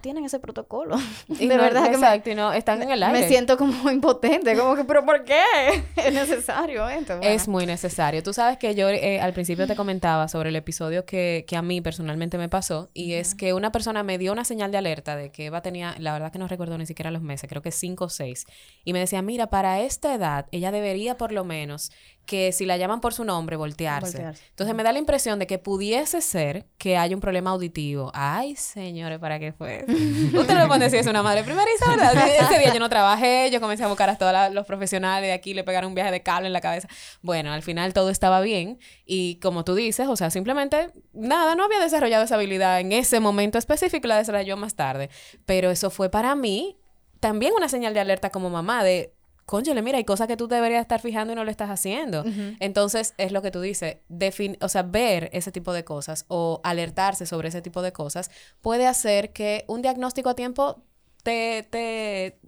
tienen 0.00 0.24
ese 0.24 0.38
protocolo. 0.38 0.96
Y 1.28 1.48
de 1.48 1.56
no- 1.56 1.62
verdad 1.62 1.84
que 1.84 1.90
me, 1.90 1.96
exacto, 1.96 2.30
y 2.30 2.34
no, 2.34 2.52
están 2.52 2.80
en 2.82 2.90
el 2.90 3.02
aire. 3.02 3.20
me 3.20 3.28
siento 3.28 3.56
como 3.56 3.90
impotente, 3.90 4.56
como 4.56 4.76
que, 4.76 4.84
pero 4.84 5.04
¿por 5.04 5.24
qué? 5.24 5.42
Es 5.96 6.12
necesario 6.14 6.88
esto. 6.88 7.16
Bueno. 7.16 7.30
Es 7.32 7.48
muy 7.48 7.66
necesario. 7.66 8.22
Tú 8.22 8.32
sabes 8.32 8.58
que 8.58 8.74
yo 8.74 8.88
eh, 8.88 9.20
al 9.20 9.32
principio 9.32 9.66
te 9.66 9.74
comentaba 9.74 10.28
sobre 10.28 10.50
el 10.50 10.56
episodio 10.56 11.04
que, 11.04 11.44
que 11.48 11.56
a 11.56 11.62
mí 11.62 11.80
personalmente 11.80 12.38
me 12.38 12.48
pasó 12.48 12.88
y 12.94 13.14
es 13.14 13.34
que 13.34 13.52
una 13.52 13.72
persona 13.72 14.02
me 14.02 14.18
dio 14.18 14.32
una 14.32 14.44
señal 14.44 14.70
de 14.70 14.78
alerta 14.78 15.16
de 15.16 15.30
que 15.30 15.46
Eva 15.46 15.60
tenía, 15.62 15.94
la 15.98 16.12
verdad 16.12 16.30
que 16.30 16.38
no 16.38 16.46
recuerdo 16.46 16.78
ni 16.78 16.86
siquiera 16.86 17.10
los 17.10 17.22
meses, 17.22 17.48
creo 17.48 17.62
que 17.62 17.72
cinco 17.72 18.04
o 18.04 18.08
seis, 18.08 18.46
y 18.84 18.92
me 18.92 18.98
decía, 19.00 19.22
mira, 19.22 19.48
para 19.48 19.80
esta 19.80 20.14
edad 20.14 20.46
ella 20.52 20.70
debería 20.70 21.16
por 21.16 21.32
lo 21.32 21.44
menos 21.44 21.90
que 22.26 22.52
si 22.52 22.66
la 22.66 22.76
llaman 22.76 23.00
por 23.00 23.14
su 23.14 23.24
nombre, 23.24 23.56
voltearse. 23.56 24.18
Voltearse. 24.18 24.44
Entonces 24.50 24.74
me 24.74 24.82
da 24.82 24.92
la 24.92 24.98
impresión 24.98 25.38
de 25.38 25.46
que 25.46 25.58
pudiese 25.58 26.20
ser 26.20 26.66
que 26.78 26.96
haya 26.96 27.14
un 27.14 27.20
problema 27.20 27.50
auditivo. 27.50 28.10
Ay, 28.14 28.56
señores, 28.56 29.18
¿para 29.18 29.38
qué 29.38 29.52
fue? 29.52 29.84
Usted 29.88 30.54
me 30.54 30.66
puede 30.66 30.84
decir 30.84 31.00
es 31.00 31.06
una 31.06 31.22
madre 31.22 31.42
primeriza, 31.44 31.88
¿verdad? 31.90 32.14
Ese 32.40 32.58
día 32.58 32.72
yo 32.72 32.80
no 32.80 32.88
trabajé, 32.88 33.50
yo 33.50 33.60
comencé 33.60 33.84
a 33.84 33.88
buscar 33.88 34.08
a 34.08 34.16
todos 34.16 34.52
los 34.52 34.66
profesionales 34.66 35.28
de 35.28 35.32
aquí, 35.32 35.54
le 35.54 35.64
pegaron 35.64 35.88
un 35.88 35.94
viaje 35.94 36.10
de 36.10 36.22
cable 36.22 36.46
en 36.46 36.52
la 36.52 36.60
cabeza. 36.60 36.88
Bueno, 37.22 37.52
al 37.52 37.62
final 37.62 37.92
todo 37.92 38.10
estaba 38.10 38.40
bien 38.40 38.78
y 39.04 39.36
como 39.40 39.64
tú 39.64 39.74
dices, 39.74 40.08
o 40.08 40.16
sea, 40.16 40.30
simplemente 40.30 40.90
nada, 41.12 41.54
no 41.54 41.64
había 41.64 41.80
desarrollado 41.80 42.24
esa 42.24 42.36
habilidad 42.36 42.80
en 42.80 42.92
ese 42.92 43.20
momento 43.20 43.58
específico, 43.58 44.06
la 44.08 44.18
desarrolló 44.18 44.56
más 44.56 44.74
tarde. 44.74 45.10
Pero 45.44 45.70
eso 45.70 45.90
fue 45.90 46.10
para 46.10 46.34
mí 46.34 46.78
también 47.20 47.52
una 47.56 47.68
señal 47.68 47.94
de 47.94 48.00
alerta 48.00 48.30
como 48.30 48.50
mamá 48.50 48.82
de... 48.82 49.14
Cónchale, 49.44 49.82
mira, 49.82 49.98
hay 49.98 50.04
cosas 50.04 50.28
que 50.28 50.36
tú 50.36 50.46
deberías 50.48 50.80
estar 50.82 51.00
fijando 51.00 51.32
y 51.32 51.36
no 51.36 51.44
lo 51.44 51.50
estás 51.50 51.68
haciendo. 51.68 52.24
Entonces, 52.60 53.14
es 53.18 53.32
lo 53.32 53.42
que 53.42 53.50
tú 53.50 53.60
dices, 53.60 53.96
defin- 54.08 54.56
o 54.60 54.68
sea, 54.68 54.82
ver 54.82 55.28
ese 55.32 55.50
tipo 55.52 55.72
de 55.72 55.84
cosas 55.84 56.24
o 56.28 56.60
alertarse 56.64 57.26
sobre 57.26 57.48
ese 57.48 57.60
tipo 57.62 57.82
de 57.82 57.92
cosas 57.92 58.30
puede 58.60 58.86
hacer 58.86 59.32
que 59.32 59.64
un 59.68 59.82
diagnóstico 59.82 60.28
a 60.30 60.34
tiempo 60.34 60.82
te, 61.22 61.66
te 61.70 62.38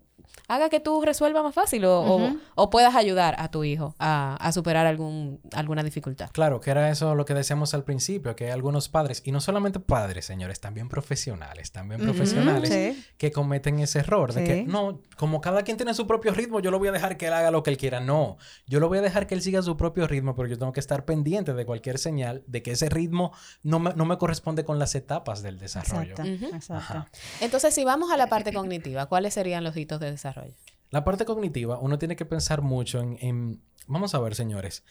haga 0.48 0.68
que 0.68 0.80
tú 0.80 1.02
resuelvas 1.02 1.42
más 1.42 1.54
fácil 1.54 1.84
o, 1.86 2.70
puedas 2.70 2.94
ayudar 2.94 3.36
a 3.38 3.50
tu 3.50 3.64
hijo 3.64 3.94
a, 3.98 4.36
a 4.36 4.52
superar 4.52 4.86
algún, 4.86 5.40
alguna 5.52 5.82
dificultad. 5.82 6.30
Claro, 6.32 6.60
que 6.60 6.70
era 6.70 6.90
eso 6.90 7.14
lo 7.14 7.24
que 7.24 7.34
decíamos 7.34 7.74
al 7.74 7.84
principio, 7.84 8.34
que 8.34 8.46
hay 8.46 8.50
algunos 8.50 8.88
padres, 8.88 9.22
y 9.24 9.32
no 9.32 9.40
solamente 9.40 9.80
padres, 9.80 10.24
señores, 10.24 10.60
también 10.60 10.88
profesionales, 10.88 11.72
también 11.72 12.00
profesionales 12.00 12.68
sí. 12.70 13.04
que 13.16 13.32
cometen 13.32 13.78
ese 13.78 14.00
error 14.00 14.32
de 14.32 14.44
que, 14.44 14.64
no, 14.64 15.00
como 15.16 15.40
cada 15.40 15.62
quien 15.62 15.76
tiene 15.76 15.94
su 15.94 16.06
propio 16.06 16.32
ritmo, 16.32 16.60
yo 16.60 16.70
lo 16.70 16.78
voy 16.78 16.88
a 16.88 16.92
dejar 16.92 17.16
que 17.16 17.26
él 17.26 17.32
haga 17.32 17.50
lo 17.50 17.62
que 17.62 17.70
él 17.70 17.76
quiera. 17.76 18.00
No, 18.00 18.36
yo 18.66 18.80
lo 18.80 18.88
voy 18.88 18.98
a 18.98 19.02
dejar 19.02 19.26
que 19.26 19.34
él 19.34 19.42
siga 19.42 19.62
su 19.62 19.76
propio 19.76 20.06
ritmo, 20.06 20.34
pero 20.34 20.48
yo 20.48 20.58
tengo 20.58 20.72
que 20.72 20.80
estar 20.80 21.04
pendiente 21.04 21.54
de 21.54 21.66
cualquier 21.66 21.98
señal 21.98 22.42
de 22.46 22.62
que 22.62 22.72
ese 22.72 22.88
ritmo 22.88 23.32
no 23.62 23.78
me, 23.78 23.94
no 23.94 24.04
me 24.04 24.18
corresponde 24.18 24.64
con 24.64 24.78
las 24.78 24.94
etapas 24.94 25.42
del 25.42 25.58
desarrollo. 25.58 26.14
Exacto. 26.18 27.06
Entonces, 27.40 27.74
si 27.74 27.84
vamos 27.84 28.10
a 28.10 28.16
la 28.16 28.28
parte 28.28 28.52
cognitiva, 28.52 29.06
¿cuáles 29.06 29.34
serían 29.34 29.64
los 29.64 29.76
hitos 29.76 30.00
de 30.00 30.10
desarrollo? 30.14 30.54
La 30.90 31.04
parte 31.04 31.24
cognitiva, 31.24 31.78
uno 31.78 31.98
tiene 31.98 32.16
que 32.16 32.24
pensar 32.24 32.62
mucho 32.62 33.00
en, 33.00 33.18
en- 33.20 33.60
Vamos 33.86 34.14
a 34.14 34.18
ver, 34.20 34.34
señores. 34.34 34.84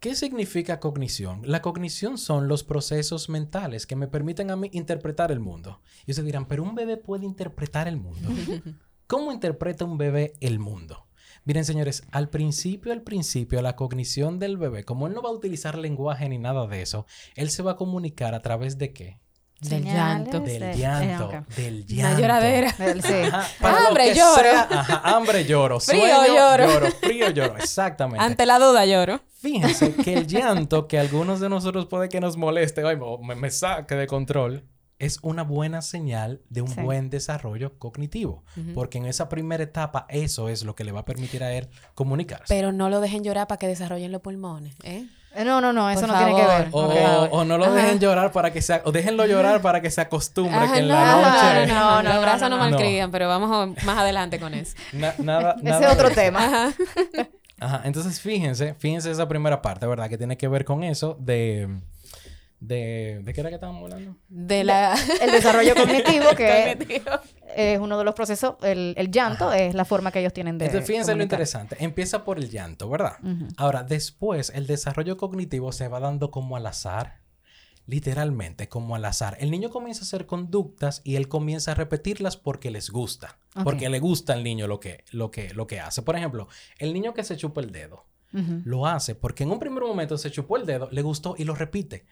¿Qué 0.00 0.16
significa 0.16 0.80
cognición? 0.80 1.42
La 1.44 1.62
cognición 1.62 2.18
son 2.18 2.48
los 2.48 2.64
procesos 2.64 3.28
mentales 3.28 3.86
que 3.86 3.94
me 3.96 4.08
permiten 4.08 4.50
a 4.50 4.56
mí 4.56 4.68
interpretar 4.72 5.30
el 5.30 5.38
mundo. 5.38 5.80
Y 6.06 6.10
ustedes 6.10 6.26
dirán, 6.26 6.46
pero 6.48 6.64
un 6.64 6.74
bebé 6.74 6.96
puede 6.96 7.24
interpretar 7.24 7.86
el 7.86 7.96
mundo. 7.96 8.28
¿Cómo 9.06 9.30
interpreta 9.32 9.84
un 9.84 9.98
bebé 9.98 10.34
el 10.40 10.58
mundo? 10.58 11.06
Miren, 11.44 11.64
señores, 11.64 12.02
al 12.10 12.30
principio, 12.30 12.92
al 12.92 13.02
principio, 13.02 13.62
la 13.62 13.76
cognición 13.76 14.38
del 14.38 14.56
bebé, 14.56 14.84
como 14.84 15.06
él 15.06 15.14
no 15.14 15.22
va 15.22 15.28
a 15.30 15.32
utilizar 15.32 15.78
lenguaje 15.78 16.28
ni 16.28 16.38
nada 16.38 16.66
de 16.66 16.82
eso, 16.82 17.06
él 17.36 17.50
se 17.50 17.62
va 17.62 17.72
a 17.72 17.76
comunicar 17.76 18.34
a 18.34 18.42
través 18.42 18.78
de 18.78 18.92
qué? 18.92 19.18
Del 19.68 19.84
llanto. 19.84 20.40
Del 20.40 20.76
llanto. 20.76 21.26
ok. 21.26 21.46
Del 21.56 21.86
llanto. 21.86 22.20
lloradera. 22.20 22.72
Sí. 23.02 23.12
Ajá, 23.30 23.46
para 23.60 23.80
lo 23.80 23.88
Hambre, 23.88 24.14
lloro. 24.14 24.42
sea, 24.42 24.68
ajá, 24.70 25.02
hambre, 25.04 25.44
lloro. 25.44 25.80
Frío, 25.80 26.00
Sueño, 26.00 26.34
lloro. 26.36 26.68
Frío, 27.00 27.30
lloro. 27.30 27.56
Exactamente. 27.56 28.24
Ante 28.24 28.44
la 28.46 28.58
duda 28.58 28.84
lloro. 28.86 29.20
Fíjense 29.40 29.94
que 29.94 30.14
el 30.14 30.26
llanto 30.28 30.86
que 30.88 30.98
a 30.98 31.00
algunos 31.00 31.40
de 31.40 31.48
nosotros 31.48 31.86
puede 31.86 32.08
que 32.08 32.20
nos 32.20 32.36
moleste, 32.36 32.82
ay, 32.86 32.96
o 33.00 33.18
me, 33.22 33.34
me 33.34 33.50
saque 33.50 33.94
de 33.94 34.06
control, 34.06 34.64
es 34.98 35.18
una 35.22 35.42
buena 35.42 35.82
señal 35.82 36.42
de 36.48 36.62
un 36.62 36.68
Sí. 36.68 36.80
buen 36.80 37.10
desarrollo 37.10 37.76
cognitivo. 37.78 38.44
Porque 38.74 38.98
en 38.98 39.06
esa 39.06 39.28
primera 39.28 39.62
etapa, 39.62 40.06
eso 40.08 40.48
es 40.48 40.62
lo 40.64 40.74
que 40.76 40.84
le 40.84 40.92
va 40.92 41.00
a 41.00 41.04
permitir 41.04 41.42
a 41.42 41.52
él 41.52 41.68
comunicarse. 41.94 42.44
Pero 42.54 42.70
no 42.72 42.88
lo 42.88 43.00
dejen 43.00 43.24
llorar 43.24 43.46
para 43.48 43.58
que 43.58 43.66
desarrollen 43.66 44.12
los 44.12 44.20
pulmones, 44.22 44.76
¿eh? 44.84 45.06
Eh, 45.34 45.44
No, 45.44 45.60
no, 45.60 45.72
no, 45.72 45.88
eso 45.90 46.00
Por 46.02 46.10
no 46.10 46.16
tiene 46.18 46.34
que 46.36 46.46
ver. 46.46 46.68
o, 46.72 47.44
no 47.44 47.58
lo 47.58 47.64
Ajá. 47.64 47.74
dejen 47.74 47.98
llorar 48.00 48.32
para 48.32 48.52
que 48.52 48.60
se... 48.60 48.80
O 48.84 48.92
déjenlo 48.92 49.24
llorar 49.26 49.60
para 49.62 49.80
que 49.80 49.90
se 49.90 50.00
acostumbre 50.00 50.56
Ajá, 50.64 50.72
que 50.74 50.80
en 50.80 50.88
no, 50.88 50.94
la 50.94 51.04
no, 51.06 51.22
noche... 51.22 51.66
no, 51.72 52.02
no, 52.02 52.14
No, 52.14 52.20
brazos 52.20 52.42
no, 52.42 52.48
no, 52.50 52.56
no, 52.58 52.64
no. 52.64 52.70
malcrian, 52.70 53.10
pero 53.10 53.28
vamos 53.28 53.50
a- 53.50 53.84
más 53.86 53.98
adelante 53.98 54.38
con 54.38 54.52
eso. 54.54 54.74
Na- 54.92 55.14
nada, 55.18 55.54
Ese 55.58 55.64
nada 55.64 55.86
es 55.88 55.92
otro 55.94 56.10
tema. 56.10 56.44
Ajá. 56.44 56.72
Ajá, 57.60 57.80
entonces 57.84 58.20
fíjense, 58.20 58.74
fíjense 58.74 59.10
esa 59.10 59.28
primera 59.28 59.62
parte, 59.62 59.86
¿verdad? 59.86 60.08
Que 60.08 60.18
tiene 60.18 60.36
que 60.36 60.48
ver 60.48 60.64
con 60.64 60.82
eso 60.84 61.16
de... 61.20 61.68
¿De, 62.64 63.18
¿de 63.24 63.32
qué 63.34 63.40
era 63.40 63.48
que 63.48 63.56
estábamos 63.56 63.82
hablando? 63.90 64.16
De 64.28 64.62
la... 64.62 64.94
El 65.20 65.32
desarrollo 65.32 65.74
cognitivo, 65.74 66.26
que 66.36 66.76
Cognitivo. 66.78 67.10
es 67.56 67.80
uno 67.80 67.98
de 67.98 68.04
los 68.04 68.14
procesos, 68.14 68.54
el, 68.62 68.94
el 68.96 69.10
llanto 69.10 69.52
es 69.52 69.74
la 69.74 69.84
forma 69.84 70.12
que 70.12 70.20
ellos 70.20 70.32
tienen 70.32 70.58
de. 70.58 70.66
Entonces, 70.66 70.86
fíjense 70.86 71.12
lo 71.16 71.24
interesante. 71.24 71.76
Empieza 71.80 72.24
por 72.24 72.38
el 72.38 72.48
llanto, 72.50 72.88
¿verdad? 72.88 73.14
Ahora, 73.56 73.82
después, 73.82 74.52
el 74.54 74.68
desarrollo 74.68 75.16
cognitivo 75.16 75.72
se 75.72 75.88
va 75.88 75.98
dando 75.98 76.30
como 76.30 76.54
al 76.56 76.66
azar. 76.66 77.20
literalmente 77.86 78.68
como 78.68 78.94
al 78.94 79.04
azar. 79.06 79.36
El 79.40 79.50
niño 79.50 79.68
comienza 79.70 80.02
a 80.02 80.04
hacer 80.04 80.26
conductas 80.26 81.00
y 81.02 81.16
él 81.16 81.26
comienza 81.26 81.72
a 81.72 81.74
repetirlas 81.74 82.36
porque 82.36 82.70
les 82.70 82.90
gusta, 82.90 83.38
porque 83.64 83.88
le 83.88 83.98
gusta 83.98 84.34
al 84.34 84.44
niño 84.44 84.68
lo 84.68 84.78
que, 84.78 85.04
lo, 85.10 85.32
que, 85.32 85.52
lo 85.52 85.66
que 85.66 85.80
hace. 85.80 86.02
Por 86.02 86.14
ejemplo, 86.14 86.46
el 86.78 86.92
niño 86.92 87.12
que 87.12 87.24
se 87.24 87.36
chupa 87.36 87.60
el 87.60 87.72
dedo. 87.72 88.06
Lo 88.64 88.86
hace 88.86 89.14
porque 89.14 89.42
en 89.44 89.50
un 89.50 89.58
primer 89.58 89.82
momento 89.82 90.16
se 90.16 90.30
chupó 90.30 90.56
el 90.56 90.64
dedo, 90.66 90.88
le 90.90 91.02
gustó 91.02 91.34
y 91.36 91.44
lo 91.44 91.54
repite. 91.54 92.06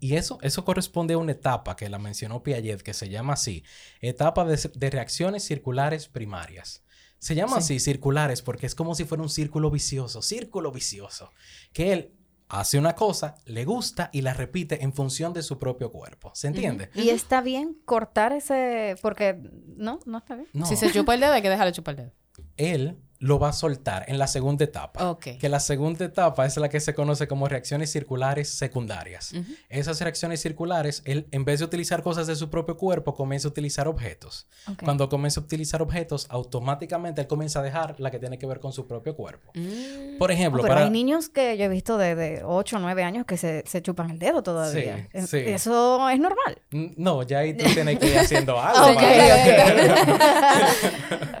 Y 0.00 0.16
eso, 0.16 0.38
eso 0.42 0.64
corresponde 0.64 1.14
a 1.14 1.18
una 1.18 1.32
etapa 1.32 1.76
que 1.76 1.88
la 1.88 1.98
mencionó 1.98 2.42
Piaget, 2.42 2.82
que 2.82 2.92
se 2.94 3.08
llama 3.08 3.34
así, 3.34 3.62
etapa 4.00 4.44
de, 4.44 4.58
de 4.74 4.90
reacciones 4.90 5.44
circulares 5.44 6.08
primarias. 6.08 6.82
Se 7.18 7.34
llama 7.34 7.58
así, 7.58 7.78
circulares, 7.80 8.40
porque 8.40 8.66
es 8.66 8.74
como 8.74 8.94
si 8.94 9.04
fuera 9.04 9.22
un 9.22 9.28
círculo 9.28 9.70
vicioso, 9.70 10.22
círculo 10.22 10.72
vicioso, 10.72 11.30
que 11.72 11.92
él 11.92 12.14
hace 12.48 12.78
una 12.78 12.94
cosa, 12.94 13.36
le 13.44 13.64
gusta 13.64 14.10
y 14.12 14.22
la 14.22 14.34
repite 14.34 14.82
en 14.82 14.92
función 14.92 15.32
de 15.32 15.42
su 15.42 15.58
propio 15.58 15.92
cuerpo. 15.92 16.32
¿Se 16.34 16.48
entiende? 16.48 16.90
Y 16.94 17.10
está 17.10 17.42
bien 17.42 17.76
cortar 17.84 18.32
ese, 18.32 18.96
porque 19.02 19.38
no, 19.76 20.00
no 20.06 20.18
está 20.18 20.34
bien. 20.34 20.48
No, 20.52 20.66
Si 20.66 20.76
se 20.76 20.90
chupa 20.90 21.14
el 21.14 21.20
dedo, 21.20 21.32
hay 21.32 21.42
que 21.42 21.50
dejarle 21.50 21.72
chupar 21.72 21.92
el 21.94 21.96
dedo. 22.06 22.12
él 22.56 22.96
lo 23.20 23.38
va 23.38 23.50
a 23.50 23.52
soltar 23.52 24.04
en 24.08 24.18
la 24.18 24.26
segunda 24.26 24.64
etapa. 24.64 25.10
Ok. 25.10 25.38
Que 25.38 25.48
la 25.48 25.60
segunda 25.60 26.04
etapa 26.04 26.46
es 26.46 26.56
la 26.56 26.68
que 26.68 26.80
se 26.80 26.94
conoce 26.94 27.28
como 27.28 27.46
reacciones 27.48 27.92
circulares 27.92 28.48
secundarias. 28.48 29.32
Esas 29.68 30.00
reacciones 30.00 30.40
circulares, 30.40 31.02
él 31.04 31.28
en 31.30 31.44
vez 31.44 31.58
de 31.60 31.66
utilizar 31.66 32.02
cosas 32.02 32.26
de 32.26 32.34
su 32.34 32.48
propio 32.50 32.76
cuerpo, 32.78 33.14
comienza 33.14 33.46
a 33.46 33.50
utilizar 33.50 33.86
objetos. 33.88 34.48
Cuando 34.82 35.08
comienza 35.08 35.40
a 35.40 35.44
utilizar 35.44 35.82
objetos, 35.82 36.26
automáticamente 36.30 37.20
él 37.20 37.26
comienza 37.26 37.60
a 37.60 37.62
dejar 37.62 38.00
la 38.00 38.10
que 38.10 38.18
tiene 38.18 38.38
que 38.38 38.46
ver 38.46 38.58
con 38.58 38.72
su 38.72 38.86
propio 38.86 39.14
cuerpo. 39.14 39.52
Mm. 39.54 40.16
Por 40.18 40.30
ejemplo, 40.32 40.60
Oh, 40.60 40.62
pero 40.62 40.74
para... 40.74 40.86
hay 40.86 40.90
niños 40.90 41.28
que 41.28 41.56
yo 41.56 41.64
he 41.64 41.68
visto 41.68 41.96
de, 41.98 42.14
de 42.14 42.42
8 42.44 42.76
o 42.76 42.78
9 42.80 43.02
años 43.04 43.26
que 43.26 43.36
se, 43.36 43.62
se 43.66 43.82
chupan 43.82 44.10
el 44.10 44.18
dedo 44.18 44.42
todavía. 44.42 45.08
Sí, 45.14 45.26
sí. 45.26 45.36
Eso 45.38 46.08
es 46.08 46.18
normal. 46.18 46.60
No, 46.70 47.22
ya 47.22 47.38
ahí 47.40 47.54
tú 47.54 47.64
tienes 47.72 47.98
que 47.98 48.06
ir 48.06 48.18
haciendo 48.18 48.60
algo. 48.60 48.92
Ok, 48.92 48.98
para- 48.98 49.80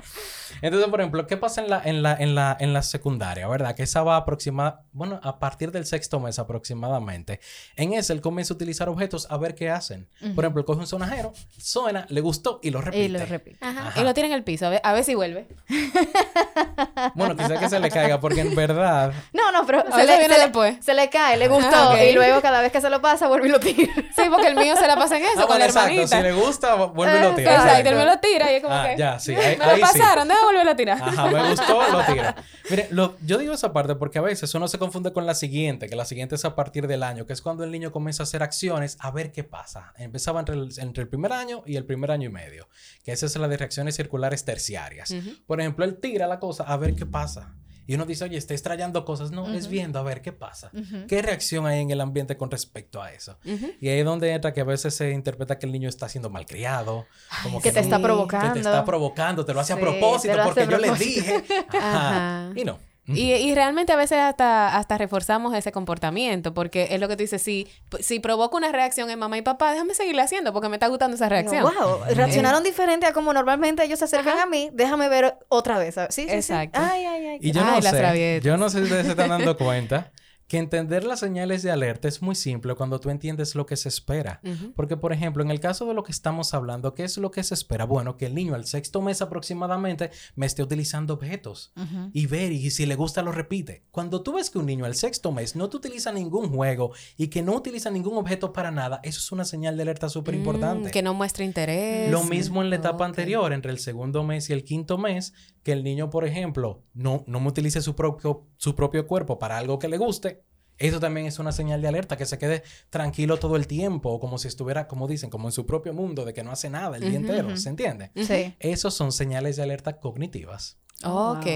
Entonces, 0.62 0.88
por 0.90 1.00
ejemplo, 1.00 1.26
¿qué 1.26 1.36
pasa 1.36 1.60
en 1.62 1.70
la, 1.70 1.82
en 1.84 2.02
la, 2.02 2.14
en 2.14 2.34
la, 2.34 2.56
en 2.60 2.72
la 2.72 2.82
secundaria, 2.82 3.46
verdad? 3.48 3.74
Que 3.74 3.82
esa 3.84 4.02
va 4.02 4.16
aproximada, 4.16 4.82
bueno, 4.92 5.20
a 5.22 5.38
partir 5.38 5.72
del 5.72 5.86
sexto 5.86 6.20
mes 6.20 6.38
aproximadamente. 6.38 7.40
En 7.76 7.92
ese, 7.92 8.12
él 8.12 8.20
comienza 8.20 8.54
a 8.54 8.56
utilizar 8.56 8.88
objetos 8.88 9.26
a 9.30 9.36
ver 9.36 9.54
qué 9.54 9.70
hacen. 9.70 10.08
Por 10.34 10.44
ejemplo, 10.44 10.64
coge 10.64 10.80
un 10.80 10.86
sonajero, 10.86 11.32
suena, 11.58 12.06
le 12.08 12.20
gustó 12.20 12.60
y 12.62 12.70
lo 12.70 12.80
repite. 12.80 13.04
Y 13.04 13.08
lo 13.08 13.24
repito. 13.24 13.58
Ajá. 13.60 13.88
Ajá. 13.88 14.00
Y 14.00 14.04
lo 14.04 14.12
tiene 14.14 14.28
en 14.28 14.34
el 14.34 14.44
piso, 14.44 14.66
a 14.66 14.70
ver, 14.70 14.80
a 14.84 14.92
ver 14.92 15.04
si 15.04 15.14
vuelve. 15.14 15.46
Bueno, 17.14 17.36
quizá 17.36 17.58
que 17.58 17.68
se 17.68 17.80
le 17.80 17.90
caiga, 17.90 18.20
porque 18.20 18.40
en 18.40 18.54
verdad... 18.54 19.12
No, 19.32 19.50
no, 19.52 19.64
pero 19.66 19.80
A 19.80 19.96
veces 19.96 20.18
viene 20.18 20.36
le, 20.36 20.40
después. 20.44 20.76
se 20.84 20.94
le 20.94 21.08
cae, 21.08 21.36
le 21.36 21.48
gustó. 21.48 21.74
Ah, 21.74 21.90
ok. 21.94 22.00
Y 22.10 22.12
luego 22.12 22.40
cada 22.40 22.60
vez 22.60 22.70
que 22.72 22.80
se 22.80 22.90
lo 22.90 23.00
pasa, 23.00 23.26
vuelve 23.28 23.48
y 23.48 23.50
lo 23.50 23.60
tira. 23.60 23.92
Sí, 24.14 24.22
porque 24.30 24.48
el 24.48 24.56
mío 24.56 24.76
se 24.76 24.86
la 24.86 24.96
pasa 24.96 25.16
en 25.16 25.24
eso 25.24 25.32
Ah, 25.32 25.46
con 25.46 25.46
bueno, 25.48 25.58
la 25.60 25.66
exacto. 25.66 25.88
hermanita. 25.90 26.16
Si 26.16 26.22
le 26.22 26.32
gusta, 26.32 26.74
vuelve 26.74 27.18
y 27.18 27.22
lo 27.22 27.34
tira. 27.34 27.54
Exacto, 27.54 27.88
él 27.88 27.94
me 27.96 28.04
lo 28.04 28.18
tira 28.18 28.52
y 28.52 28.54
es 28.56 28.62
como 28.62 28.74
Ah, 28.74 28.88
que... 28.88 28.96
ya, 28.98 29.18
sí. 29.18 29.34
Ahí, 29.34 29.56
Me 29.56 29.64
lo 29.64 29.70
ahí 29.72 29.76
sí. 29.76 29.82
pasaron, 29.82 30.28
volverlo 30.50 30.70
a 30.72 30.76
tirar. 30.76 31.02
Ajá, 31.02 31.26
me 31.30 31.50
gustó, 31.50 31.80
lo 31.92 32.04
tiro. 32.12 32.34
Mire, 32.70 32.88
lo- 32.90 33.16
yo 33.24 33.38
digo 33.38 33.52
esa 33.52 33.72
parte 33.72 33.94
porque 33.94 34.18
a 34.18 34.22
veces 34.22 34.54
uno 34.54 34.68
se 34.68 34.78
confunde 34.78 35.12
con 35.12 35.26
la 35.26 35.34
siguiente, 35.34 35.88
que 35.88 35.96
la 35.96 36.04
siguiente 36.04 36.34
es 36.34 36.44
a 36.44 36.54
partir 36.54 36.86
del 36.86 37.02
año, 37.02 37.26
que 37.26 37.32
es 37.32 37.42
cuando 37.42 37.64
el 37.64 37.70
niño 37.70 37.92
comienza 37.92 38.22
a 38.22 38.24
hacer 38.24 38.42
acciones 38.42 38.96
a 39.00 39.10
ver 39.10 39.32
qué 39.32 39.44
pasa. 39.44 39.92
Empezaba 39.96 40.40
entre 40.40 40.54
el, 40.56 40.68
entre 40.78 41.02
el 41.02 41.08
primer 41.08 41.32
año 41.32 41.62
y 41.66 41.76
el 41.76 41.84
primer 41.84 42.10
año 42.10 42.28
y 42.28 42.32
medio, 42.32 42.68
que 43.04 43.12
esa 43.12 43.26
es 43.26 43.36
la 43.36 43.48
de 43.48 43.56
reacciones 43.56 43.96
circulares 43.96 44.44
terciarias. 44.44 45.14
Por 45.46 45.60
ejemplo, 45.60 45.84
él 45.84 45.98
tira 46.00 46.26
la 46.26 46.38
cosa 46.38 46.64
a 46.64 46.76
ver 46.76 46.94
qué 46.94 47.06
pasa. 47.06 47.54
Y 47.90 47.94
uno 47.96 48.06
dice, 48.06 48.22
oye, 48.22 48.36
está 48.36 48.54
extrayendo 48.54 49.04
cosas. 49.04 49.32
No, 49.32 49.52
es 49.52 49.66
viendo 49.66 49.98
a 49.98 50.04
ver 50.04 50.22
qué 50.22 50.30
pasa. 50.30 50.70
¿Qué 51.08 51.22
reacción 51.22 51.66
hay 51.66 51.80
en 51.80 51.90
el 51.90 52.00
ambiente 52.00 52.36
con 52.36 52.48
respecto 52.48 53.02
a 53.02 53.10
eso? 53.12 53.36
Y 53.80 53.88
ahí 53.88 53.98
es 53.98 54.04
donde 54.04 54.30
entra 54.32 54.52
que 54.52 54.60
a 54.60 54.64
veces 54.64 54.94
se 54.94 55.10
interpreta 55.10 55.58
que 55.58 55.66
el 55.66 55.72
niño 55.72 55.88
está 55.88 56.08
siendo 56.08 56.30
malcriado. 56.30 57.06
Como 57.42 57.60
que 57.60 57.72
te 57.72 57.80
sí. 57.80 57.86
está 57.86 57.96
Que 57.96 58.02
provocando. 58.04 58.46
que 58.46 58.52
te 58.52 58.58
está 58.60 58.84
provocando, 58.84 59.44
te 59.44 59.52
lo 59.54 59.58
hace 59.58 59.72
Sí, 59.74 59.78
a 59.80 59.82
propósito 59.82 60.32
te 60.32 60.36
lo 60.36 60.42
hace 60.42 60.48
porque 60.54 60.60
a 60.60 60.70
yo 60.70 60.78
le 60.78 60.86
propósito. 60.86 61.20
dije. 61.20 61.44
Ajá. 61.78 62.52
Y 62.54 62.64
no. 62.64 62.78
Y, 63.14 63.32
y 63.32 63.54
realmente 63.54 63.92
a 63.92 63.96
veces 63.96 64.18
hasta, 64.18 64.76
hasta 64.76 64.98
reforzamos 64.98 65.54
ese 65.54 65.72
comportamiento, 65.72 66.54
porque 66.54 66.88
es 66.90 67.00
lo 67.00 67.08
que 67.08 67.16
tú 67.16 67.22
dices, 67.22 67.42
si, 67.42 67.68
si 68.00 68.20
provoca 68.20 68.56
una 68.56 68.72
reacción 68.72 69.10
en 69.10 69.18
mamá 69.18 69.38
y 69.38 69.42
papá, 69.42 69.72
déjame 69.72 69.94
seguirle 69.94 70.22
haciendo 70.22 70.52
porque 70.52 70.68
me 70.68 70.76
está 70.76 70.88
gustando 70.88 71.16
esa 71.16 71.28
reacción. 71.28 71.62
wow, 71.62 72.00
reaccionaron 72.14 72.62
diferente 72.62 73.06
a 73.06 73.12
como 73.12 73.32
normalmente 73.32 73.84
ellos 73.84 73.98
se 73.98 74.04
acercan 74.06 74.38
a 74.38 74.46
mí. 74.46 74.70
Déjame 74.72 75.08
ver 75.08 75.36
otra 75.48 75.78
vez. 75.78 75.94
Sí, 76.10 76.22
sí, 76.22 76.28
sí. 76.28 76.34
Exacto. 76.34 76.80
Ay, 76.82 77.04
ay, 77.04 77.26
ay. 77.26 77.38
Y 77.40 77.52
yo 77.52 77.62
Ay, 77.64 77.80
no 77.82 77.90
sé, 77.90 78.40
yo 78.42 78.56
no 78.56 78.70
sé 78.70 78.78
si 78.78 78.84
ustedes 78.84 79.06
se 79.06 79.10
están 79.12 79.28
dando 79.28 79.56
cuenta 79.56 80.10
que 80.50 80.58
entender 80.58 81.04
las 81.04 81.20
señales 81.20 81.62
de 81.62 81.70
alerta 81.70 82.08
es 82.08 82.22
muy 82.22 82.34
simple 82.34 82.74
cuando 82.74 82.98
tú 82.98 83.08
entiendes 83.08 83.54
lo 83.54 83.66
que 83.66 83.76
se 83.76 83.88
espera. 83.88 84.40
Porque, 84.74 84.96
por 84.96 85.12
ejemplo, 85.12 85.44
en 85.44 85.50
el 85.52 85.60
caso 85.60 85.86
de 85.86 85.94
lo 85.94 86.02
que 86.02 86.10
estamos 86.10 86.54
hablando, 86.54 86.92
¿qué 86.92 87.04
es 87.04 87.18
lo 87.18 87.30
que 87.30 87.44
se 87.44 87.54
espera? 87.54 87.84
Bueno, 87.84 88.16
que 88.16 88.26
el 88.26 88.34
niño 88.34 88.56
al 88.56 88.66
sexto 88.66 89.00
mes 89.00 89.22
aproximadamente 89.22 90.10
me 90.34 90.46
esté 90.46 90.64
utilizando 90.64 91.14
objetos 91.14 91.72
y 92.12 92.26
ver 92.26 92.50
y 92.50 92.68
si 92.72 92.84
le 92.84 92.96
gusta 92.96 93.22
lo 93.22 93.30
repite. 93.30 93.84
Cuando 93.92 94.24
tú 94.24 94.32
ves 94.32 94.50
que 94.50 94.58
un 94.58 94.66
niño 94.66 94.86
al 94.86 94.96
sexto 94.96 95.30
mes 95.30 95.54
no 95.54 95.70
te 95.70 95.76
utiliza 95.76 96.10
ningún 96.10 96.48
juego 96.48 96.90
y 97.16 97.28
que 97.28 97.42
no 97.42 97.54
utiliza 97.54 97.88
ningún 97.92 98.18
objeto 98.18 98.52
para 98.52 98.72
nada, 98.72 98.98
eso 99.04 99.20
es 99.20 99.30
una 99.30 99.44
señal 99.44 99.76
de 99.76 99.82
alerta 99.84 100.08
súper 100.08 100.34
importante. 100.34 100.88
Mm, 100.88 100.90
que 100.90 101.02
no 101.02 101.14
muestra 101.14 101.44
interés. 101.44 102.10
Lo 102.10 102.24
mismo 102.24 102.60
en 102.60 102.70
la 102.70 102.76
etapa 102.76 103.04
anterior, 103.04 103.52
entre 103.52 103.70
el 103.70 103.78
segundo 103.78 104.24
mes 104.24 104.50
y 104.50 104.52
el 104.52 104.64
quinto 104.64 104.98
mes, 104.98 105.32
que 105.62 105.72
el 105.72 105.84
niño, 105.84 106.10
por 106.10 106.24
ejemplo, 106.24 106.82
no, 106.94 107.24
no 107.26 107.40
me 107.40 107.48
utilice 107.48 107.80
su 107.82 107.94
propio, 107.94 108.46
su 108.56 108.74
propio 108.74 109.06
cuerpo 109.06 109.38
para 109.38 109.58
algo 109.58 109.78
que 109.78 109.88
le 109.88 109.98
guste. 109.98 110.42
Eso 110.78 110.98
también 110.98 111.26
es 111.26 111.38
una 111.38 111.52
señal 111.52 111.82
de 111.82 111.88
alerta, 111.88 112.16
que 112.16 112.24
se 112.24 112.38
quede 112.38 112.62
tranquilo 112.88 113.36
todo 113.38 113.56
el 113.56 113.66
tiempo, 113.66 114.08
o 114.10 114.18
como 114.18 114.38
si 114.38 114.48
estuviera, 114.48 114.88
como 114.88 115.06
dicen, 115.06 115.28
como 115.28 115.48
en 115.48 115.52
su 115.52 115.66
propio 115.66 115.92
mundo, 115.92 116.24
de 116.24 116.32
que 116.32 116.42
no 116.42 116.52
hace 116.52 116.70
nada 116.70 116.96
el 116.96 117.02
día 117.02 117.16
entero, 117.18 117.54
¿se 117.58 117.68
entiende? 117.68 118.10
Sí. 118.16 118.54
Esos 118.58 118.94
son 118.94 119.12
señales 119.12 119.56
de 119.56 119.62
alerta 119.64 119.98
cognitivas. 120.00 120.78
Oh, 121.02 121.36
Ok. 121.38 121.46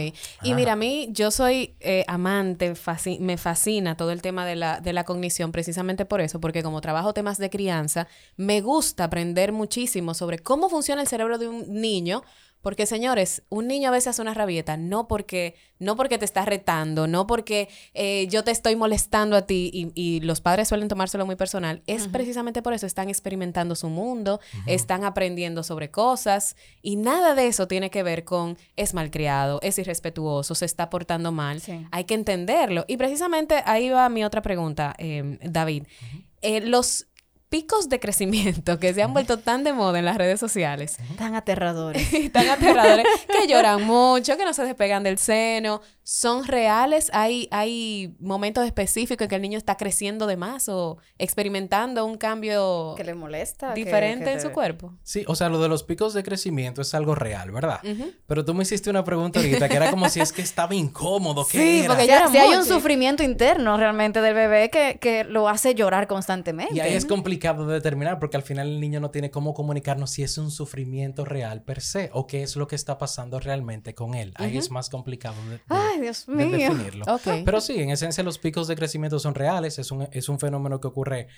Y 0.43 0.53
Ah. 0.53 0.55
mira, 0.55 0.73
a 0.73 0.77
mí, 0.77 1.09
yo 1.13 1.31
soy 1.31 1.77
eh, 1.81 2.05
amante, 2.07 2.73
fasci- 2.75 3.19
me 3.19 3.37
fascina 3.37 3.95
todo 3.95 4.11
el 4.11 4.23
tema 4.23 4.47
de 4.47 4.57
la, 4.57 4.81
de 4.81 4.93
la 4.95 5.05
cognición 5.05 5.53
precisamente 5.53 6.07
por 6.07 6.23
eso, 6.23 6.41
porque 6.41 6.63
como 6.63 6.81
trabajo 6.81 7.13
temas 7.13 7.37
de 7.37 7.51
crianza, 7.51 8.09
me 8.37 8.63
gusta 8.63 9.05
aprender 9.05 9.53
muchísimo 9.53 10.15
sobre 10.15 10.39
cómo 10.39 10.71
funciona 10.71 11.03
el 11.03 11.09
cerebro 11.09 11.37
de 11.39 11.49
un 11.49 11.67
niño. 11.81 12.23
Porque, 12.65 12.87
señores, 12.87 13.43
un 13.51 13.69
niño 13.69 13.91
a 13.91 13.93
veces 13.93 14.09
hace 14.09 14.23
una 14.23 14.33
rabieta 14.33 14.79
no 14.79 15.07
porque, 15.07 15.55
no 15.79 15.97
porque 15.97 16.17
te 16.17 16.25
está 16.25 16.47
retando, 16.47 17.07
no 17.07 17.27
porque 17.27 17.69
eh, 17.93 18.27
yo 18.29 18.43
te 18.43 18.53
estoy 18.53 18.75
molestando 18.75 19.37
a 19.37 19.43
ti 19.43 19.71
y, 19.71 19.93
y 19.95 20.21
los 20.21 20.41
padres 20.41 20.69
suelen 20.69 20.89
tomárselo 20.89 21.27
muy 21.27 21.37
personal. 21.37 21.83
Es 21.87 22.09
precisamente 22.09 22.63
por 22.63 22.73
eso, 22.73 22.87
están 22.87 23.11
experimentando 23.11 23.75
su 23.75 23.91
mundo, 23.91 24.41
están 24.67 25.05
aprendiendo 25.05 25.63
sobre 25.63 25.91
cosas 25.91 26.57
y 26.81 26.97
nada 26.97 27.35
de 27.35 27.49
eso 27.49 27.69
tiene 27.69 27.91
que 27.91 28.03
ver 28.03 28.25
con 28.25 28.57
es 28.77 28.95
malcriado, 28.95 29.61
es 29.61 29.79
irrespetuoso, 29.79 30.55
se 30.55 30.65
está 30.65 30.89
portando 30.89 31.33
mal. 31.33 31.61
Sí. 31.61 31.87
Hay 31.91 32.05
que 32.05 32.15
entenderlo. 32.15 32.87
Y 32.89 32.97
precisamente 32.97 33.63
ahí 33.67 33.91
va 33.91 34.09
mi 34.09 34.25
otra 34.25 34.41
pregunta, 34.41 34.95
eh, 34.97 35.39
David. 35.43 35.85
Eh, 36.41 36.63
los 36.63 37.09
picos 37.55 37.89
de 37.89 38.01
crecimiento 38.01 38.81
que 38.81 38.93
se 38.95 39.01
han 39.01 39.13
vuelto 39.13 39.39
tan 39.39 39.63
de 39.63 39.73
moda 39.73 40.01
en 40.01 40.05
las 40.05 40.17
redes 40.17 40.41
sociales 40.41 40.97
Tan 41.17 41.37
aterradores. 41.37 42.05
tan 42.33 42.49
aterradores 42.49 43.07
que 43.31 43.47
lloran 43.47 43.85
mucho, 43.85 44.37
que 44.37 44.45
no 44.45 44.53
se 44.53 44.65
despegan 44.65 45.05
del 45.05 45.19
seno, 45.19 45.81
son 46.03 46.45
reales. 46.45 47.11
Hay, 47.15 47.47
hay 47.53 48.17
momentos 48.19 48.67
específicos 48.67 49.23
en 49.27 49.29
que 49.29 49.37
el 49.37 49.43
niño 49.43 49.57
está 49.57 49.77
creciendo 49.77 50.27
de 50.27 50.37
más 50.37 50.69
o 50.69 50.99
experimentando 51.17 52.05
un 52.05 52.17
cambio 52.17 52.95
que 52.97 53.05
le 53.05 53.15
molesta. 53.15 53.73
diferente 53.73 54.25
que 54.25 54.31
en 54.33 54.37
te- 54.39 54.43
su 54.43 54.51
cuerpo. 54.51 54.93
Sí, 55.05 55.25
o 55.29 55.37
sea, 55.37 55.49
lo 55.49 55.61
de 55.63 55.69
los 55.69 55.85
picos 55.85 56.13
de 56.13 56.25
crecimiento 56.25 56.83
es 56.83 56.93
algo 56.93 57.15
real, 57.15 57.53
¿verdad? 57.53 57.81
Pero 58.27 58.45
tú 58.45 58.53
me 58.53 58.65
hiciste 58.65 58.91
una 58.91 59.05
pregunta 59.05 59.39
ahorita 59.39 59.69
que 59.69 59.77
era 59.77 59.91
como 59.91 60.09
si 60.09 60.21
es 60.21 60.33
que 60.33 60.43
estaba 60.43 60.75
incómodo, 60.75 61.47
¿qué 61.47 61.59
Sí, 61.59 61.79
era? 61.85 61.87
porque 61.89 62.03
Si, 62.03 62.09
Llora 62.09 62.29
si 62.31 62.39
hay 62.39 62.55
un 62.57 62.65
sufrimiento 62.65 63.23
interno 63.23 63.77
realmente 63.77 64.21
del 64.21 64.35
bebé 64.35 64.71
que, 64.71 64.99
que 65.01 65.23
lo 65.23 65.49
hace 65.49 65.77
llorar 65.77 66.09
constantemente. 66.09 66.75
Y 66.75 66.81
ahí 66.81 66.95
es 66.95 67.07
complicado 67.07 67.44
de 67.53 67.75
determinar 67.75 68.19
porque 68.19 68.37
al 68.37 68.43
final 68.43 68.69
el 68.69 68.81
niño 68.81 69.01
no 69.01 69.11
tiene 69.11 69.31
cómo 69.31 69.53
comunicarnos 69.55 70.11
si 70.11 70.23
es 70.23 70.39
un 70.39 70.51
sufrimiento 70.51 71.25
real 71.25 71.63
per 71.63 71.81
se 71.83 72.11
o 72.15 72.27
qué 72.27 72.43
es 72.43 72.57
lo 72.57 72.67
que 72.67 72.75
está 72.77 72.97
pasando 72.97 73.39
realmente 73.39 73.95
con 73.95 74.15
él. 74.15 74.33
Ahí 74.37 74.57
es 74.57 74.71
más 74.71 74.89
complicado 74.89 75.37
de, 75.45 75.51
de- 75.59 75.63
Ay, 75.69 76.01
Dios 76.01 76.25
de 76.27 76.33
mío. 76.47 76.57
definirlo. 76.71 77.05
Pero 77.45 77.61
sí, 77.61 77.79
en 77.81 77.91
esencia 77.91 78.25
los 78.25 78.39
picos 78.39 78.67
de 78.69 78.77
crecimiento 78.77 79.19
son 79.19 79.35
reales. 79.35 79.79
Es 79.79 79.91
un, 79.91 80.09
es 80.11 80.29
un 80.29 80.39
fenómeno 80.39 80.81
que 80.81 80.89
ocurre 80.89 81.29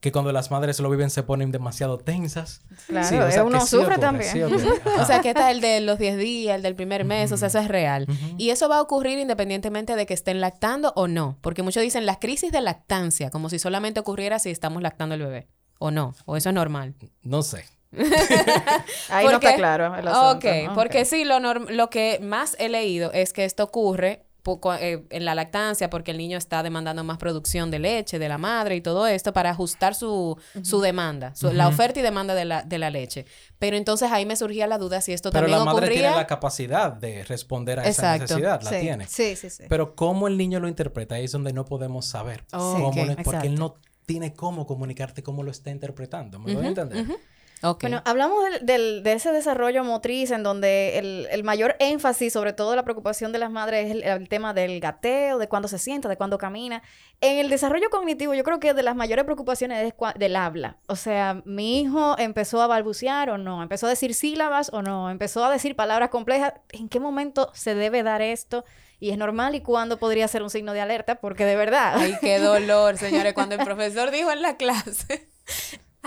que 0.00 0.12
cuando 0.12 0.30
las 0.30 0.50
madres 0.52 0.78
lo 0.78 0.88
viven 0.90 1.10
se 1.10 1.24
ponen 1.24 1.50
demasiado 1.50 1.98
tensas. 1.98 2.60
Claro, 2.86 3.08
Sí, 3.08 3.16
o 3.16 3.30
sea, 3.32 3.42
uno 3.44 3.58
que 3.58 3.64
sí 3.64 3.70
sufre 3.70 3.94
ocurre, 3.94 3.98
también. 3.98 4.30
sí. 4.32 4.40
O 5.00 5.04
sea, 5.04 5.20
que 5.20 5.30
está 5.30 5.50
el 5.50 5.60
de 5.60 5.80
los 5.80 5.98
10 5.98 6.16
días, 6.18 6.54
el 6.56 6.62
del 6.62 6.76
primer 6.76 7.04
mes, 7.04 7.32
o 7.32 7.36
sea, 7.36 7.48
eso 7.48 7.58
es 7.58 7.66
real. 7.68 8.06
Y 8.36 8.50
eso 8.50 8.68
va 8.68 8.76
a 8.78 8.80
ocurrir 8.82 9.18
independientemente 9.18 9.96
de 9.96 10.06
que 10.06 10.14
estén 10.14 10.40
lactando 10.40 10.92
o 10.94 11.08
no, 11.08 11.36
porque 11.40 11.62
muchos 11.62 11.82
dicen 11.82 12.06
las 12.06 12.18
crisis 12.18 12.52
de 12.52 12.60
lactancia, 12.60 13.30
como 13.30 13.48
si 13.50 13.58
solamente 13.58 13.98
ocurriera 13.98 14.38
si 14.38 14.50
estamos 14.50 14.82
lactando 14.82 15.16
el 15.16 15.22
bebé, 15.22 15.48
o 15.80 15.90
no, 15.90 16.14
o 16.26 16.36
eso 16.36 16.48
es 16.50 16.54
normal. 16.54 16.94
No 17.22 17.42
sé. 17.42 17.64
Ahí 19.10 19.24
no 19.26 19.32
Porque- 19.32 19.46
está 19.46 19.56
claro 19.56 19.94
el 19.96 20.06
asunto. 20.06 20.36
Ok, 20.48 20.74
porque 20.74 21.04
sí, 21.04 21.24
lo, 21.24 21.38
norm- 21.40 21.70
lo 21.70 21.90
que 21.90 22.18
más 22.22 22.54
he 22.58 22.68
leído 22.68 23.10
es 23.12 23.32
que 23.32 23.44
esto 23.44 23.64
ocurre 23.64 24.26
poco, 24.48 24.72
eh, 24.74 25.04
en 25.10 25.24
la 25.24 25.34
lactancia 25.34 25.90
porque 25.90 26.10
el 26.12 26.16
niño 26.18 26.38
está 26.38 26.62
demandando 26.62 27.04
más 27.04 27.18
producción 27.18 27.70
de 27.70 27.78
leche 27.78 28.18
de 28.18 28.28
la 28.28 28.38
madre 28.38 28.76
y 28.76 28.80
todo 28.80 29.06
esto 29.06 29.32
para 29.34 29.50
ajustar 29.50 29.94
su, 29.94 30.38
su 30.62 30.80
demanda, 30.80 31.34
su- 31.34 31.52
la 31.52 31.68
oferta 31.68 32.00
y 32.00 32.02
demanda 32.02 32.34
de 32.34 32.44
la, 32.46 32.62
de 32.62 32.78
la 32.78 32.88
leche. 32.90 33.26
Pero 33.58 33.76
entonces 33.76 34.10
ahí 34.10 34.24
me 34.24 34.36
surgía 34.36 34.66
la 34.66 34.78
duda 34.78 35.00
si 35.02 35.12
esto 35.12 35.30
Pero 35.30 35.42
también 35.46 35.58
la 35.58 35.64
madre 35.66 35.86
ocurría. 35.86 36.00
tiene 36.02 36.16
la 36.16 36.26
capacidad 36.26 36.92
de 36.92 37.24
responder 37.24 37.78
a 37.80 37.86
esa 37.86 38.16
necesidad, 38.16 38.62
la 38.62 38.70
sí, 38.70 38.76
tiene. 38.80 39.06
Sí, 39.06 39.36
sí, 39.36 39.50
sí. 39.50 39.64
Pero 39.68 39.94
cómo 39.94 40.28
el 40.28 40.38
niño 40.38 40.60
lo 40.60 40.68
interpreta 40.68 41.16
ahí 41.16 41.24
es 41.24 41.32
donde 41.32 41.52
no 41.52 41.64
podemos 41.64 42.06
saber. 42.06 42.44
Oh, 42.52 42.72
Cómo 42.74 42.88
ok, 42.88 42.96
lo- 42.96 43.16
porque 43.22 43.46
él 43.48 43.54
no 43.56 43.74
tiene 44.06 44.32
cómo 44.32 44.66
comunicarte 44.66 45.22
cómo 45.22 45.42
lo 45.42 45.50
está 45.50 45.70
interpretando. 45.70 46.38
¿Me 46.38 46.54
voy 46.54 46.64
a 46.64 46.68
entender? 46.68 47.04
Ok. 47.62 47.80
Bueno, 47.82 48.02
hablamos 48.04 48.44
del, 48.44 48.66
del- 48.66 49.02
de 49.02 49.12
ese 49.14 49.32
desarrollo 49.32 49.82
motriz 49.82 50.30
en 50.30 50.42
donde 50.44 50.96
el, 50.98 51.26
el 51.30 51.42
mayor 51.42 51.74
énfasis, 51.80 52.32
sobre 52.32 52.52
todo 52.52 52.76
la 52.76 52.84
preocupación 52.84 53.32
de 53.32 53.38
las 53.40 53.50
madres, 53.50 53.86
es 53.86 53.90
el, 53.92 54.02
el 54.04 54.28
tema 54.28 54.54
del 54.54 54.78
gateo, 54.78 55.38
de 55.38 55.48
cuándo 55.48 55.66
se 55.66 55.78
sienta, 55.78 56.08
de 56.08 56.16
cuándo 56.16 56.38
camina. 56.38 56.82
En 57.20 57.38
el 57.38 57.48
desarrollo 57.50 57.90
cognitivo, 57.90 58.32
yo 58.34 58.44
creo 58.44 58.60
que 58.60 58.74
de 58.74 58.82
las 58.84 58.94
mayores 58.94 59.24
preocupaciones 59.24 59.84
es 59.92 59.94
del 60.16 60.36
habla. 60.36 60.76
O 60.86 60.94
sea, 60.94 61.42
mi 61.44 61.80
hijo 61.80 62.16
empezó 62.18 62.62
a 62.62 62.68
balbucear 62.68 63.30
o 63.30 63.38
no, 63.38 63.60
empezó 63.62 63.86
a 63.86 63.90
decir 63.90 64.14
sílabas 64.14 64.70
o 64.72 64.82
no, 64.82 65.10
empezó 65.10 65.44
a 65.44 65.50
decir 65.50 65.74
palabras 65.74 66.10
complejas. 66.10 66.52
¿En 66.70 66.88
qué 66.88 67.00
momento 67.00 67.50
se 67.54 67.74
debe 67.74 68.04
dar 68.04 68.22
esto? 68.22 68.64
Y 69.00 69.10
es 69.10 69.18
normal 69.18 69.54
y 69.56 69.62
cuándo 69.62 69.98
podría 69.98 70.28
ser 70.28 70.42
un 70.44 70.50
signo 70.50 70.72
de 70.74 70.80
alerta, 70.80 71.16
porque 71.16 71.44
de 71.44 71.56
verdad. 71.56 71.94
Ay, 71.96 72.14
qué 72.20 72.38
dolor, 72.38 72.98
señores, 72.98 73.32
cuando 73.32 73.56
el 73.56 73.60
profesor 73.64 74.10
dijo 74.12 74.30
en 74.30 74.42
la 74.42 74.56
clase. 74.56 75.28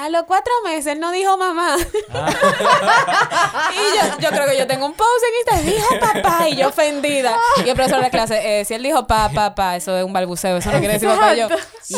A 0.02 0.10
los 0.10 0.24
cuatro 0.24 0.52
meses 0.64 0.88
él 0.94 1.00
no 1.00 1.12
dijo 1.12 1.38
mamá. 1.38 1.78
y 1.78 1.84
yo, 3.96 4.18
yo 4.20 4.30
creo 4.30 4.48
que 4.48 4.58
yo 4.58 4.66
tengo 4.66 4.88
un 4.88 4.94
pause 4.94 5.22
en 5.28 5.36
Instagram. 5.38 5.76
Dijo 5.76 6.00
papá. 6.00 6.50
Y 6.50 6.56
yo 6.56 6.70
ofendida. 6.70 7.38
Y 7.64 7.70
el 7.70 7.76
profesor 7.76 8.00
de 8.00 8.06
la 8.06 8.10
clase, 8.10 8.62
eh, 8.62 8.66
si 8.66 8.74
él 8.74 8.82
dijo 8.82 9.06
pa, 9.06 9.30
pa, 9.30 9.54
pa, 9.54 9.76
eso 9.76 9.96
es 9.96 10.04
un 10.04 10.12
balbuceo. 10.12 10.58
Eso 10.58 10.72
no 10.72 10.80
quiere 10.80 10.96
decir 10.96 11.08
papá. 11.08 11.36
Yo, 11.36 11.50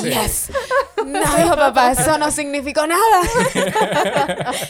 yes. 0.01 0.51
No 1.05 1.19
dijo 1.19 1.55
papá. 1.55 1.91
Eso 1.91 2.17
no 2.17 2.31
significó 2.31 2.85
nada. 2.87 3.01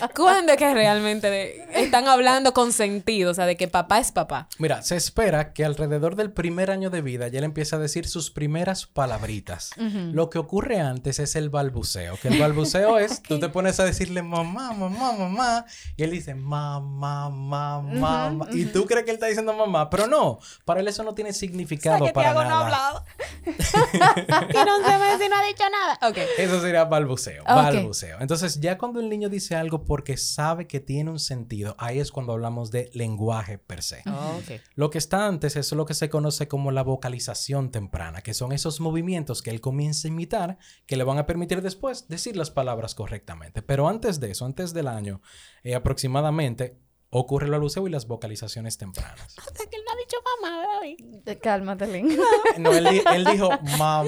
¿Cuándo 0.16 0.52
es 0.54 0.58
que 0.58 0.74
realmente 0.74 1.30
de- 1.30 1.68
están 1.74 2.08
hablando 2.08 2.54
con 2.54 2.72
sentido? 2.74 3.32
O 3.32 3.34
sea, 3.34 3.46
de 3.46 3.56
que 3.58 3.68
papá 3.68 4.00
es 4.00 4.12
papá. 4.12 4.48
Mira, 4.58 4.82
se 4.82 4.96
espera 4.96 5.54
que 5.54 5.66
alrededor 5.66 6.16
del 6.16 6.32
primer 6.32 6.72
año 6.72 6.90
de 6.90 7.02
vida 7.02 7.28
ya 7.28 7.40
él 7.40 7.46
empiece 7.46 7.76
a 7.76 7.80
decir 7.80 8.08
sus 8.08 8.32
primeras 8.32 8.86
palabritas. 8.86 9.72
Lo 9.78 10.30
que 10.30 10.40
ocurre 10.40 10.80
antes 10.80 11.20
es 11.20 11.36
el 11.36 11.50
balbuceo, 11.50 12.18
que 12.22 12.30
el 12.30 12.40
balbuceo 12.40 12.98
es, 13.00 13.22
tú 13.22 13.40
te 13.40 13.50
pones 13.50 13.80
a 13.80 13.86
decirle 13.86 14.22
mamá, 14.22 14.74
mamá, 14.74 15.12
mamá, 15.14 15.66
y 15.98 16.04
él 16.04 16.12
dice 16.12 16.36
mamá, 16.36 17.30
mamá, 17.30 17.82
mamá, 17.82 18.48
y 18.52 18.66
tú 18.66 18.86
crees 18.86 19.04
que 19.06 19.12
él 19.12 19.16
está 19.16 19.28
diciendo 19.28 19.54
mamá, 19.54 19.90
pero 19.90 20.08
no, 20.08 20.40
para 20.66 20.80
él 20.80 20.88
eso 20.88 21.04
no 21.04 21.14
tiene 21.14 21.34
significado 21.34 22.12
para 22.14 22.34
nada. 22.34 23.04
y 23.46 24.66
no 24.66 24.76
se 24.78 24.98
me 24.98 25.18
si 25.18 25.30
no 25.30 25.36
ha 25.36 25.44
dicho 25.46 25.64
nada. 25.70 26.00
Ok. 26.10 26.18
Eso 26.38 26.62
sería 26.62 26.86
balbuceo, 26.86 27.44
Ok. 27.44 27.48
balbuceo. 27.50 28.18
Entonces, 28.20 28.60
ya 28.60 28.78
cuando 28.78 29.00
el 29.00 29.10
niño 29.10 29.30
dice 29.30 29.56
algo 29.56 29.84
porque 29.86 30.18
sabe 30.18 30.68
que 30.68 30.80
tiene 30.80 31.12
un 31.12 31.20
sentido, 31.20 31.76
ahí 31.78 32.00
es 32.00 32.12
cuando 32.12 32.34
hablamos 32.34 32.72
de 32.72 32.90
lenguaje 32.94 33.58
per 33.58 33.84
se. 33.84 34.00
Ok. 34.08 34.62
Lo 34.76 34.90
que 34.90 34.98
está 34.98 35.26
antes 35.28 35.56
es 35.56 35.72
lo 35.72 35.86
que 35.86 35.94
se 35.94 36.10
conoce 36.10 36.48
como 36.48 36.72
la 36.72 36.84
vocalización 36.84 37.72
temprana, 37.72 38.22
que 38.22 38.34
son 38.34 38.52
esos 38.52 38.80
movimientos 38.80 39.42
que 39.42 39.50
él 39.50 39.62
comienza 39.62 40.08
a 40.08 40.12
imitar 40.12 40.58
que 40.86 40.98
le 40.98 41.04
van 41.04 41.18
a 41.18 41.26
permitir 41.26 41.62
después 41.62 42.08
decir 42.08 42.36
las 42.36 42.52
palabras 42.52 42.96
correctamente. 42.96 43.62
Pero 43.62 43.88
antes 43.88 44.20
de 44.20 44.32
eso, 44.32 44.46
antes 44.46 44.74
del 44.74 44.88
año, 44.88 45.22
eh, 45.64 45.76
aproximadamente, 45.76 46.80
ocurre 47.10 47.46
el 47.46 47.52
balbuceo 47.52 47.88
y 47.88 47.92
las 47.92 48.08
vocalizaciones 48.08 48.78
tempranas. 48.78 49.34
Sea, 49.34 49.66
que 49.70 49.76
él 49.78 49.84
no 49.86 49.92
ha 49.92 49.98
dicho 49.98 50.18
mamá, 50.44 50.64
David. 50.76 50.98
Cálmate, 51.42 51.88
Lin. 51.88 52.18
No, 52.58 52.72
él, 52.74 52.84
di- 52.90 53.02
él 53.14 53.26
dijo 53.26 53.50
mamá, 53.78 54.04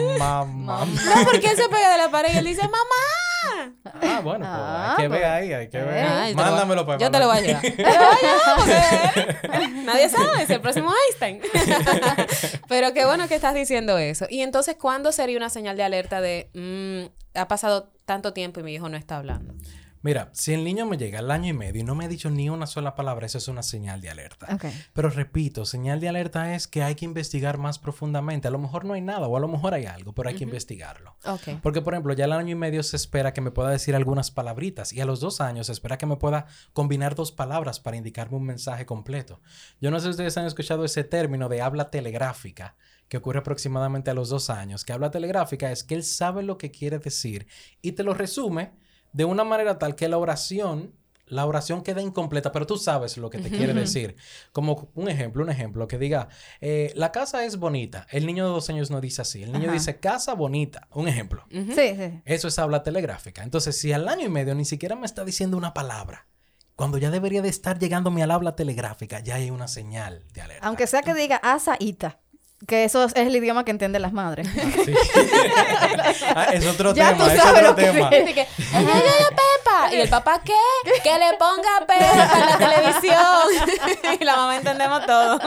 mamá. 0.46 0.86
No, 0.86 1.26
porque 1.26 1.48
él 1.48 1.58
se 1.58 1.68
pega 1.70 1.92
de 1.94 1.98
la 1.98 2.10
pared 2.12 2.34
y 2.34 2.38
él 2.38 2.46
dice 2.46 2.62
mamá. 2.64 3.76
Ah, 4.02 4.22
bueno, 4.24 4.40
pues 4.40 4.50
Ah, 4.52 4.96
hay 4.98 5.04
que 5.04 5.08
ver 5.08 5.20
pues. 5.22 5.32
ahí, 5.32 5.54
hay 5.54 5.70
que 5.70 5.78
ver. 5.78 6.06
Ah, 6.06 6.30
yo 6.30 6.36
te 6.36 6.42
lo 6.42 6.44
voy- 6.44 6.50
Mándamelo 6.52 6.86
para 6.86 6.98
Yo 7.00 7.12
te 7.12 7.20
lo 7.20 7.28
voy 7.28 7.38
a 7.38 7.42
llevar. 7.42 7.62
Te 7.76 7.76
lo 7.78 7.86
voy 7.86 7.96
a 7.96 8.22
llevar 8.22 8.56
porque 8.58 9.68
Nadie 9.86 10.10
sabe, 10.10 10.44
es 10.44 10.50
el 10.50 10.62
próximo 10.62 10.92
Einstein. 11.08 11.42
Pero 12.68 12.94
qué 12.94 13.06
bueno 13.06 13.28
que 13.28 13.36
estás 13.36 13.54
diciendo 13.54 13.98
eso. 13.98 14.26
Y 14.30 14.42
entonces, 14.42 14.76
¿cuándo 14.80 15.12
sería 15.12 15.38
una 15.38 15.50
señal 15.50 15.78
de 15.78 15.84
alerta 15.84 16.22
de 16.22 16.50
mm, 16.54 17.38
ha 17.40 17.48
pasado 17.48 17.92
tanto 18.06 18.34
tiempo 18.34 18.60
y 18.60 18.64
mi 18.64 18.74
hijo 18.74 18.90
no 18.90 18.98
está 18.98 19.18
hablando? 19.18 19.54
Mira, 20.06 20.30
si 20.34 20.54
el 20.54 20.64
niño 20.64 20.86
me 20.86 21.00
llega 21.00 21.18
al 21.18 21.32
año 21.32 21.50
y 21.50 21.54
medio 21.54 21.82
y 21.82 21.84
no 21.84 21.96
me 21.96 22.06
ha 22.06 22.08
dicho 22.08 22.30
ni 22.30 22.48
una 22.48 22.68
sola 22.68 22.94
palabra, 22.94 23.26
eso 23.26 23.40
es 23.40 23.48
una 23.48 23.64
señal 23.64 24.02
de 24.02 24.12
alerta. 24.12 24.60
Pero 24.94 25.10
repito, 25.10 25.66
señal 25.66 26.00
de 26.00 26.08
alerta 26.08 26.54
es 26.54 26.68
que 26.68 26.84
hay 26.84 26.94
que 26.94 27.06
investigar 27.06 27.58
más 27.58 27.80
profundamente. 27.80 28.48
A 28.48 28.52
lo 28.52 28.60
mejor 28.60 28.86
no 28.86 28.94
hay 28.94 29.02
nada 29.02 29.28
o 29.28 29.36
a 29.36 29.40
lo 29.40 29.48
mejor 29.48 29.74
hay 29.74 29.88
algo, 29.88 30.14
pero 30.14 30.30
hay 30.30 30.36
que 30.36 30.44
investigarlo. 30.44 31.18
Porque, 31.64 31.82
por 31.82 31.96
ejemplo, 31.96 32.14
ya 32.14 32.26
al 32.26 32.34
año 32.34 32.52
y 32.52 32.56
medio 32.56 32.84
se 32.84 32.98
espera 32.98 33.34
que 33.34 33.42
me 33.42 33.50
pueda 33.50 33.72
decir 33.72 33.96
algunas 33.96 34.30
palabritas 34.30 34.94
y 34.94 35.02
a 35.02 35.06
los 35.06 35.22
dos 35.22 35.42
años 35.42 35.66
se 35.66 35.72
espera 35.72 35.98
que 35.98 36.06
me 36.06 36.18
pueda 36.18 36.46
combinar 36.74 37.16
dos 37.16 37.32
palabras 37.32 37.80
para 37.80 37.98
indicarme 37.98 38.38
un 38.38 38.46
mensaje 38.46 38.86
completo. 38.86 39.42
Yo 39.82 39.90
no 39.90 40.00
sé 40.00 40.04
si 40.04 40.10
ustedes 40.12 40.38
han 40.38 40.46
escuchado 40.46 40.86
ese 40.86 41.04
término 41.04 41.50
de 41.50 41.64
habla 41.64 41.90
telegráfica 41.90 42.76
que 43.10 43.18
ocurre 43.18 43.40
aproximadamente 43.40 44.12
a 44.12 44.14
los 44.14 44.30
dos 44.30 44.52
años. 44.52 44.86
Que 44.86 44.94
habla 44.94 45.10
telegráfica 45.10 45.72
es 45.72 45.84
que 45.84 45.96
él 45.96 46.04
sabe 46.04 46.44
lo 46.44 46.60
que 46.60 46.70
quiere 46.70 47.00
decir 47.00 47.48
y 47.82 47.94
te 47.94 48.04
lo 48.04 48.14
resume 48.14 48.85
de 49.16 49.24
una 49.24 49.46
manera 49.46 49.80
tal 49.80 49.96
que 49.96 50.10
la 50.10 50.18
oración, 50.18 50.94
la 51.26 51.46
oración 51.46 51.84
queda 51.84 52.02
incompleta, 52.02 52.52
pero 52.52 52.68
tú 52.68 52.76
sabes 52.76 53.16
lo 53.18 53.30
que 53.30 53.38
te 53.38 53.50
quiere 53.50 53.74
decir. 53.74 54.18
Como 54.52 54.90
un 54.94 55.08
ejemplo, 55.08 55.42
un 55.42 55.50
ejemplo 55.50 55.88
que 55.88 55.98
diga, 55.98 56.28
eh, 56.60 56.92
la 56.96 57.14
casa 57.14 57.46
es 57.46 57.56
bonita. 57.56 58.06
El 58.12 58.26
niño 58.26 58.46
de 58.46 58.52
dos 58.52 58.70
años 58.70 58.92
no 58.92 59.00
dice 59.00 59.22
así. 59.22 59.42
El 59.42 59.54
niño 59.54 59.68
Ajá. 59.68 59.74
dice 59.74 60.02
casa 60.02 60.34
bonita. 60.34 60.90
Un 60.92 61.08
ejemplo. 61.08 61.46
Sí, 61.50 61.96
sí. 61.96 62.22
Eso 62.26 62.50
es 62.50 62.60
habla 62.60 62.84
telegráfica. 62.84 63.42
Entonces, 63.42 63.80
si 63.80 63.94
al 63.94 64.10
año 64.10 64.26
y 64.26 64.30
medio 64.30 64.54
ni 64.54 64.66
siquiera 64.66 64.98
me 64.98 65.06
está 65.06 65.24
diciendo 65.24 65.56
una 65.56 65.74
palabra, 65.74 66.28
cuando 66.76 66.98
ya 66.98 67.10
debería 67.10 67.42
de 67.42 67.48
estar 67.48 67.80
llegándome 67.80 68.22
al 68.22 68.32
habla 68.32 68.58
telegráfica, 68.58 69.22
ya 69.22 69.36
hay 69.36 69.50
una 69.50 69.70
señal 69.70 70.26
de 70.34 70.42
alerta. 70.42 70.68
Aunque 70.68 70.88
sea 70.88 71.04
que 71.04 71.14
diga 71.14 71.38
asa 71.38 71.78
ita, 71.80 72.20
que 72.68 72.84
eso 72.86 73.04
es 73.06 73.14
el 73.16 73.36
idioma 73.36 73.64
que 73.66 73.72
entienden 73.72 74.02
las 74.02 74.14
madres. 74.14 74.48
Ah, 74.48 74.62
sí. 74.86 74.94
Ah, 76.36 76.46
es 76.54 76.66
otro 76.66 76.94
Ya 76.94 77.10
tema, 77.14 77.26
tú 77.26 77.30
es 77.32 77.38
sabes 77.42 77.54
otro 77.60 77.70
lo 77.70 77.76
que 77.76 77.84
tema. 77.84 78.10
que, 78.10 78.20
"El 78.20 78.86
gallo 78.86 79.04
de 79.04 79.30
Pepa. 79.30 79.94
¿Y 79.94 80.02
el 80.02 80.10
papá 80.10 80.42
qué? 80.44 80.54
Que 81.04 81.18
le 81.18 81.38
ponga 81.38 81.86
Pepa 81.88 82.40
en 82.40 82.46
la 82.50 82.58
televisión. 82.58 84.18
y 84.20 84.24
la 84.24 84.36
mamá 84.36 84.56
entendemos 84.58 85.06
todo. 85.06 85.40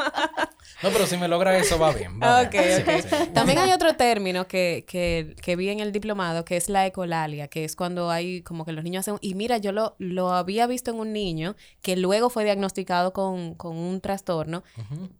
No, 0.83 0.91
pero 0.91 1.07
si 1.07 1.17
me 1.17 1.27
logra 1.29 1.57
eso, 1.59 1.79
va 1.79 1.93
bien. 1.93 2.21
va 2.21 2.43
Ok, 2.43 2.53
bien. 2.53 2.83
ok. 2.83 3.03
Sí, 3.03 3.09
sí. 3.09 3.31
También 3.35 3.59
hay 3.59 3.73
otro 3.73 3.95
término 3.97 4.47
que, 4.47 4.85
que, 4.87 5.35
que 5.43 5.57
vi 5.57 5.71
en 5.71 5.81
el 5.81 5.91
diplomado, 5.93 6.45
que 6.45 6.57
es 6.57 6.69
la 6.69 6.87
ecolalia, 6.87 7.49
que 7.49 7.65
es 7.65 7.75
cuando 7.75 8.11
hay 8.11 8.43
como 8.43 8.65
que 8.65 8.73
los 8.73 8.85
niños 8.85 9.01
hacen... 9.01 9.19
Y 9.21 9.35
mira, 9.35 9.59
yo 9.59 9.73
lo, 9.73 9.97
lo 9.99 10.33
había 10.33 10.67
visto 10.67 10.91
en 10.91 10.99
un 11.01 11.13
niño 11.13 11.57
que 11.83 11.97
luego 11.97 12.31
fue 12.31 12.45
diagnosticado 12.45 13.13
con, 13.13 13.55
con 13.55 13.77
un 13.77 14.01
trastorno, 14.01 14.63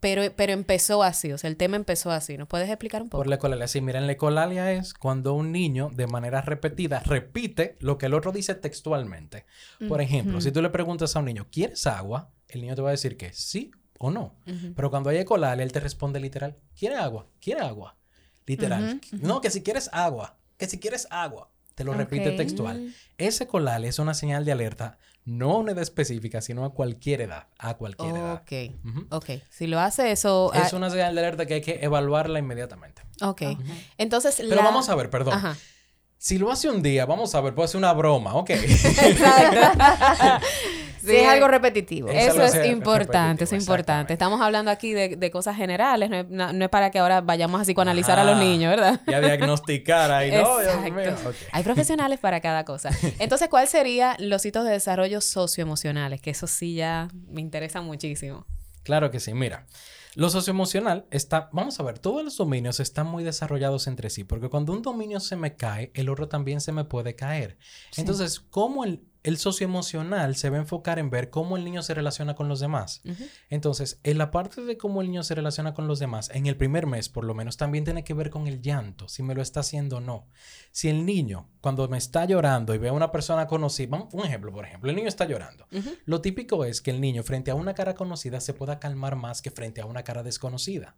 pero, 0.01 0.23
pero 0.37 0.53
empezó 0.53 1.03
así, 1.03 1.33
o 1.33 1.39
sea, 1.39 1.51
el 1.51 1.57
tema 1.57 1.77
empezó 1.77 2.11
así. 2.11 2.37
¿Nos 2.39 2.47
puedes 2.49 2.69
explicar 2.69 3.03
un 3.03 3.09
poco? 3.09 3.19
Por 3.21 3.29
la 3.29 3.37
ecolalia. 3.37 3.67
Sí, 3.67 3.81
miren, 3.81 4.07
la 4.07 4.13
ecolalia 4.13 4.73
es 4.73 4.95
cuando 4.95 5.35
un 5.35 5.51
niño 5.53 5.91
de 5.93 6.07
manera 6.07 6.41
repetida 6.41 7.01
repite 7.01 7.77
lo 7.81 7.99
que 7.99 8.07
el 8.07 8.15
otro 8.15 8.33
dice 8.33 8.55
textualmente. 8.55 9.45
Por 9.89 10.01
ejemplo, 10.01 10.41
si 10.41 10.53
tú 10.53 10.63
le 10.63 10.71
preguntas 10.71 11.17
a 11.17 11.19
un 11.19 11.25
niño, 11.25 11.47
¿quieres 11.51 11.87
agua? 11.87 12.31
El 12.49 12.63
niño 12.63 12.75
te 12.75 12.83
va 12.83 12.89
a 12.89 12.93
decir 12.93 13.17
que 13.17 13.33
sí 13.33 13.71
o 13.99 14.11
no. 14.11 14.35
Pero 14.75 14.91
cuando 14.91 15.11
hay 15.11 15.19
ecolalia, 15.19 15.63
él 15.63 15.73
te 15.73 15.81
responde 15.81 16.21
literal, 16.21 16.57
¿quiere 16.79 16.97
agua? 16.97 17.27
¿Quiere 17.41 17.61
agua? 17.61 17.97
Literal. 18.47 19.01
No, 19.13 19.41
que 19.41 19.51
si 19.51 19.63
quieres 19.63 19.91
agua, 19.93 20.37
que 20.57 20.67
si 20.67 20.79
quieres 20.79 21.07
agua. 21.11 21.51
Te 21.75 21.85
lo 21.85 21.95
repite 21.95 22.33
textual. 22.33 22.93
Ese 23.19 23.45
ecolalia 23.45 23.89
es 23.89 23.99
una 24.01 24.15
señal 24.15 24.45
de 24.45 24.51
alerta, 24.51 24.99
no 25.25 25.53
a 25.53 25.59
una 25.59 25.73
edad 25.73 25.83
específica, 25.83 26.41
sino 26.41 26.65
a 26.65 26.73
cualquier 26.73 27.21
edad. 27.21 27.47
A 27.59 27.75
cualquier 27.75 28.17
edad. 28.17 28.43
Ok. 29.11 29.31
Si 29.51 29.67
lo 29.67 29.79
hace 29.79 30.11
eso... 30.11 30.53
Es 30.55 30.73
ah, 30.73 30.77
una 30.77 30.91
señal 30.91 31.15
de 31.15 31.21
alerta 31.21 31.47
que 31.47 31.55
hay 31.55 31.61
que 31.61 31.79
evaluarla 31.83 32.39
inmediatamente. 32.39 33.03
Ok. 33.21 33.43
Entonces, 33.97 34.37
Pero 34.39 34.57
la- 34.57 34.63
vamos 34.63 34.89
a 34.89 34.95
ver, 34.97 35.11
perdón. 35.11 35.35
Ajá. 35.35 35.57
Si 36.17 36.37
lo 36.37 36.51
hace 36.51 36.69
un 36.69 36.83
día, 36.83 37.07
vamos 37.07 37.37
a 37.37 37.41
ver, 37.41 37.55
puede 37.55 37.69
ser 37.69 37.79
una 37.79 37.93
broma, 37.93 38.35
ok. 38.35 38.51
Exacto. 38.51 39.85
Sí, 41.01 41.17
es 41.17 41.29
algo 41.29 41.49
repetitivo. 41.49 42.09
Es 42.09 42.29
Eso 42.35 42.43
es 42.45 42.67
importante, 42.67 43.45
es 43.45 43.53
importante. 43.53 44.13
Estamos 44.13 44.41
hablando 44.41 44.71
aquí 44.71 44.93
de, 44.93 45.17
de 45.17 45.31
cosas 45.31 45.57
generales, 45.57 46.11
no 46.11 46.17
es, 46.17 46.29
no- 46.29 46.53
no 46.53 46.65
es 46.65 46.71
para 46.71 46.91
que 46.91 46.99
ahora 46.99 47.21
vayamos 47.21 47.61
a 47.61 47.65
psicoanalizar 47.65 48.19
a 48.19 48.25
los 48.25 48.37
Ah, 48.37 48.41
niños, 48.41 48.71
¿verdad? 48.71 49.01
Y 49.07 49.13
a 49.15 49.21
diagnosticar 49.21 50.11
ahí, 50.11 50.31
¿no? 50.31 50.61
Exacto. 50.61 51.31
Hay 51.53 51.63
profesionales 51.63 52.19
para 52.19 52.41
cada 52.41 52.65
cosa. 52.65 52.91
Entonces, 53.19 53.49
¿cuáles 53.49 53.71
serían 53.71 54.17
los 54.19 54.45
hitos 54.45 54.65
de 54.65 54.71
desarrollo 54.73 55.21
socioemocionales? 55.21 56.21
Que 56.21 56.31
eso 56.31 56.47
sí 56.47 56.75
ya 56.75 57.09
me 57.29 57.41
interesa 57.41 57.81
muchísimo. 57.81 58.47
Claro 58.83 59.11
que 59.11 59.21
sí, 59.21 59.35
mira. 59.35 59.67
Lo 60.15 60.31
socioemocional 60.31 61.07
está, 61.11 61.49
vamos 61.53 61.79
a 61.79 61.83
ver, 61.85 61.99
todos 62.01 62.25
los 62.25 62.37
dominios 62.37 62.81
están 62.81 63.07
muy 63.07 63.23
desarrollados 63.23 63.87
entre 63.87 64.11
sí, 64.11 64.25
porque 64.25 64.49
cuando 64.49 64.73
un 64.73 64.83
dominio 64.83 65.21
se 65.21 65.37
me 65.37 65.55
cae, 65.55 65.93
el 65.95 66.09
otro 66.09 66.29
también 66.29 66.61
se 66.61 66.73
me 66.73 66.83
puede 66.85 67.15
caer. 67.15 67.57
Entonces, 67.97 68.41
¿cómo 68.41 68.85
el, 68.85 69.03
el 69.29 69.37
socioemocional 69.37 70.37
se 70.37 70.49
va 70.49 70.57
a 70.57 70.61
enfocar 70.61 70.99
en 70.99 71.11
ver 71.11 71.29
cómo 71.29 71.57
el 71.57 71.65
niño 71.65 71.83
se 71.83 71.95
relaciona 71.95 72.35
con 72.35 72.49
los 72.49 72.61
demás. 72.61 73.03
Entonces, 73.51 74.01
en 74.03 74.19
la 74.19 74.31
parte 74.31 74.63
de 74.63 74.79
cómo 74.79 75.03
el 75.03 75.09
niño 75.09 75.23
se 75.23 75.35
relaciona 75.35 75.75
con 75.75 75.87
los 75.87 75.99
demás, 75.99 76.31
en 76.33 76.47
el 76.47 76.57
primer 76.57 76.87
mes 76.87 77.09
por 77.09 77.25
lo 77.25 77.35
menos, 77.35 77.57
también 77.57 77.85
tiene 77.85 78.05
que 78.05 78.15
ver 78.15 78.31
con 78.31 78.47
el 78.47 78.63
llanto, 78.63 79.07
si 79.09 79.23
me 79.23 79.35
lo 79.35 79.43
está 79.43 79.61
haciendo 79.61 79.99
o 79.99 80.01
no. 80.01 80.27
Si 80.73 80.89
el 80.89 81.05
niño, 81.05 81.51
cuando 81.61 81.87
me 81.89 81.99
está 81.99 82.25
llorando 82.25 82.75
y 82.75 82.79
ve 82.79 82.89
a 82.89 82.93
una 82.93 83.13
persona 83.13 83.47
conocida, 83.47 84.09
un 84.13 84.25
ejemplo, 84.25 84.51
por 84.51 84.65
ejemplo, 84.65 84.91
el 84.91 84.97
niño 84.97 85.09
está 85.09 85.27
llorando. 85.27 85.67
Lo 86.07 86.21
típico 86.21 86.65
es 86.65 86.81
que 86.81 86.91
el 86.91 87.01
niño 87.01 87.23
frente 87.23 87.51
a 87.51 87.55
una 87.55 87.75
cara 87.75 87.95
conocida 87.95 88.41
se 88.41 88.55
pueda 88.55 88.79
calmar 88.81 89.17
más 89.17 89.43
que 89.43 89.51
frente 89.51 89.83
a 89.83 89.87
una 89.87 90.05
cara 90.05 90.23
desconocida. 90.23 90.97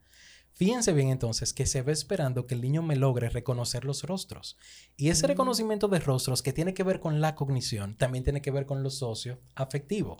Fíjense 0.53 0.92
bien 0.92 1.09
entonces 1.09 1.53
que 1.55 1.66
se 1.66 1.82
ve 1.82 1.92
esperando 1.92 2.46
que 2.46 2.55
el 2.55 2.61
niño 2.61 2.82
me 2.82 2.96
logre 2.96 3.30
reconocer 3.30 3.84
los 3.84 4.03
rostros. 4.03 4.59
Y 4.96 5.09
ese 5.09 5.26
mm. 5.26 5.28
reconocimiento 5.28 5.88
de 5.88 6.01
rostros 6.01 6.42
que 6.42 6.53
tiene 6.53 6.74
que 6.74 6.82
ver 6.82 7.01
con 7.01 7.20
la 7.20 7.34
cognición, 7.34 7.96
también 7.96 8.24
tiene 8.24 8.42
que 8.42 8.51
ver 8.51 8.66
con 8.66 8.82
lo 8.82 8.90
socio 8.90 9.40
afectivo. 9.55 10.18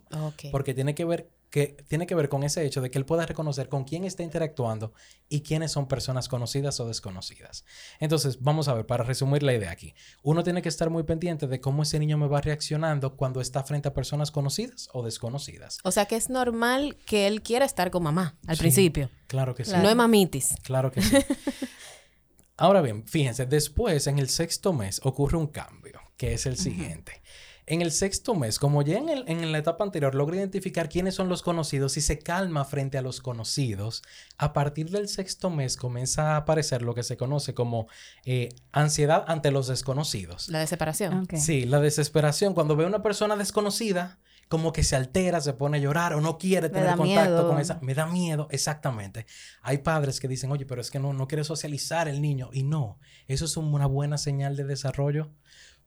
Porque 0.51 0.75
tiene 0.75 0.95
que 0.95 1.05
ver 1.05 1.31
que 1.51 1.77
tiene 1.89 2.07
que 2.07 2.15
ver 2.15 2.29
con 2.29 2.45
ese 2.45 2.65
hecho 2.65 2.81
de 2.81 2.91
que 2.91 2.99
él 2.99 3.05
pueda 3.05 3.27
reconocer 3.27 3.69
con 3.69 3.85
quién 3.85 4.05
está 4.05 4.23
interactuando 4.23 4.93
y 5.29 5.43
quiénes 5.43 5.73
son 5.73 5.89
personas 5.89 6.29
conocidas 6.29 6.79
o 6.79 6.87
desconocidas. 6.87 7.65
Entonces, 7.99 8.41
vamos 8.41 8.69
a 8.69 8.75
ver, 8.75 8.87
para 8.87 9.03
resumir 9.03 9.43
la 9.43 9.53
idea 9.53 9.71
aquí, 9.71 9.95
uno 10.23 10.45
tiene 10.45 10.63
que 10.63 10.69
estar 10.69 10.91
muy 10.91 11.03
pendiente 11.03 11.49
de 11.49 11.61
cómo 11.61 11.83
ese 11.83 11.99
niño 11.99 12.19
me 12.19 12.29
va 12.29 12.41
reaccionando 12.41 13.17
cuando 13.17 13.41
está 13.41 13.65
frente 13.65 13.89
a 13.89 13.95
personas 13.95 14.31
conocidas 14.31 14.89
o 14.93 15.03
desconocidas. 15.03 15.79
O 15.83 15.91
sea 15.91 16.07
que 16.07 16.17
es 16.17 16.31
normal 16.31 16.97
que 17.05 17.27
él 17.27 17.43
quiera 17.43 17.65
estar 17.65 17.91
con 17.91 18.05
mamá 18.05 18.39
al 18.47 18.57
principio. 18.57 19.11
Claro 19.27 19.55
que 19.55 19.65
sí. 19.65 19.73
No 19.73 19.91
es 19.91 19.97
mamitis. 19.97 20.55
Claro 20.63 20.93
que 20.93 21.03
sí. 21.03 21.17
Ahora 22.57 22.83
bien, 22.83 23.07
fíjense, 23.07 23.47
después 23.47 24.07
en 24.07 24.19
el 24.19 24.29
sexto 24.29 24.73
mes 24.73 25.01
ocurre 25.03 25.39
un 25.39 25.47
cambio, 25.47 26.01
que 26.17 26.35
es 26.35 26.45
el 26.45 26.59
siguiente. 26.59 27.23
En 27.71 27.83
el 27.83 27.93
sexto 27.93 28.35
mes, 28.35 28.59
como 28.59 28.83
ya 28.83 28.99
en, 28.99 29.53
la 29.53 29.59
etapa 29.59 29.85
anterior 29.85 30.17
logra 30.17 30.35
identificar 30.35 30.89
quiénes 30.89 31.15
son 31.15 31.29
los 31.29 31.41
conocidos 31.41 31.97
y 31.97 32.01
se 32.01 32.19
calma 32.19 32.65
frente 32.65 32.99
a 32.99 33.03
los 33.03 33.21
conocidos, 33.21 34.03
a 34.39 34.53
partir 34.53 34.91
del 34.91 35.07
sexto 35.07 35.51
mes 35.51 35.77
comienza 35.77 36.33
a 36.33 36.39
aparecer 36.39 36.83
lo 36.83 36.97
que 36.97 37.05
se 37.05 37.17
conoce 37.17 37.55
como 37.55 37.87
eh, 38.25 38.49
ansiedad 38.73 39.25
ante 39.29 39.53
los 39.53 39.69
desconocidos. 39.69 40.49
La 40.49 40.59
desesperación. 40.59 41.29
Sí, 41.37 41.65
la 41.65 41.79
desesperación. 41.79 42.55
Cuando 42.55 42.75
ve 42.75 42.87
a 42.87 42.89
una 42.89 43.05
persona 43.05 43.37
desconocida, 43.37 44.19
como 44.49 44.73
que 44.73 44.83
se 44.83 44.97
altera, 44.97 45.41
se 45.41 45.53
pone 45.53 45.77
a 45.77 45.81
llorar 45.81 46.13
o 46.15 46.21
no 46.21 46.39
quiere 46.39 46.71
tener 46.71 46.97
contacto 46.97 47.47
con 47.49 47.61
esa. 47.61 47.79
Me 47.83 47.95
da 47.95 48.07
miedo, 48.07 48.49
exactamente. 48.51 49.27
Hay 49.63 49.79
padres 49.79 50.19
que 50.19 50.27
dicen, 50.27 50.51
oye, 50.51 50.67
pero 50.67 50.81
es 50.81 50.91
que 50.91 50.99
no, 50.99 51.13
no 51.13 51.29
quiere 51.29 51.45
socializar 51.45 52.09
el 52.09 52.21
niño. 52.21 52.51
Y 52.53 52.65
no, 52.65 52.99
eso 53.29 53.45
es 53.45 53.57
una 53.57 53.87
buena 53.87 54.19
señal 54.19 54.57
de 54.57 54.65
desarrollo. 54.65 55.31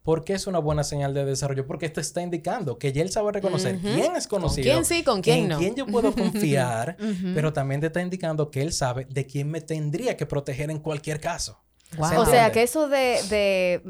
¿Por 0.04 0.26
qué 0.26 0.34
es 0.34 0.48
una 0.48 0.60
buena 0.60 0.84
señal 0.84 1.14
de 1.14 1.24
desarrollo? 1.24 1.66
Porque 1.66 1.86
esto 1.86 2.02
está 2.02 2.22
indicando 2.22 2.78
que 2.78 2.92
ya 2.92 3.02
él 3.02 3.10
sabe 3.10 3.32
reconocer 3.32 3.80
quién 3.80 4.16
es 4.18 4.28
conocido. 4.28 4.66
¿Con 4.66 4.84
quién 4.84 4.86
sí, 4.86 5.04
con 5.04 5.22
quién 5.22 5.48
no? 5.48 5.58
quién 5.58 5.76
yo 5.76 5.86
puedo 5.86 6.14
confiar, 6.16 6.98
pero 7.34 7.54
también 7.54 7.80
te 7.80 7.88
está 7.88 8.02
indicando 8.02 8.52
que 8.52 8.62
él 8.62 8.74
sabe 8.74 9.06
de 9.10 9.26
quién 9.26 9.50
me 9.50 9.62
tendría 9.62 10.18
que 10.18 10.26
proteger 10.26 10.70
en 10.72 10.80
cualquier 10.80 11.22
caso. 11.22 11.64
O 11.98 12.26
sea, 12.26 12.52
que 12.52 12.64
eso 12.64 12.90
de, 12.90 13.82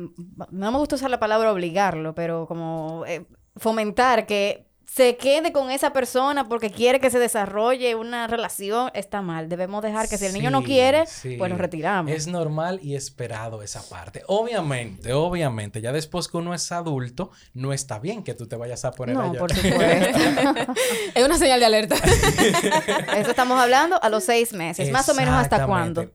no 0.51 0.72
me 0.72 0.78
gusta 0.78 0.95
usar 0.95 1.09
la 1.09 1.20
palabra 1.20 1.51
obligarlo, 1.51 2.14
pero 2.14 2.47
como 2.47 3.05
eh, 3.07 3.26
fomentar 3.55 4.26
que 4.26 4.68
se 4.86 5.18
quede 5.18 5.52
con 5.52 5.72
esa 5.72 5.94
persona 5.94 6.48
porque 6.48 6.70
quiere 6.70 7.00
que 7.00 7.10
se 7.10 7.20
desarrolle 7.20 7.96
una 7.96 8.28
relación, 8.28 8.92
está 8.94 9.22
mal. 9.22 9.50
Debemos 9.50 9.82
dejar 9.82 10.08
que 10.08 10.18
si 10.18 10.26
el 10.26 10.34
niño 10.34 10.52
no 10.52 10.64
quiere, 10.64 11.06
pues 11.38 11.52
lo 11.52 11.58
retiramos. 11.58 12.12
Es 12.12 12.28
normal 12.28 12.80
y 12.82 12.96
esperado 12.96 13.64
esa 13.64 13.82
parte. 13.90 14.24
Obviamente, 14.28 15.14
obviamente, 15.14 15.82
ya 15.82 15.92
después 15.92 16.28
que 16.28 16.38
uno 16.38 16.54
es 16.54 16.72
adulto, 16.72 17.32
no 17.54 17.74
está 17.74 18.00
bien 18.00 18.24
que 18.24 18.34
tú 18.34 18.48
te 18.48 18.56
vayas 18.56 18.86
a 18.86 18.92
poner 18.92 19.16
no, 19.16 19.34
por 19.34 19.54
supuesto. 19.56 20.20
es 21.16 21.26
una 21.26 21.38
señal 21.38 21.60
de 21.60 21.66
alerta. 21.66 21.96
Eso 23.18 23.30
estamos 23.30 23.60
hablando 23.60 24.02
a 24.02 24.10
los 24.10 24.24
seis 24.24 24.54
meses. 24.54 24.92
Más 24.92 25.08
o 25.10 25.16
menos 25.16 25.34
hasta 25.34 25.66
cuándo. 25.66 26.12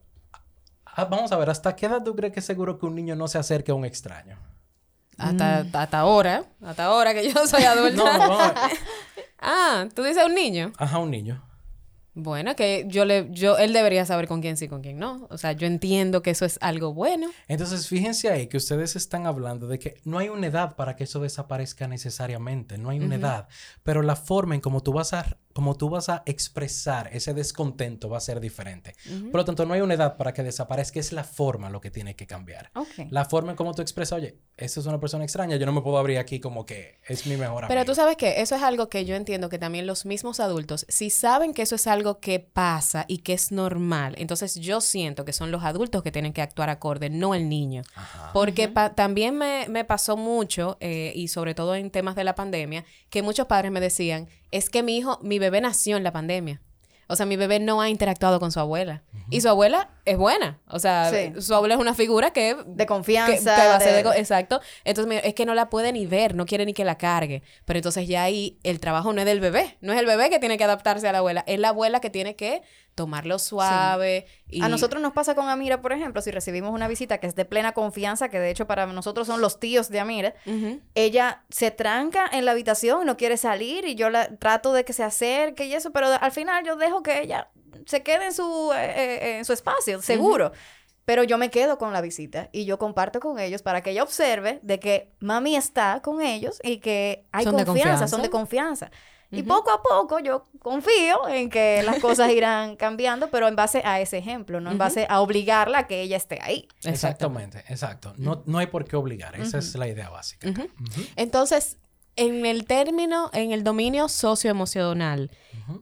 Ah, 0.85 1.05
vamos 1.05 1.31
a 1.31 1.37
ver, 1.37 1.49
¿hasta 1.49 1.77
qué 1.77 1.87
edad 1.87 2.03
tú 2.03 2.15
crees 2.17 2.33
que 2.33 2.41
es 2.41 2.47
seguro 2.47 2.79
que 2.79 2.87
un 2.87 2.95
niño 2.95 3.15
no 3.15 3.29
se 3.29 3.39
acerque 3.39 3.71
a 3.71 3.75
un 3.75 3.85
extraño? 3.85 4.37
Hasta, 5.19 5.65
mm. 5.65 5.77
hasta 5.77 5.99
ahora, 5.99 6.45
hasta 6.63 6.85
ahora 6.85 7.13
que 7.13 7.31
yo 7.31 7.47
soy 7.47 7.63
adulta. 7.65 8.19
no, 8.19 8.29
no. 8.29 8.53
ah, 9.41 9.87
tú 9.95 10.05
dices 10.05 10.25
un 10.25 10.35
niño. 10.35 10.73
Ajá, 10.79 10.99
un 10.99 11.11
niño. 11.11 11.45
Bueno, 12.21 12.57
que 12.57 12.85
yo 12.89 13.05
le, 13.05 13.29
yo, 13.31 13.59
él 13.59 13.73
debería 13.73 14.05
saber 14.05 14.27
con 14.27 14.41
quién 14.41 14.57
sí, 14.57 14.67
con 14.67 14.83
quién 14.83 14.99
no. 14.99 15.29
O 15.31 15.39
sea, 15.39 15.53
yo 15.53 15.69
entiendo 15.69 16.21
que 16.21 16.31
eso 16.31 16.45
es 16.45 16.59
algo 16.61 16.93
bueno. 16.93 17.31
Entonces, 17.47 17.87
fíjense 17.87 18.29
ahí 18.29 18.49
que 18.49 18.57
ustedes 18.57 18.97
están 18.97 19.25
hablando 19.27 19.69
de 19.69 19.79
que 19.79 20.01
no 20.05 20.19
hay 20.19 20.29
una 20.29 20.49
edad 20.49 20.75
para 20.75 20.97
que 20.97 21.05
eso 21.05 21.21
desaparezca 21.21 21.87
necesariamente, 21.87 22.77
no 22.77 22.91
hay 22.91 22.99
una 22.99 23.15
edad, 23.15 23.47
pero 23.85 24.03
la 24.03 24.17
forma 24.17 24.57
en 24.57 24.61
cómo 24.61 24.83
tú 24.83 24.93
vas 24.93 25.13
a 25.13 25.37
como 25.59 25.77
tú 25.77 25.91
vas 25.91 26.09
a 26.09 26.23
expresar 26.25 27.11
ese 27.13 27.35
descontento 27.35 28.09
va 28.09 28.19
a 28.19 28.21
ser 28.21 28.39
diferente. 28.39 28.95
Por 29.33 29.41
lo 29.41 29.45
tanto, 29.45 29.67
no 29.67 29.75
hay 29.75 29.81
una 29.81 29.95
edad 29.95 30.17
para 30.17 30.33
que 30.33 30.45
desaparezca, 30.45 31.01
es 31.01 31.13
la 31.13 31.25
forma 31.25 31.69
lo 31.69 31.81
que 31.81 31.91
tiene 31.91 32.15
que 32.15 32.29
cambiar. 32.29 32.71
La 33.11 33.25
forma 33.25 33.51
en 33.51 33.57
cómo 33.57 33.75
tú 33.75 33.83
expresas, 33.83 34.21
oye, 34.21 34.39
esa 34.57 34.79
es 34.79 34.87
una 34.87 35.01
persona 35.01 35.25
extraña, 35.25 35.57
yo 35.57 35.67
no 35.67 35.73
me 35.73 35.81
puedo 35.81 35.99
abrir 35.99 36.19
aquí 36.19 36.39
como 36.39 36.65
que 36.65 37.01
es 37.09 37.27
mi 37.27 37.37
mejor 37.37 37.65
amigo. 37.65 37.71
Pero 37.71 37.85
tú 37.85 37.97
sabes 37.97 38.17
que 38.17 38.41
eso 38.41 38.55
es 38.55 38.63
algo 38.63 38.89
que 38.89 39.05
yo 39.05 39.17
entiendo 39.17 39.49
que 39.49 39.59
también 39.59 39.89
los 39.89 40.07
mismos 40.07 40.39
adultos, 40.39 40.87
si 40.89 41.11
saben 41.11 41.53
que 41.53 41.63
eso 41.63 41.75
es 41.75 41.89
algo 41.89 42.21
que 42.21 42.39
pasa 42.39 43.05
y 43.09 43.19
que 43.19 43.33
es 43.33 43.51
normal, 43.51 44.15
entonces 44.19 44.55
yo 44.55 44.81
siento 44.81 45.25
que 45.25 45.33
son 45.33 45.51
los 45.51 45.65
adultos 45.65 46.05
que 46.05 46.13
tienen 46.13 46.33
que 46.33 46.41
actuar 46.41 46.71
acorde, 46.71 47.11
no 47.11 47.35
el 47.35 47.49
niño. 47.49 47.83
Porque 48.33 48.69
también 48.95 49.37
me, 49.37 49.67
me, 49.69 49.85
pasó 49.85 50.17
mucho, 50.17 50.77
eh, 50.79 51.11
y 51.17 51.27
sobre 51.27 51.57
todo 51.57 51.75
en 51.75 51.91
temas 51.91 52.15
de 52.15 52.23
la 52.23 52.37
pandemia, 52.37 52.85
que 53.11 53.23
muchos 53.23 53.49
padres 53.49 53.73
me 53.73 53.81
decían, 53.81 54.29
es 54.51 54.71
que 54.71 54.83
mi 54.83 54.97
hijo, 54.97 55.19
mi 55.23 55.39
bebé 55.39 55.61
nació 55.61 55.97
en 55.97 56.05
la 56.05 56.13
pandemia. 56.13 56.61
O 57.11 57.17
sea, 57.17 57.25
mi 57.25 57.37
bebé 57.37 57.59
no 57.59 57.81
ha 57.81 57.89
interactuado 57.89 58.39
con 58.39 58.53
su 58.53 58.61
abuela. 58.61 59.03
Y 59.31 59.41
su 59.41 59.49
abuela 59.49 59.91
es 60.05 60.19
buena. 60.19 60.61
O 60.69 60.79
sea, 60.79 61.11
su 61.41 61.55
abuela 61.55 61.75
es 61.75 61.81
una 61.81 61.95
figura 61.95 62.33
que... 62.33 62.55
De 62.67 62.85
confianza. 62.85 63.79
exacto. 64.15 64.61
Entonces, 64.85 65.23
es 65.25 65.33
que 65.33 65.47
no 65.47 65.55
la 65.55 65.71
puede 65.71 65.91
ni 65.93 66.07
ver, 66.07 66.35
no 66.35 66.45
quiere 66.45 66.67
ni 66.67 66.75
que 66.75 66.85
la 66.85 66.99
cargue. 66.99 67.43
Pero 67.65 67.79
entonces 67.79 68.09
ya 68.09 68.25
ahí 68.25 68.59
el 68.63 68.79
trabajo 68.79 69.15
no 69.15 69.21
es 69.21 69.27
del 69.27 69.41
bebé. 69.41 69.79
No 69.81 69.95
es 69.95 69.99
el 69.99 70.05
bebé 70.05 70.29
que 70.29 70.39
tiene 70.39 70.59
que 70.59 70.65
adaptarse 70.65 71.09
a 71.09 71.13
la 71.13 71.19
abuela. 71.19 71.45
Es 71.47 71.59
la 71.59 71.71
abuela 71.71 72.01
que 72.01 72.11
tiene 72.11 72.37
que 72.37 72.61
tomarlo 72.99 73.39
suave. 73.39 74.27
Y... 74.49 74.61
A 74.61 74.69
nosotros 74.69 75.01
nos 75.01 75.13
pasa 75.13 75.37
con 75.37 75.49
Amira, 75.49 75.81
por 75.81 75.93
ejemplo, 75.93 76.21
si 76.21 76.33
recibimos 76.33 76.75
una 76.75 76.89
visita 76.89 77.19
que 77.19 77.29
es 77.29 77.37
de 77.37 77.45
plena 77.45 77.73
confianza, 77.73 78.29
que 78.29 78.41
de 78.41 78.51
hecho 78.51 78.67
para 78.67 78.87
nosotros 78.87 79.29
son 79.29 79.41
los 79.41 79.61
tíos 79.61 79.89
de 79.89 80.01
Amira, 80.01 80.35
ella 80.97 81.45
se 81.49 81.71
tranca 81.71 82.29
en 82.33 82.45
la 82.45 82.51
habitación, 82.51 83.07
no 83.07 83.17
quiere 83.17 83.37
salir 83.37 83.87
y 83.87 83.95
yo 83.95 84.11
la 84.11 84.37
trato 84.37 84.73
de 84.73 84.85
que 84.85 84.93
se 84.93 85.05
acerque 85.05 85.67
y 85.67 85.75
eso, 85.75 85.93
pero 85.93 86.09
al 86.09 86.33
final 86.33 86.65
yo 86.65 86.75
dejo 86.75 87.05
que 87.05 87.23
ella 87.23 87.51
se 87.87 88.03
quede 88.03 88.27
en 88.27 88.35
su, 88.35 88.73
eh, 88.75 88.95
eh, 88.95 89.39
en 89.39 89.45
su 89.45 89.53
espacio, 89.53 90.03
seguro. 90.03 90.51
Pero 91.05 91.23
yo 91.23 91.39
me 91.39 91.51
quedo 91.51 91.79
con 91.79 91.93
la 91.93 92.01
visita 92.01 92.51
y 92.51 92.65
yo 92.65 92.79
comparto 92.79 93.21
con 93.21 93.39
ellos 93.39 93.63
para 93.63 93.81
que 93.81 93.93
ella 93.93 94.03
observe 94.03 94.59
de 94.63 94.81
que 94.81 95.13
mami 95.21 95.55
está 95.55 96.03
con 96.03 96.21
ellos 96.21 96.61
y 96.65 96.79
que 96.79 97.27
hay 97.31 97.45
confianza, 97.47 98.09
son 98.09 98.23
de 98.23 98.29
confianza. 98.29 98.91
Y 99.31 99.43
poco 99.43 99.71
a 99.71 99.83
poco 99.83 100.21
yo 100.21 100.47
confío 100.59 101.29
en 101.29 101.51
que 101.51 101.83
las 101.85 101.99
cosas 102.01 102.31
irán 102.31 102.77
cambiando, 102.77 103.31
pero 103.31 103.47
en 103.47 103.57
base 103.57 103.83
a 103.85 104.01
ese 104.01 104.19
ejemplo, 104.19 104.61
no 104.61 104.71
en 104.71 104.79
base 104.79 105.07
a 105.09 105.21
obligarla 105.21 105.81
a 105.81 105.87
que 105.87 106.01
ella 106.01 106.17
esté 106.17 106.39
ahí. 106.43 106.67
Exactamente, 106.85 107.65
exacto. 107.69 108.15
No, 108.17 108.43
no 108.47 108.59
hay 108.59 108.69
por 108.69 108.87
qué 108.87 108.97
obligar, 108.97 109.39
esa 109.39 109.59
es 109.59 109.75
la 109.75 109.87
idea 109.87 110.09
básica. 110.09 110.49
Entonces, 111.17 111.77
en 112.17 112.47
el 112.47 112.65
término, 112.65 113.31
en 113.33 113.53
el 113.53 113.65
dominio 113.65 114.09
socioemocional, 114.09 115.31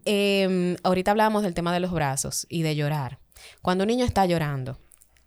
eh, 0.04 0.76
ahorita 0.82 1.12
hablábamos 1.12 1.42
del 1.42 1.54
tema 1.54 1.72
de 1.72 1.80
los 1.80 1.92
brazos 1.92 2.46
y 2.48 2.62
de 2.62 2.74
llorar. 2.74 3.20
Cuando 3.62 3.84
un 3.84 3.88
niño 3.88 4.04
está 4.04 4.26
llorando, 4.26 4.78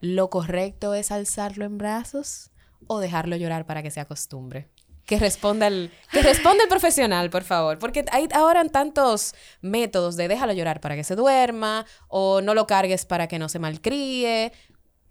¿lo 0.01 0.29
correcto 0.29 0.93
es 0.93 1.11
alzarlo 1.11 1.65
en 1.65 1.77
brazos 1.77 2.51
o 2.87 2.99
dejarlo 2.99 3.35
llorar 3.37 3.65
para 3.65 3.81
que 3.81 3.91
se 3.91 3.99
acostumbre? 3.99 4.69
Que 5.09 5.17
responda 5.17 5.65
el, 5.65 5.91
que 6.11 6.21
responda 6.21 6.63
el 6.63 6.69
profesional, 6.69 7.31
por 7.31 7.43
favor. 7.43 7.79
Porque 7.79 8.05
hay 8.11 8.27
ahora 8.31 8.63
tantos 8.65 9.33
métodos 9.59 10.15
de 10.17 10.27
déjalo 10.27 10.53
llorar 10.53 10.81
para 10.81 10.95
que 10.95 11.03
se 11.03 11.15
duerma 11.15 11.87
o 12.09 12.41
no 12.41 12.53
lo 12.53 12.67
cargues 12.67 13.07
para 13.07 13.27
que 13.27 13.39
no 13.39 13.49
se 13.49 13.57
malcríe. 13.57 14.53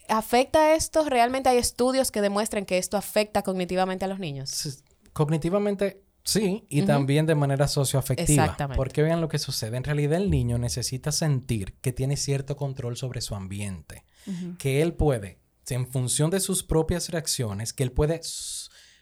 ¿Afecta 0.09 0.75
esto? 0.75 1.05
¿Realmente 1.05 1.49
hay 1.49 1.59
estudios 1.59 2.13
que 2.13 2.21
demuestren 2.21 2.65
que 2.65 2.79
esto 2.79 2.97
afecta 2.97 3.43
cognitivamente 3.43 4.05
a 4.05 4.09
los 4.09 4.21
niños? 4.21 4.85
Cognitivamente 5.13 6.05
Sí, 6.23 6.67
y 6.69 6.83
también 6.83 7.25
de 7.25 7.35
manera 7.35 7.67
socioafectiva. 7.67 8.45
Exactamente. 8.45 8.77
Porque 8.77 9.03
vean 9.03 9.23
lo 9.23 9.29
que 9.29 9.39
sucede. 9.39 9.79
En 9.79 9.85
realidad 9.85 10.21
el 10.21 10.31
niño 10.31 10.59
necesita 10.59 11.11
sentir 11.11 11.75
que 11.81 11.91
tiene 11.91 12.19
cierto 12.19 12.55
control 12.55 12.99
sobre 12.99 13.23
su 13.23 13.35
ambiente. 13.35 14.05
Que 14.59 14.83
él 14.83 14.93
puede, 14.93 15.41
en 15.71 15.87
función 15.87 16.29
de 16.31 16.41
sus 16.41 16.63
propias 16.63 17.09
reacciones, 17.09 17.73
que 17.73 17.83
él 17.83 17.93
puede 17.93 18.21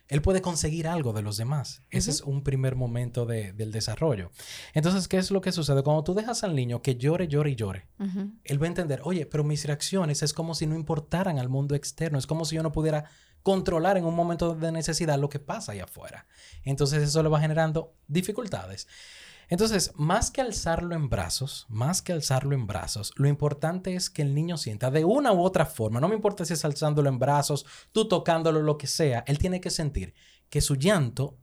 él 0.09 0.22
puede 0.22 0.40
conseguir 0.40 0.86
algo 0.86 1.12
de 1.12 1.22
los 1.22 1.36
demás. 1.36 1.82
Ese 1.90 2.11
es 2.11 2.20
un 2.20 2.42
primer 2.42 2.76
momento 2.76 3.26
del 3.26 3.72
desarrollo. 3.72 4.30
Entonces, 4.74 5.09
¿qué 5.09 5.18
es 5.18 5.30
lo 5.30 5.40
que 5.40 5.52
sucede? 5.52 5.82
Cuando 5.82 6.04
tú 6.04 6.14
dejas 6.14 6.44
al 6.44 6.54
niño 6.54 6.82
que 6.82 6.96
llore, 6.96 7.28
llore 7.28 7.50
y 7.50 7.57
llore, 7.57 7.86
él 8.44 8.62
va 8.62 8.66
a 8.66 8.68
entender, 8.68 9.00
oye, 9.04 9.26
pero 9.26 9.44
mis 9.44 9.64
reacciones 9.64 10.22
es 10.22 10.32
como 10.32 10.54
si 10.54 10.66
no 10.66 10.74
importaran 10.74 11.38
al 11.38 11.48
mundo 11.48 11.74
externo, 11.74 12.18
es 12.18 12.26
como 12.26 12.44
si 12.44 12.57
yo 12.57 12.62
no 12.62 12.72
pudiera 12.72 13.04
controlar 13.42 13.96
en 13.96 14.04
un 14.04 14.14
momento 14.14 14.54
de 14.54 14.72
necesidad 14.72 15.18
lo 15.18 15.28
que 15.28 15.38
pasa 15.38 15.72
allá 15.72 15.84
afuera. 15.84 16.26
Entonces 16.64 17.02
eso 17.02 17.22
le 17.22 17.28
va 17.28 17.40
generando 17.40 17.94
dificultades. 18.09 18.88
Entonces, 19.49 19.92
más 19.94 20.30
que 20.30 20.40
alzarlo 20.40 20.94
en 20.94 21.09
brazos, 21.09 21.66
más 21.68 22.03
que 22.03 22.12
alzarlo 22.12 22.55
en 22.55 22.66
brazos, 22.66 23.12
lo 23.16 23.28
importante 23.28 23.94
es 23.94 24.11
que 24.11 24.22
el 24.22 24.34
niño 24.34 24.57
sienta 24.57 24.90
de 24.90 25.05
una 25.05 25.32
u 25.32 25.40
otra 25.40 25.66
forma, 25.66 26.01
no 26.01 26.09
me 26.09 26.16
importa 26.16 26.44
si 26.44 26.55
es 26.55 26.64
alzándolo 26.64 27.09
en 27.09 27.18
brazos, 27.18 27.64
tú 27.92 28.09
tocándolo, 28.09 28.62
lo 28.62 28.76
que 28.76 28.86
sea, 28.86 29.22
él 29.26 29.38
tiene 29.38 29.61
que 29.61 29.70
sentir 29.70 30.14
que 30.49 30.61
su 30.61 30.74
llanto 30.74 31.38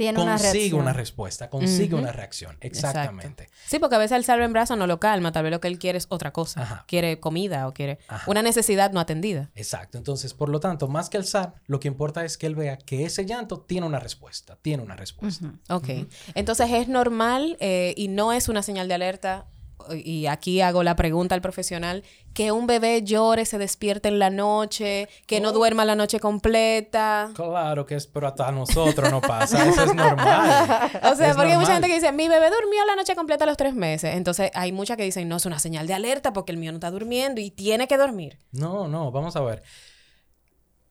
Tiene 0.00 0.18
una 0.18 0.32
consigue 0.32 0.52
reacción. 0.54 0.80
una 0.80 0.92
respuesta, 0.94 1.50
consigue 1.50 1.94
una 1.94 2.10
reacción. 2.10 2.56
Exactamente. 2.62 3.50
Sí, 3.66 3.78
porque 3.78 3.96
a 3.96 3.98
veces 3.98 4.12
alzarlo 4.12 4.46
en 4.46 4.52
brazo 4.54 4.74
no 4.74 4.86
lo 4.86 4.98
calma. 4.98 5.30
Tal 5.30 5.42
vez 5.42 5.52
lo 5.52 5.60
que 5.60 5.68
él 5.68 5.78
quiere 5.78 5.98
es 5.98 6.06
otra 6.08 6.32
cosa. 6.32 6.62
Ajá. 6.62 6.84
Quiere 6.88 7.20
comida 7.20 7.68
o 7.68 7.74
quiere 7.74 7.98
Ajá. 8.08 8.30
una 8.30 8.40
necesidad 8.40 8.92
no 8.92 9.00
atendida. 9.00 9.50
Exacto. 9.54 9.98
Entonces, 9.98 10.32
por 10.32 10.48
lo 10.48 10.58
tanto, 10.58 10.88
más 10.88 11.10
que 11.10 11.18
alzar, 11.18 11.52
lo 11.66 11.80
que 11.80 11.88
importa 11.88 12.24
es 12.24 12.38
que 12.38 12.46
él 12.46 12.54
vea 12.54 12.78
que 12.78 13.04
ese 13.04 13.26
llanto 13.26 13.60
tiene 13.60 13.86
una 13.86 13.98
respuesta, 14.00 14.56
tiene 14.62 14.82
una 14.82 14.96
respuesta. 14.96 15.52
Ok. 15.68 15.88
Entonces 16.34 16.70
es 16.70 16.88
normal 16.88 17.58
eh, 17.60 17.92
y 17.98 18.08
no 18.08 18.32
es 18.32 18.48
una 18.48 18.62
señal 18.62 18.88
de 18.88 18.94
alerta. 18.94 19.48
Y 19.92 20.26
aquí 20.26 20.60
hago 20.60 20.82
la 20.82 20.96
pregunta 20.96 21.34
al 21.34 21.40
profesional, 21.40 22.04
que 22.34 22.52
un 22.52 22.66
bebé 22.66 23.02
llore, 23.02 23.44
se 23.44 23.58
despierte 23.58 24.08
en 24.08 24.18
la 24.18 24.30
noche, 24.30 25.08
que 25.26 25.40
no 25.40 25.52
duerma 25.52 25.84
la 25.84 25.94
noche 25.94 26.20
completa. 26.20 27.30
Claro 27.34 27.86
que 27.86 27.96
es, 27.96 28.06
pero 28.06 28.28
hasta 28.28 28.48
a 28.48 28.52
nosotros 28.52 29.10
no 29.10 29.20
pasa, 29.20 29.68
eso 29.68 29.84
es 29.84 29.94
normal. 29.94 30.90
O 31.02 31.14
sea, 31.14 31.30
Es 31.30 31.36
porque 31.36 31.52
hay 31.52 31.58
mucha 31.58 31.72
gente 31.72 31.88
que 31.88 31.94
dice, 31.94 32.12
mi 32.12 32.28
bebé 32.28 32.50
durmió 32.50 32.84
la 32.86 32.96
noche 32.96 33.14
completa 33.14 33.44
a 33.44 33.46
los 33.46 33.56
tres 33.56 33.74
meses. 33.74 34.14
Entonces 34.14 34.50
hay 34.54 34.72
muchas 34.72 34.96
que 34.96 35.04
dicen, 35.04 35.28
no, 35.28 35.36
es 35.36 35.46
una 35.46 35.58
señal 35.58 35.86
de 35.86 35.94
alerta 35.94 36.32
porque 36.32 36.52
el 36.52 36.58
mío 36.58 36.72
no 36.72 36.76
está 36.76 36.90
durmiendo 36.90 37.40
y 37.40 37.50
tiene 37.50 37.88
que 37.88 37.96
dormir. 37.96 38.38
No, 38.52 38.88
no, 38.88 39.10
vamos 39.10 39.36
a 39.36 39.40
ver. 39.40 39.62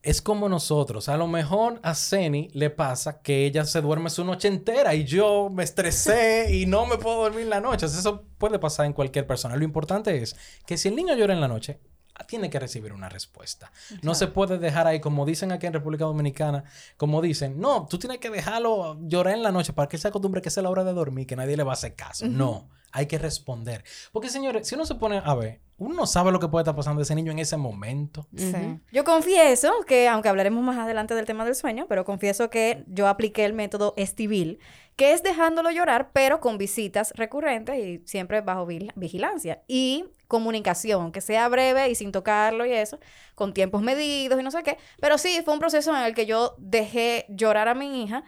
Es 0.02 0.22
como 0.22 0.48
nosotros. 0.48 1.10
A 1.10 1.18
lo 1.18 1.26
mejor 1.26 1.78
a 1.82 1.94
Ceni 1.94 2.48
le 2.54 2.70
pasa 2.70 3.20
que 3.20 3.44
ella 3.44 3.66
se 3.66 3.82
duerme 3.82 4.08
su 4.08 4.24
noche 4.24 4.48
entera 4.48 4.94
y 4.94 5.04
yo 5.04 5.50
me 5.50 5.62
estresé 5.62 6.56
y 6.56 6.64
no 6.64 6.86
me 6.86 6.96
puedo 6.96 7.22
dormir 7.22 7.46
la 7.46 7.60
noche. 7.60 7.84
Eso 7.84 8.24
puede 8.38 8.58
pasar 8.58 8.86
en 8.86 8.94
cualquier 8.94 9.26
persona. 9.26 9.56
Lo 9.56 9.64
importante 9.64 10.22
es 10.22 10.36
que 10.66 10.78
si 10.78 10.88
el 10.88 10.96
niño 10.96 11.14
llora 11.14 11.34
en 11.34 11.40
la 11.42 11.48
noche, 11.48 11.80
tiene 12.26 12.50
que 12.50 12.58
recibir 12.58 12.92
una 12.92 13.08
respuesta. 13.08 13.72
No 14.02 14.14
se 14.14 14.26
puede 14.26 14.58
dejar 14.58 14.86
ahí, 14.86 15.00
como 15.00 15.26
dicen 15.26 15.52
aquí 15.52 15.66
en 15.66 15.72
República 15.72 16.04
Dominicana, 16.04 16.64
como 16.96 17.20
dicen, 17.22 17.60
no, 17.60 17.86
tú 17.86 17.98
tienes 17.98 18.18
que 18.18 18.30
dejarlo 18.30 18.98
llorar 19.00 19.34
en 19.34 19.42
la 19.42 19.52
noche 19.52 19.72
para 19.72 19.88
que 19.88 19.96
él 19.96 20.02
se 20.02 20.08
acostumbre 20.08 20.42
que 20.42 20.48
es 20.48 20.56
la 20.56 20.70
hora 20.70 20.84
de 20.84 20.92
dormir, 20.92 21.26
que 21.26 21.36
nadie 21.36 21.56
le 21.56 21.62
va 21.62 21.72
a 21.72 21.74
hacer 21.74 21.94
caso. 21.94 22.26
No, 22.26 22.68
hay 22.92 23.06
que 23.06 23.18
responder. 23.18 23.84
Porque, 24.12 24.28
señores, 24.28 24.66
si 24.66 24.74
uno 24.74 24.84
se 24.84 24.94
pone 24.94 25.22
a 25.24 25.34
ver, 25.34 25.60
uno 25.78 25.94
no 25.94 26.06
sabe 26.06 26.30
lo 26.30 26.40
que 26.40 26.48
puede 26.48 26.62
estar 26.62 26.76
pasando 26.76 27.02
ese 27.02 27.14
niño 27.14 27.32
en 27.32 27.38
ese 27.38 27.56
momento. 27.56 28.26
Sí. 28.36 28.52
Yo 28.92 29.04
confieso 29.04 29.72
que, 29.86 30.08
aunque 30.08 30.28
hablaremos 30.28 30.62
más 30.62 30.76
adelante 30.76 31.14
del 31.14 31.24
tema 31.24 31.44
del 31.44 31.54
sueño, 31.54 31.86
pero 31.88 32.04
confieso 32.04 32.50
que 32.50 32.84
yo 32.86 33.08
apliqué 33.08 33.44
el 33.44 33.54
método 33.54 33.94
Estivil, 33.96 34.58
que 35.00 35.14
es 35.14 35.22
dejándolo 35.22 35.70
llorar, 35.70 36.10
pero 36.12 36.40
con 36.40 36.58
visitas 36.58 37.14
recurrentes 37.16 37.74
y 37.78 38.02
siempre 38.06 38.42
bajo 38.42 38.66
vigilancia. 38.66 39.62
Y 39.66 40.04
comunicación, 40.28 41.10
que 41.10 41.22
sea 41.22 41.48
breve 41.48 41.88
y 41.88 41.94
sin 41.94 42.12
tocarlo 42.12 42.66
y 42.66 42.74
eso, 42.74 42.98
con 43.34 43.54
tiempos 43.54 43.80
medidos 43.80 44.38
y 44.38 44.42
no 44.42 44.50
sé 44.50 44.62
qué. 44.62 44.76
Pero 45.00 45.16
sí, 45.16 45.40
fue 45.42 45.54
un 45.54 45.58
proceso 45.58 45.96
en 45.96 46.02
el 46.02 46.14
que 46.14 46.26
yo 46.26 46.54
dejé 46.58 47.24
llorar 47.30 47.68
a 47.68 47.74
mi 47.74 48.04
hija, 48.04 48.24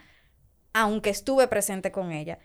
aunque 0.73 1.11
estuve 1.11 1.47
presente 1.47 1.91
con 1.91 2.11
ella. 2.11 2.39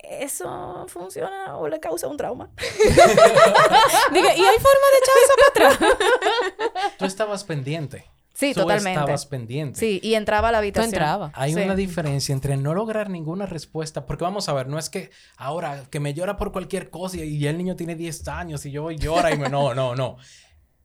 ¿Eso 0.00 0.84
funciona 0.88 1.56
o 1.56 1.68
le 1.68 1.78
causa 1.78 2.08
un 2.08 2.16
trauma? 2.16 2.50
Diga, 4.12 4.34
¿y 4.34 4.44
hay 4.44 4.58
forma 4.58 4.88
de 4.90 4.98
echar 4.98 5.16
eso 5.22 5.34
para 5.36 5.68
atrás? 5.70 5.78
Tú 6.98 7.04
estabas 7.04 7.44
pendiente. 7.44 8.10
Sí, 8.38 8.54
Tú 8.54 8.60
totalmente. 8.60 8.92
estabas 9.00 9.26
pendiente. 9.26 9.80
Sí, 9.80 9.98
y 10.00 10.14
entraba 10.14 10.50
a 10.50 10.52
la 10.52 10.58
Tú 10.58 10.60
habitación. 10.60 10.94
entrabas. 10.94 11.32
Hay 11.34 11.54
Sí. 11.54 11.60
una 11.60 11.74
diferencia 11.74 12.32
entre 12.32 12.56
no 12.56 12.72
lograr 12.72 13.10
ninguna 13.10 13.46
respuesta, 13.46 14.06
porque 14.06 14.22
vamos 14.22 14.48
a 14.48 14.52
ver, 14.52 14.68
no 14.68 14.78
es 14.78 14.88
que 14.90 15.10
ahora 15.36 15.82
que 15.90 15.98
me 15.98 16.14
llora 16.14 16.36
por 16.36 16.52
cualquier 16.52 16.88
cosa 16.88 17.16
y 17.16 17.40
ya 17.40 17.50
el 17.50 17.58
niño 17.58 17.74
tiene 17.74 17.96
10 17.96 18.28
años 18.28 18.64
y 18.64 18.70
yo 18.70 18.92
llora 18.92 19.34
y 19.34 19.38
me... 19.38 19.48
No, 19.48 19.74
no, 19.74 19.96
no. 19.96 20.18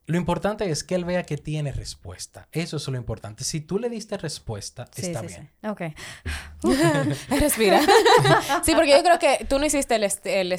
Lo 0.05 0.17
importante 0.17 0.69
es 0.69 0.83
que 0.83 0.95
él 0.95 1.05
vea 1.05 1.23
que 1.23 1.37
tiene 1.37 1.71
respuesta. 1.71 2.47
Eso 2.51 2.75
es 2.77 2.87
lo 2.89 2.97
importante. 2.97 3.43
Si 3.45 3.61
tú 3.61 3.79
le 3.79 3.89
diste 3.89 4.17
respuesta, 4.17 4.85
Sí, 4.93 5.03
está 5.07 5.21
sí, 5.21 5.27
bien. 5.27 5.49
sí. 5.61 5.67
Ok. 5.67 5.81
Respira. 7.39 7.81
sí, 8.63 8.73
porque 8.75 8.91
yo 8.91 9.03
creo 9.03 9.19
que 9.19 9.45
tú 9.45 9.59
no 9.59 9.65
hiciste 9.65 9.95
el, 9.95 10.03
est- 10.03 10.25
el 10.25 10.51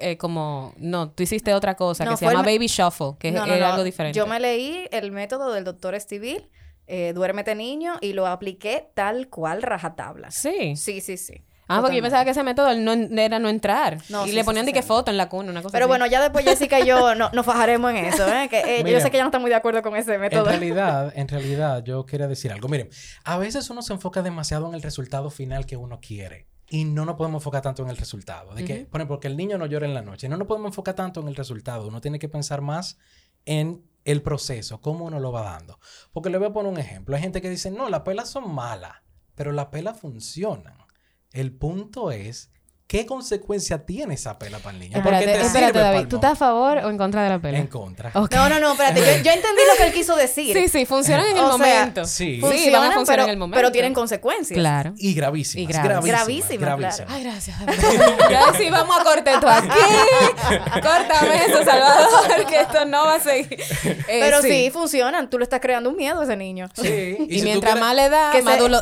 eh, 0.00 0.16
como... 0.18 0.74
No, 0.76 1.10
tú 1.10 1.22
hiciste 1.22 1.54
otra 1.54 1.74
cosa 1.76 2.04
No, 2.04 2.12
que 2.12 2.16
se 2.18 2.24
el 2.26 2.32
llama 2.32 2.42
Baby 2.44 2.66
Shuffle, 2.66 3.12
que 3.18 3.28
es- 3.28 3.34
No, 3.34 3.46
no, 3.46 3.54
era 3.54 3.66
no. 3.68 3.72
algo 3.72 3.84
diferente. 3.84 4.16
Yo 4.16 4.26
me 4.26 4.38
leí 4.40 4.86
el 4.90 5.10
método 5.12 5.52
del 5.52 5.64
doctor 5.64 5.94
Estivil, 5.94 6.48
eh, 6.86 7.12
Duérmete 7.14 7.54
Niño, 7.54 7.94
y 8.00 8.12
lo 8.12 8.26
apliqué 8.26 8.88
tal 8.94 9.28
cual 9.28 9.62
rajatabla. 9.62 10.30
Sí. 10.30 10.76
Sí, 10.76 11.00
sí, 11.00 11.16
sí. 11.16 11.42
Ah, 11.68 11.80
porque 11.80 11.96
yo 11.96 12.02
pensaba 12.02 12.24
que 12.24 12.30
ese 12.32 12.42
método 12.42 12.74
no 12.74 12.92
en- 12.92 13.18
era 13.18 13.38
no 13.38 13.48
entrar. 13.48 13.98
No, 14.08 14.26
y 14.26 14.30
sí, 14.30 14.34
le 14.34 14.44
ponían 14.44 14.64
sí, 14.66 14.72
de 14.72 14.74
que 14.74 14.82
sí. 14.82 14.88
foto 14.88 15.10
en 15.10 15.16
la 15.16 15.28
cuna, 15.28 15.50
una 15.52 15.62
cosa 15.62 15.72
Pero 15.72 15.84
así. 15.84 15.88
bueno, 15.88 16.06
ya 16.06 16.20
después 16.20 16.44
Jessica 16.44 16.80
y 16.80 16.86
yo 16.86 17.14
no, 17.14 17.30
nos 17.32 17.46
fajaremos 17.46 17.90
en 17.92 18.04
eso, 18.04 18.26
¿eh? 18.28 18.48
Que 18.50 18.80
eh, 18.80 18.84
yo 18.92 19.00
sé 19.00 19.10
que 19.10 19.16
ella 19.16 19.24
no 19.24 19.28
está 19.28 19.38
muy 19.38 19.48
de 19.50 19.56
acuerdo 19.56 19.80
con 19.82 19.96
ese 19.96 20.14
En 20.14 20.20
método. 20.20 20.44
realidad, 20.44 21.12
en 21.16 21.28
realidad, 21.28 21.82
yo 21.84 22.04
quería 22.04 22.26
decir 22.28 22.52
algo. 22.52 22.68
Miren, 22.68 22.90
a 23.24 23.38
veces 23.38 23.70
uno 23.70 23.80
se 23.82 23.92
enfoca 23.92 24.22
demasiado 24.22 24.68
en 24.68 24.74
el 24.74 24.82
resultado 24.82 25.30
final 25.30 25.64
que 25.66 25.76
uno 25.76 26.00
quiere. 26.00 26.48
Y 26.68 26.84
no 26.84 27.04
nos 27.04 27.16
podemos 27.16 27.40
enfocar 27.40 27.60
tanto 27.62 27.82
en 27.82 27.90
el 27.90 27.96
resultado. 27.98 28.54
De 28.54 28.64
que, 28.64 28.86
por 28.86 29.00
ejemplo, 29.00 29.20
que 29.20 29.28
el 29.28 29.36
niño 29.36 29.58
no 29.58 29.66
llora 29.66 29.86
en 29.86 29.92
la 29.92 30.00
noche. 30.02 30.28
No 30.28 30.38
nos 30.38 30.48
podemos 30.48 30.70
enfocar 30.70 30.94
tanto 30.94 31.20
en 31.20 31.28
el 31.28 31.36
resultado. 31.36 31.86
Uno 31.86 32.00
tiene 32.00 32.18
que 32.18 32.30
pensar 32.30 32.62
más 32.62 32.96
en 33.44 33.84
el 34.04 34.22
proceso, 34.22 34.80
cómo 34.80 35.04
uno 35.04 35.20
lo 35.20 35.32
va 35.32 35.42
dando. 35.42 35.78
Porque 36.12 36.30
le 36.30 36.38
voy 36.38 36.46
a 36.48 36.52
poner 36.52 36.72
un 36.72 36.78
ejemplo. 36.78 37.14
Hay 37.14 37.20
gente 37.22 37.42
que 37.42 37.50
dice, 37.50 37.70
no, 37.70 37.90
las 37.90 38.00
pelas 38.00 38.30
son 38.30 38.54
malas, 38.54 38.92
pero 39.34 39.52
las 39.52 39.66
pelas 39.66 40.00
funcionan. 40.00 40.74
El 41.32 41.52
punto 41.52 42.10
es, 42.10 42.51
¿qué 42.92 43.06
consecuencia 43.06 43.78
tiene 43.86 44.12
esa 44.12 44.38
pela 44.38 44.58
para 44.58 44.74
el 44.74 44.80
niño? 44.80 45.02
¿Por 45.02 45.12
qué 45.12 45.18
Espérate, 45.20 45.38
te 45.40 45.46
espérate, 45.46 45.72
sirve 45.72 45.80
David. 45.82 46.08
¿Tú 46.08 46.16
estás 46.16 46.32
a 46.32 46.36
favor 46.36 46.76
o 46.76 46.90
en 46.90 46.98
contra 46.98 47.22
de 47.22 47.30
la 47.30 47.38
pela? 47.38 47.56
En 47.56 47.66
contra. 47.66 48.10
No, 48.14 48.28
no, 48.50 48.60
no, 48.60 48.72
espérate. 48.72 49.00
Yo, 49.00 49.06
yo 49.06 49.30
entendí 49.30 49.62
lo 49.70 49.76
que 49.78 49.84
él 49.86 49.92
quiso 49.94 50.14
decir. 50.14 50.54
Sí, 50.54 50.68
sí, 50.68 50.84
funcionan 50.84 51.24
en 51.28 51.38
el 51.38 51.42
O 51.42 51.56
sea, 51.56 51.56
momento. 51.56 52.04
Sí. 52.04 52.34
Sí, 52.34 52.40
Funcionan, 52.42 52.80
van 52.82 52.90
a 52.90 52.94
funcionar 52.94 53.16
pero, 53.16 53.22
en 53.24 53.30
el 53.30 53.36
momento. 53.38 53.56
Pero 53.56 53.72
tienen 53.72 53.94
consecuencias. 53.94 54.58
Claro. 54.58 54.92
Y 54.98 55.14
gravísimas. 55.14 55.62
Y 55.62 55.72
gravísimas. 55.72 56.04
Gravísimas, 56.04 56.60
gravísimas. 56.60 57.10
Ay, 57.10 57.22
gracias. 57.24 57.58
David. 57.66 57.80
Ya 58.30 58.52
sí, 58.58 58.68
vamos 58.68 58.94
a 59.00 59.04
cortar 59.04 59.34
esto 59.36 59.48
aquí. 59.48 59.68
Córtame 60.82 61.46
eso, 61.46 61.64
Salvador, 61.64 62.46
que 62.46 62.60
esto 62.60 62.84
no 62.84 63.04
va 63.06 63.14
a 63.14 63.20
seguir. 63.20 63.58
Eh, 63.84 64.20
Pero 64.20 64.42
sí. 64.42 64.70
funcionan. 64.70 65.30
Tú 65.30 65.38
le 65.38 65.44
estás 65.44 65.60
creando 65.60 65.88
un 65.90 65.96
miedo 65.96 66.20
a 66.20 66.24
ese 66.24 66.36
niño. 66.36 66.68
Sí. 66.74 67.16
Y, 67.32 67.38
si 67.38 67.44
mientras 67.44 67.74
quieres- 67.74 67.80
más 67.88 67.94
le 67.96 68.08
da, 68.10 68.32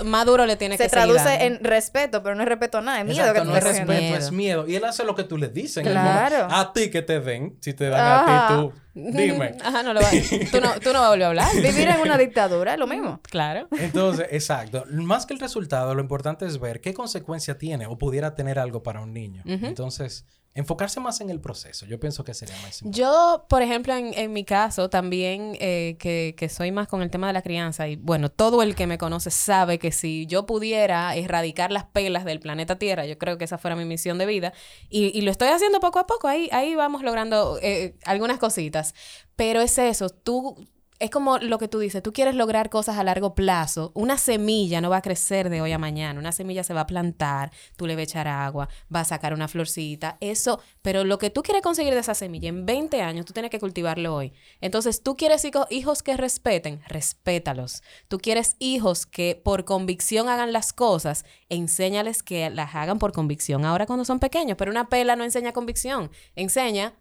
más, 0.04 0.22
se- 0.22 0.24
duro, 0.26 0.46
le 0.46 0.56
tiene 0.56 0.76
Se 0.76 0.84
que 0.84 0.88
seguir 0.90 1.04
traduce 1.14 1.24
dando. 1.38 1.44
en 1.44 1.64
respeto, 1.64 2.22
pero 2.22 2.34
no 2.34 2.42
es 2.42 2.48
respeto 2.48 2.78
a 2.78 2.80
nada. 2.80 3.00
Es 3.00 3.04
miedo 3.06 3.32
que 3.32 3.40
tú 3.40 3.44
no 3.46 3.56
haciendo. 4.00 4.26
es 4.26 4.32
miedo. 4.32 4.68
Y 4.68 4.76
él 4.76 4.84
hace 4.84 5.04
lo 5.04 5.14
que 5.14 5.24
tú 5.24 5.38
le 5.38 5.48
dices. 5.48 5.82
Claro. 5.86 6.48
A 6.50 6.72
ti 6.72 6.90
que 6.90 7.02
te 7.02 7.20
den. 7.20 7.56
Si 7.60 7.74
te 7.74 7.88
dan 7.88 8.00
Ajá. 8.00 8.46
a 8.46 8.48
ti, 8.48 8.54
tú. 8.54 8.72
Dime. 8.94 9.56
Ajá, 9.62 9.82
no 9.82 9.94
lo 9.94 10.00
va. 10.00 10.10
Tú 10.10 10.60
no, 10.60 10.80
tú 10.80 10.92
no 10.92 11.00
vas 11.00 11.06
a 11.06 11.10
volver 11.10 11.24
a 11.24 11.28
hablar. 11.28 11.48
Vivir 11.54 11.88
en 11.88 12.00
una 12.00 12.18
dictadura 12.18 12.74
es 12.74 12.78
lo 12.78 12.86
mismo. 12.86 13.20
Claro. 13.30 13.68
Entonces, 13.78 14.26
exacto. 14.30 14.84
Más 14.90 15.24
que 15.24 15.34
el 15.34 15.40
resultado, 15.40 15.94
lo 15.94 16.00
importante 16.00 16.46
es 16.46 16.58
ver 16.58 16.80
qué 16.80 16.92
consecuencia 16.92 17.58
tiene 17.58 17.86
o 17.86 17.96
pudiera 17.96 18.34
tener 18.34 18.58
algo 18.58 18.82
para 18.82 19.00
un 19.00 19.12
niño. 19.12 19.42
Entonces, 19.46 20.26
enfocarse 20.52 20.98
más 20.98 21.20
en 21.20 21.30
el 21.30 21.40
proceso. 21.40 21.86
Yo 21.86 22.00
pienso 22.00 22.24
que 22.24 22.34
sería 22.34 22.56
más 22.56 22.82
importante. 22.82 22.98
Yo, 22.98 23.46
por 23.48 23.62
ejemplo, 23.62 23.94
en, 23.94 24.12
en 24.14 24.32
mi 24.32 24.44
caso, 24.44 24.90
también 24.90 25.56
eh, 25.60 25.96
que, 25.98 26.34
que 26.36 26.48
soy 26.48 26.72
más 26.72 26.88
con 26.88 27.02
el 27.02 27.10
tema 27.10 27.28
de 27.28 27.32
la 27.32 27.42
crianza, 27.42 27.86
y 27.86 27.96
bueno, 27.96 28.30
todo 28.30 28.62
el 28.62 28.74
que 28.74 28.86
me 28.86 28.98
conoce 28.98 29.30
sabe 29.30 29.78
que 29.78 29.92
si 29.92 30.26
yo 30.26 30.46
pudiera 30.46 31.14
erradicar 31.14 31.70
las 31.70 31.84
pelas 31.84 32.24
del 32.24 32.40
planeta 32.40 32.78
Tierra, 32.78 33.06
yo 33.06 33.16
creo 33.16 33.38
que 33.38 33.44
esa 33.44 33.58
fuera 33.58 33.76
mi 33.76 33.84
misión 33.84 34.18
de 34.18 34.26
vida, 34.26 34.52
y, 34.88 35.16
y 35.16 35.20
lo 35.22 35.30
estoy 35.30 35.48
haciendo 35.48 35.78
poco 35.78 36.00
a 36.00 36.06
poco, 36.06 36.26
ahí, 36.26 36.48
ahí 36.52 36.74
vamos 36.74 37.02
logrando 37.02 37.58
eh, 37.62 37.96
algunas 38.04 38.38
cositas, 38.38 38.94
pero 39.36 39.60
es 39.60 39.78
eso, 39.78 40.10
tú... 40.10 40.56
Es 41.00 41.08
como 41.08 41.38
lo 41.38 41.56
que 41.56 41.66
tú 41.66 41.78
dices, 41.78 42.02
tú 42.02 42.12
quieres 42.12 42.34
lograr 42.34 42.68
cosas 42.68 42.98
a 42.98 43.04
largo 43.04 43.34
plazo. 43.34 43.90
Una 43.94 44.18
semilla 44.18 44.82
no 44.82 44.90
va 44.90 44.98
a 44.98 45.02
crecer 45.02 45.48
de 45.48 45.62
hoy 45.62 45.72
a 45.72 45.78
mañana. 45.78 46.20
Una 46.20 46.30
semilla 46.30 46.62
se 46.62 46.74
va 46.74 46.82
a 46.82 46.86
plantar, 46.86 47.52
tú 47.76 47.86
le 47.86 47.94
vas 47.94 48.00
a 48.00 48.04
echar 48.04 48.28
agua, 48.28 48.68
va 48.94 49.00
a 49.00 49.04
sacar 49.06 49.32
una 49.32 49.48
florcita. 49.48 50.18
Eso, 50.20 50.60
pero 50.82 51.04
lo 51.04 51.16
que 51.16 51.30
tú 51.30 51.42
quieres 51.42 51.62
conseguir 51.62 51.94
de 51.94 52.00
esa 52.00 52.12
semilla 52.12 52.50
en 52.50 52.66
20 52.66 53.00
años, 53.00 53.24
tú 53.24 53.32
tienes 53.32 53.50
que 53.50 53.58
cultivarlo 53.58 54.14
hoy. 54.14 54.34
Entonces, 54.60 55.02
tú 55.02 55.16
quieres 55.16 55.42
hijo- 55.46 55.66
hijos 55.70 56.02
que 56.02 56.18
respeten, 56.18 56.82
respétalos. 56.86 57.82
Tú 58.08 58.18
quieres 58.18 58.56
hijos 58.58 59.06
que 59.06 59.40
por 59.42 59.64
convicción 59.64 60.28
hagan 60.28 60.52
las 60.52 60.74
cosas, 60.74 61.24
enséñales 61.48 62.22
que 62.22 62.50
las 62.50 62.74
hagan 62.74 62.98
por 62.98 63.12
convicción 63.12 63.64
ahora 63.64 63.86
cuando 63.86 64.04
son 64.04 64.20
pequeños. 64.20 64.58
Pero 64.58 64.70
una 64.70 64.90
pela 64.90 65.16
no 65.16 65.24
enseña 65.24 65.52
convicción, 65.54 66.10
enseña 66.36 66.92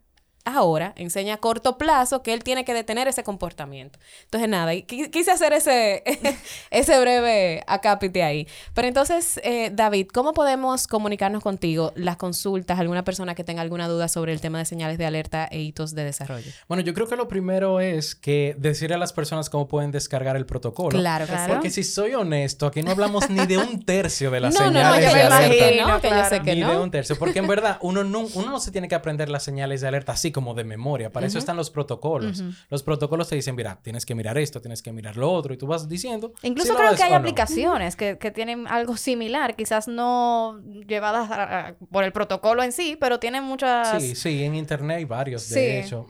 ahora 0.45 0.93
enseña 0.95 1.35
a 1.35 1.37
corto 1.37 1.77
plazo 1.77 2.23
que 2.23 2.33
él 2.33 2.43
tiene 2.43 2.65
que 2.65 2.73
detener 2.73 3.07
ese 3.07 3.23
comportamiento. 3.23 3.99
Entonces, 4.23 4.49
nada, 4.49 4.71
quise 4.81 5.31
hacer 5.31 5.53
ese, 5.53 6.03
ese 6.71 6.99
breve 6.99 7.63
acápite 7.67 8.23
ahí. 8.23 8.47
Pero 8.73 8.87
entonces, 8.87 9.39
eh, 9.43 9.69
David, 9.73 10.07
¿cómo 10.13 10.33
podemos 10.33 10.87
comunicarnos 10.87 11.43
contigo? 11.43 11.91
Las 11.95 12.17
consultas, 12.17 12.79
alguna 12.79 13.03
persona 13.03 13.35
que 13.35 13.43
tenga 13.43 13.61
alguna 13.61 13.87
duda 13.87 14.07
sobre 14.07 14.33
el 14.33 14.41
tema 14.41 14.57
de 14.59 14.65
señales 14.65 14.97
de 14.97 15.05
alerta 15.05 15.47
e 15.51 15.59
hitos 15.61 15.93
de 15.95 16.03
desarrollo. 16.03 16.51
Bueno, 16.67 16.81
yo 16.83 16.93
creo 16.93 17.07
que 17.07 17.15
lo 17.15 17.27
primero 17.27 17.79
es 17.79 18.15
que 18.15 18.55
decirle 18.57 18.95
a 18.95 18.99
las 18.99 19.13
personas 19.13 19.49
cómo 19.49 19.67
pueden 19.67 19.91
descargar 19.91 20.35
el 20.35 20.45
protocolo. 20.45 20.97
Claro 20.97 21.25
Claro. 21.27 21.53
Porque 21.53 21.69
si 21.69 21.83
soy 21.83 22.13
honesto, 22.15 22.65
aquí 22.65 22.81
no 22.81 22.91
hablamos 22.91 23.29
ni 23.29 23.45
de 23.45 23.57
un 23.57 23.83
tercio 23.83 24.31
de 24.31 24.39
las 24.39 24.53
No, 24.53 24.61
no, 24.71 24.71
no, 24.71 24.95
señales 24.95 25.05
yo 25.05 25.07
de 25.09 25.15
me 25.15 25.21
alerta. 25.21 25.45
imagino 25.45 25.69
que 25.69 25.77
no, 25.79 25.85
Claro. 25.85 26.01
que 26.01 26.09
yo 26.09 26.25
sé 26.29 26.41
que 26.43 26.55
Ni 26.55 26.61
de 26.61 26.73
no. 26.73 26.81
un 26.83 26.91
tercio. 26.91 27.17
Porque 27.19 27.39
en 27.39 27.47
verdad, 27.47 27.77
uno 27.81 28.03
no, 28.03 28.21
uno 28.33 28.49
no 28.49 28.59
se 28.59 28.71
tiene 28.71 28.87
que 28.87 28.95
aprender 28.95 29.29
las 29.29 29.43
señales 29.43 29.81
de 29.81 29.87
alerta 29.87 30.13
así 30.13 30.28
como 30.31 30.53
de 30.53 30.63
memoria. 30.63 31.11
Para 31.11 31.27
eso 31.27 31.37
están 31.37 31.57
los 31.57 31.69
protocolos. 31.69 32.43
Los 32.69 32.83
protocolos 32.83 33.27
te 33.29 33.35
dicen, 33.35 33.55
mira, 33.55 33.79
tienes 33.81 34.05
que 34.05 34.15
mirar 34.15 34.37
esto, 34.37 34.61
tienes 34.61 34.81
que 34.81 34.91
mirar 34.91 35.17
lo 35.17 35.31
otro. 35.31 35.53
Y 35.53 35.57
tú 35.57 35.67
vas 35.67 35.87
diciendo. 35.89 36.33
Incluso 36.43 36.67
si 36.67 36.71
lo 36.73 36.77
creo 36.77 36.89
ves 36.91 36.99
que 36.99 37.03
hay 37.05 37.11
no. 37.11 37.17
aplicaciones 37.17 37.95
que, 37.95 38.17
que 38.17 38.31
tienen 38.31 38.67
algo 38.67 38.97
similar, 38.97 39.55
quizás 39.55 39.87
no 39.87 40.59
llevadas 40.87 41.29
a- 41.31 41.67
a- 41.67 41.73
por 41.91 42.03
el 42.03 42.11
protocolo 42.11 42.63
en 42.63 42.71
sí, 42.71 42.97
pero 42.99 43.19
tienen 43.19 43.43
muchas... 43.43 44.01
Sí, 44.01 44.15
sí, 44.15 44.43
en 44.43 44.55
internet 44.55 44.97
hay 44.97 45.05
varios, 45.05 45.47
de 45.49 45.55
Sí. 45.55 45.61
hecho. 45.87 46.07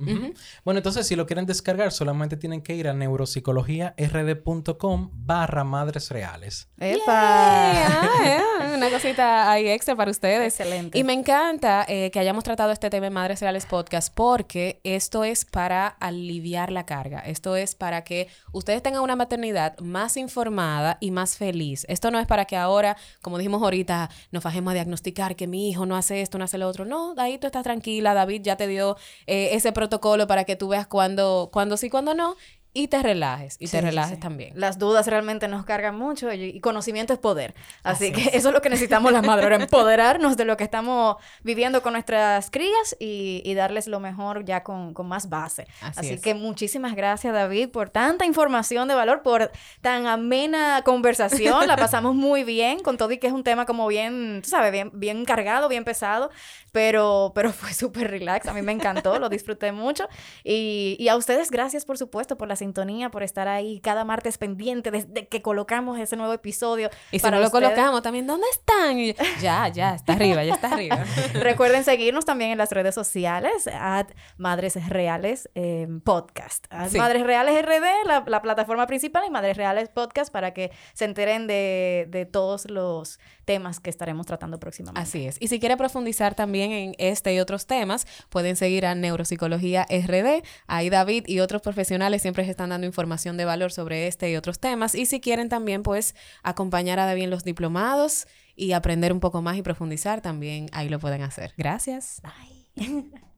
Bueno, 0.64 0.80
entonces 0.80 1.06
si 1.08 1.16
lo 1.16 1.26
quieren 1.26 1.46
descargar, 1.46 1.92
solamente 1.92 2.38
tienen 2.38 2.62
que 2.62 2.76
ir 2.76 2.88
a 2.88 2.94
neuropsicologiard.com 2.94 5.10
barra 5.14 5.64
madres 5.64 6.10
reales. 6.10 6.70
¡Epa! 6.80 7.04
Ah, 7.08 8.10
eh, 8.26 8.40
una 8.76 8.90
cosita 8.90 9.52
ahí 9.52 9.68
extra 9.70 9.96
para 9.96 10.12
ustedes. 10.12 10.60
Excelente. 10.60 10.98
Y 10.98 11.04
me 11.04 11.14
encanta 11.14 11.86
eh, 11.88 12.10
que 12.12 12.20
hayamos 12.20 12.44
tratado 12.44 12.72
este 12.72 12.90
tema 12.90 13.08
en 13.08 13.14
Madres 13.14 13.42
Reales 13.42 13.66
Podcast 13.66 14.09
porque 14.10 14.82
esto 14.84 15.24
es 15.24 15.46
para 15.46 15.88
aliviar 15.88 16.72
la 16.72 16.86
carga. 16.86 17.20
Esto 17.20 17.56
es 17.56 17.76
para 17.76 18.04
que 18.04 18.28
ustedes 18.52 18.84
tengan 18.84 19.04
una 19.04 19.16
maternidad 19.16 19.78
más 19.80 20.18
informada 20.18 20.98
y 21.00 21.12
más 21.12 21.38
feliz. 21.38 21.86
Esto 21.90 22.12
no 22.12 22.20
es 22.20 22.28
para 22.28 22.46
que 22.46 22.58
ahora, 22.58 22.98
como 23.22 23.38
dijimos 23.38 23.62
ahorita, 23.62 24.10
nos 24.32 24.44
fajemos 24.44 24.72
a 24.72 24.76
diagnosticar 24.76 25.36
que 25.36 25.48
mi 25.48 25.70
hijo 25.70 25.86
no 25.86 25.96
hace 25.96 26.22
esto, 26.22 26.38
no 26.38 26.46
hace 26.46 26.58
lo 26.58 26.68
otro. 26.68 26.86
No, 26.86 27.14
ahí 27.18 27.38
tú 27.38 27.48
estás 27.48 27.64
tranquila. 27.64 28.14
David 28.14 28.42
ya 28.44 28.58
te 28.58 28.68
dio 28.68 28.98
eh, 29.28 29.50
ese 29.54 29.72
protocolo 29.72 30.28
para 30.28 30.44
que 30.44 30.56
tú 30.56 30.70
veas 30.70 30.88
cuándo, 30.88 31.50
cuándo 31.52 31.78
sí, 31.78 31.90
cuándo 31.90 32.14
no. 32.14 32.36
Y 32.72 32.88
te 32.88 33.02
relajes. 33.02 33.56
Y 33.60 33.66
te 33.66 33.80
Sí, 33.80 33.82
relajes 33.82 34.16
sí. 34.16 34.20
también. 34.20 34.52
Las 34.56 34.78
dudas 34.78 35.08
realmente 35.08 35.48
nos 35.48 35.66
cargan 35.66 35.98
mucho 35.98 36.32
y, 36.32 36.60
conocimiento 36.60 37.14
es 37.14 37.20
poder. 37.20 37.56
Así, 37.84 38.12
Así 38.12 38.14
que 38.14 38.30
eso 38.38 38.50
es 38.50 38.54
lo 38.54 38.62
que 38.62 38.70
necesitamos 38.70 39.12
las 39.12 39.26
madres, 39.26 39.60
empoderarnos 39.60 40.38
de 40.38 40.46
lo 40.46 40.56
que 40.56 40.64
estamos 40.64 41.18
viviendo 41.44 41.82
con 41.82 41.94
nuestras 41.94 42.52
crías 42.52 42.96
y, 43.00 43.42
y 43.44 43.54
darles 43.56 43.88
lo 43.88 44.00
mejor 44.00 44.46
ya 44.46 44.64
con, 44.64 44.94
con 44.94 45.08
más 45.08 45.30
base. 45.30 45.68
Así 45.82 46.00
Así, 46.00 46.14
es. 46.14 46.22
que 46.22 46.36
muchísimas 46.36 46.96
gracias 46.96 47.34
David 47.34 47.70
por 47.70 47.90
tanta 47.90 48.26
información 48.26 48.88
de 48.88 48.94
valor, 48.96 49.24
por 49.24 49.52
tan 49.82 50.06
amena 50.06 50.84
conversación. 50.86 51.68
La 51.68 51.76
pasamos 51.78 52.14
muy 52.16 52.44
bien 52.44 52.80
con 52.80 52.98
todo 52.98 53.12
y 53.12 53.18
que 53.18 53.28
es 53.28 53.34
un 53.34 53.44
tema 53.44 53.66
como 53.66 53.88
bien, 53.88 54.42
tú 54.44 54.50
sabes, 54.50 54.72
bien, 54.72 54.92
bien 54.94 55.26
cargado, 55.26 55.70
bien 55.70 55.84
pesado, 55.84 56.30
pero, 56.72 57.32
pero 57.36 57.52
fue 57.52 57.74
súper 57.74 58.10
relax. 58.10 58.48
A 58.48 58.54
mí 58.54 58.62
me 58.62 58.72
encantó, 58.72 59.20
lo 59.20 59.30
disfruté 59.30 59.72
mucho. 59.72 60.08
Y, 60.44 60.96
y 61.00 61.08
a 61.10 61.16
ustedes 61.16 61.52
gracias, 61.52 61.86
por 61.86 61.98
supuesto, 61.98 62.38
por 62.38 62.48
la 62.48 62.56
sintonía, 62.56 63.10
por 63.12 63.24
estar 63.24 63.48
ahí 63.48 63.80
cada 63.82 64.06
martes 64.06 64.38
pendiente 64.38 64.92
desde 64.92 65.28
que 65.28 65.42
colocamos 65.42 66.00
ese 66.00 66.16
nuevo 66.16 66.34
episodio. 66.34 66.90
Y 67.12 67.20
si 67.20 67.24
para 67.24 67.38
no 67.38 67.42
lo 67.42 67.48
ustedes. 67.48 67.64
colocamos 67.70 68.02
también, 68.02 68.28
¿dónde 68.28 68.48
están? 68.52 69.00
Y- 69.00 69.16
ya, 69.42 69.68
ya, 69.70 69.96
está 69.96 70.14
arriba, 70.14 70.44
ya 70.44 70.54
está 70.56 70.68
arriba. 70.74 71.04
Recuerden 71.34 71.84
seguirnos 71.84 72.26
también 72.26 72.52
en 72.52 72.58
las 72.58 72.72
redes 72.72 72.96
sociales, 72.96 73.68
at 73.74 74.08
Madres 74.38 74.76
Reales 74.90 75.50
eh, 75.56 75.88
Podcast. 76.04 76.66
Sí. 76.90 76.98
Madres 76.98 77.24
Reales 77.24 77.62
RD, 77.64 78.06
la, 78.08 78.24
la 78.28 78.42
plataforma 78.42 78.88
principal, 78.88 79.24
y 79.28 79.30
Madres 79.30 79.58
Reales 79.58 79.90
Podcast 79.90 80.32
para 80.32 80.54
que 80.54 80.72
se 80.94 81.06
enteren 81.06 81.48
de, 81.48 82.08
de 82.10 82.26
todos 82.26 82.70
los 82.70 83.20
temas 83.46 83.80
que 83.80 83.90
estaremos 83.90 84.26
tratando 84.26 84.60
próximamente. 84.60 85.02
Así 85.02 85.26
es. 85.26 85.38
Y 85.40 85.48
si 85.48 85.60
quiere 85.60 85.76
profundizar 85.78 86.36
en 86.62 86.96
este 86.98 87.34
y 87.34 87.40
otros 87.40 87.66
temas, 87.66 88.08
pueden 88.30 88.56
seguir 88.56 88.86
a 88.86 88.96
Neuropsicología 88.96 89.86
RD. 89.90 90.44
Ahí 90.68 90.90
David 90.90 91.26
y 91.28 91.40
otros 91.40 91.62
profesionales 91.62 92.22
siempre 92.22 92.50
están 92.50 92.70
dando 92.70 92.88
información 92.88 93.38
de 93.38 93.46
valor 93.46 93.72
sobre 93.72 94.08
este 94.08 94.32
y 94.32 94.36
otros 94.36 94.60
temas. 94.60 94.96
Y 94.96 95.06
si 95.06 95.20
quieren 95.20 95.50
también, 95.50 95.84
pues, 95.84 96.16
acompañar 96.44 97.00
a 97.00 97.06
David 97.06 97.24
en 97.24 97.30
los 97.30 97.44
diplomados 97.44 98.28
y 98.56 98.74
aprender 98.74 99.14
un 99.14 99.20
poco 99.20 99.42
más 99.42 99.58
y 99.58 99.62
profundizar, 99.62 100.22
también 100.22 100.68
ahí 100.72 100.90
lo 100.90 101.00
pueden 101.00 101.22
hacer. 101.22 101.54
Gracias. 101.58 102.22
Bye. 102.24 103.12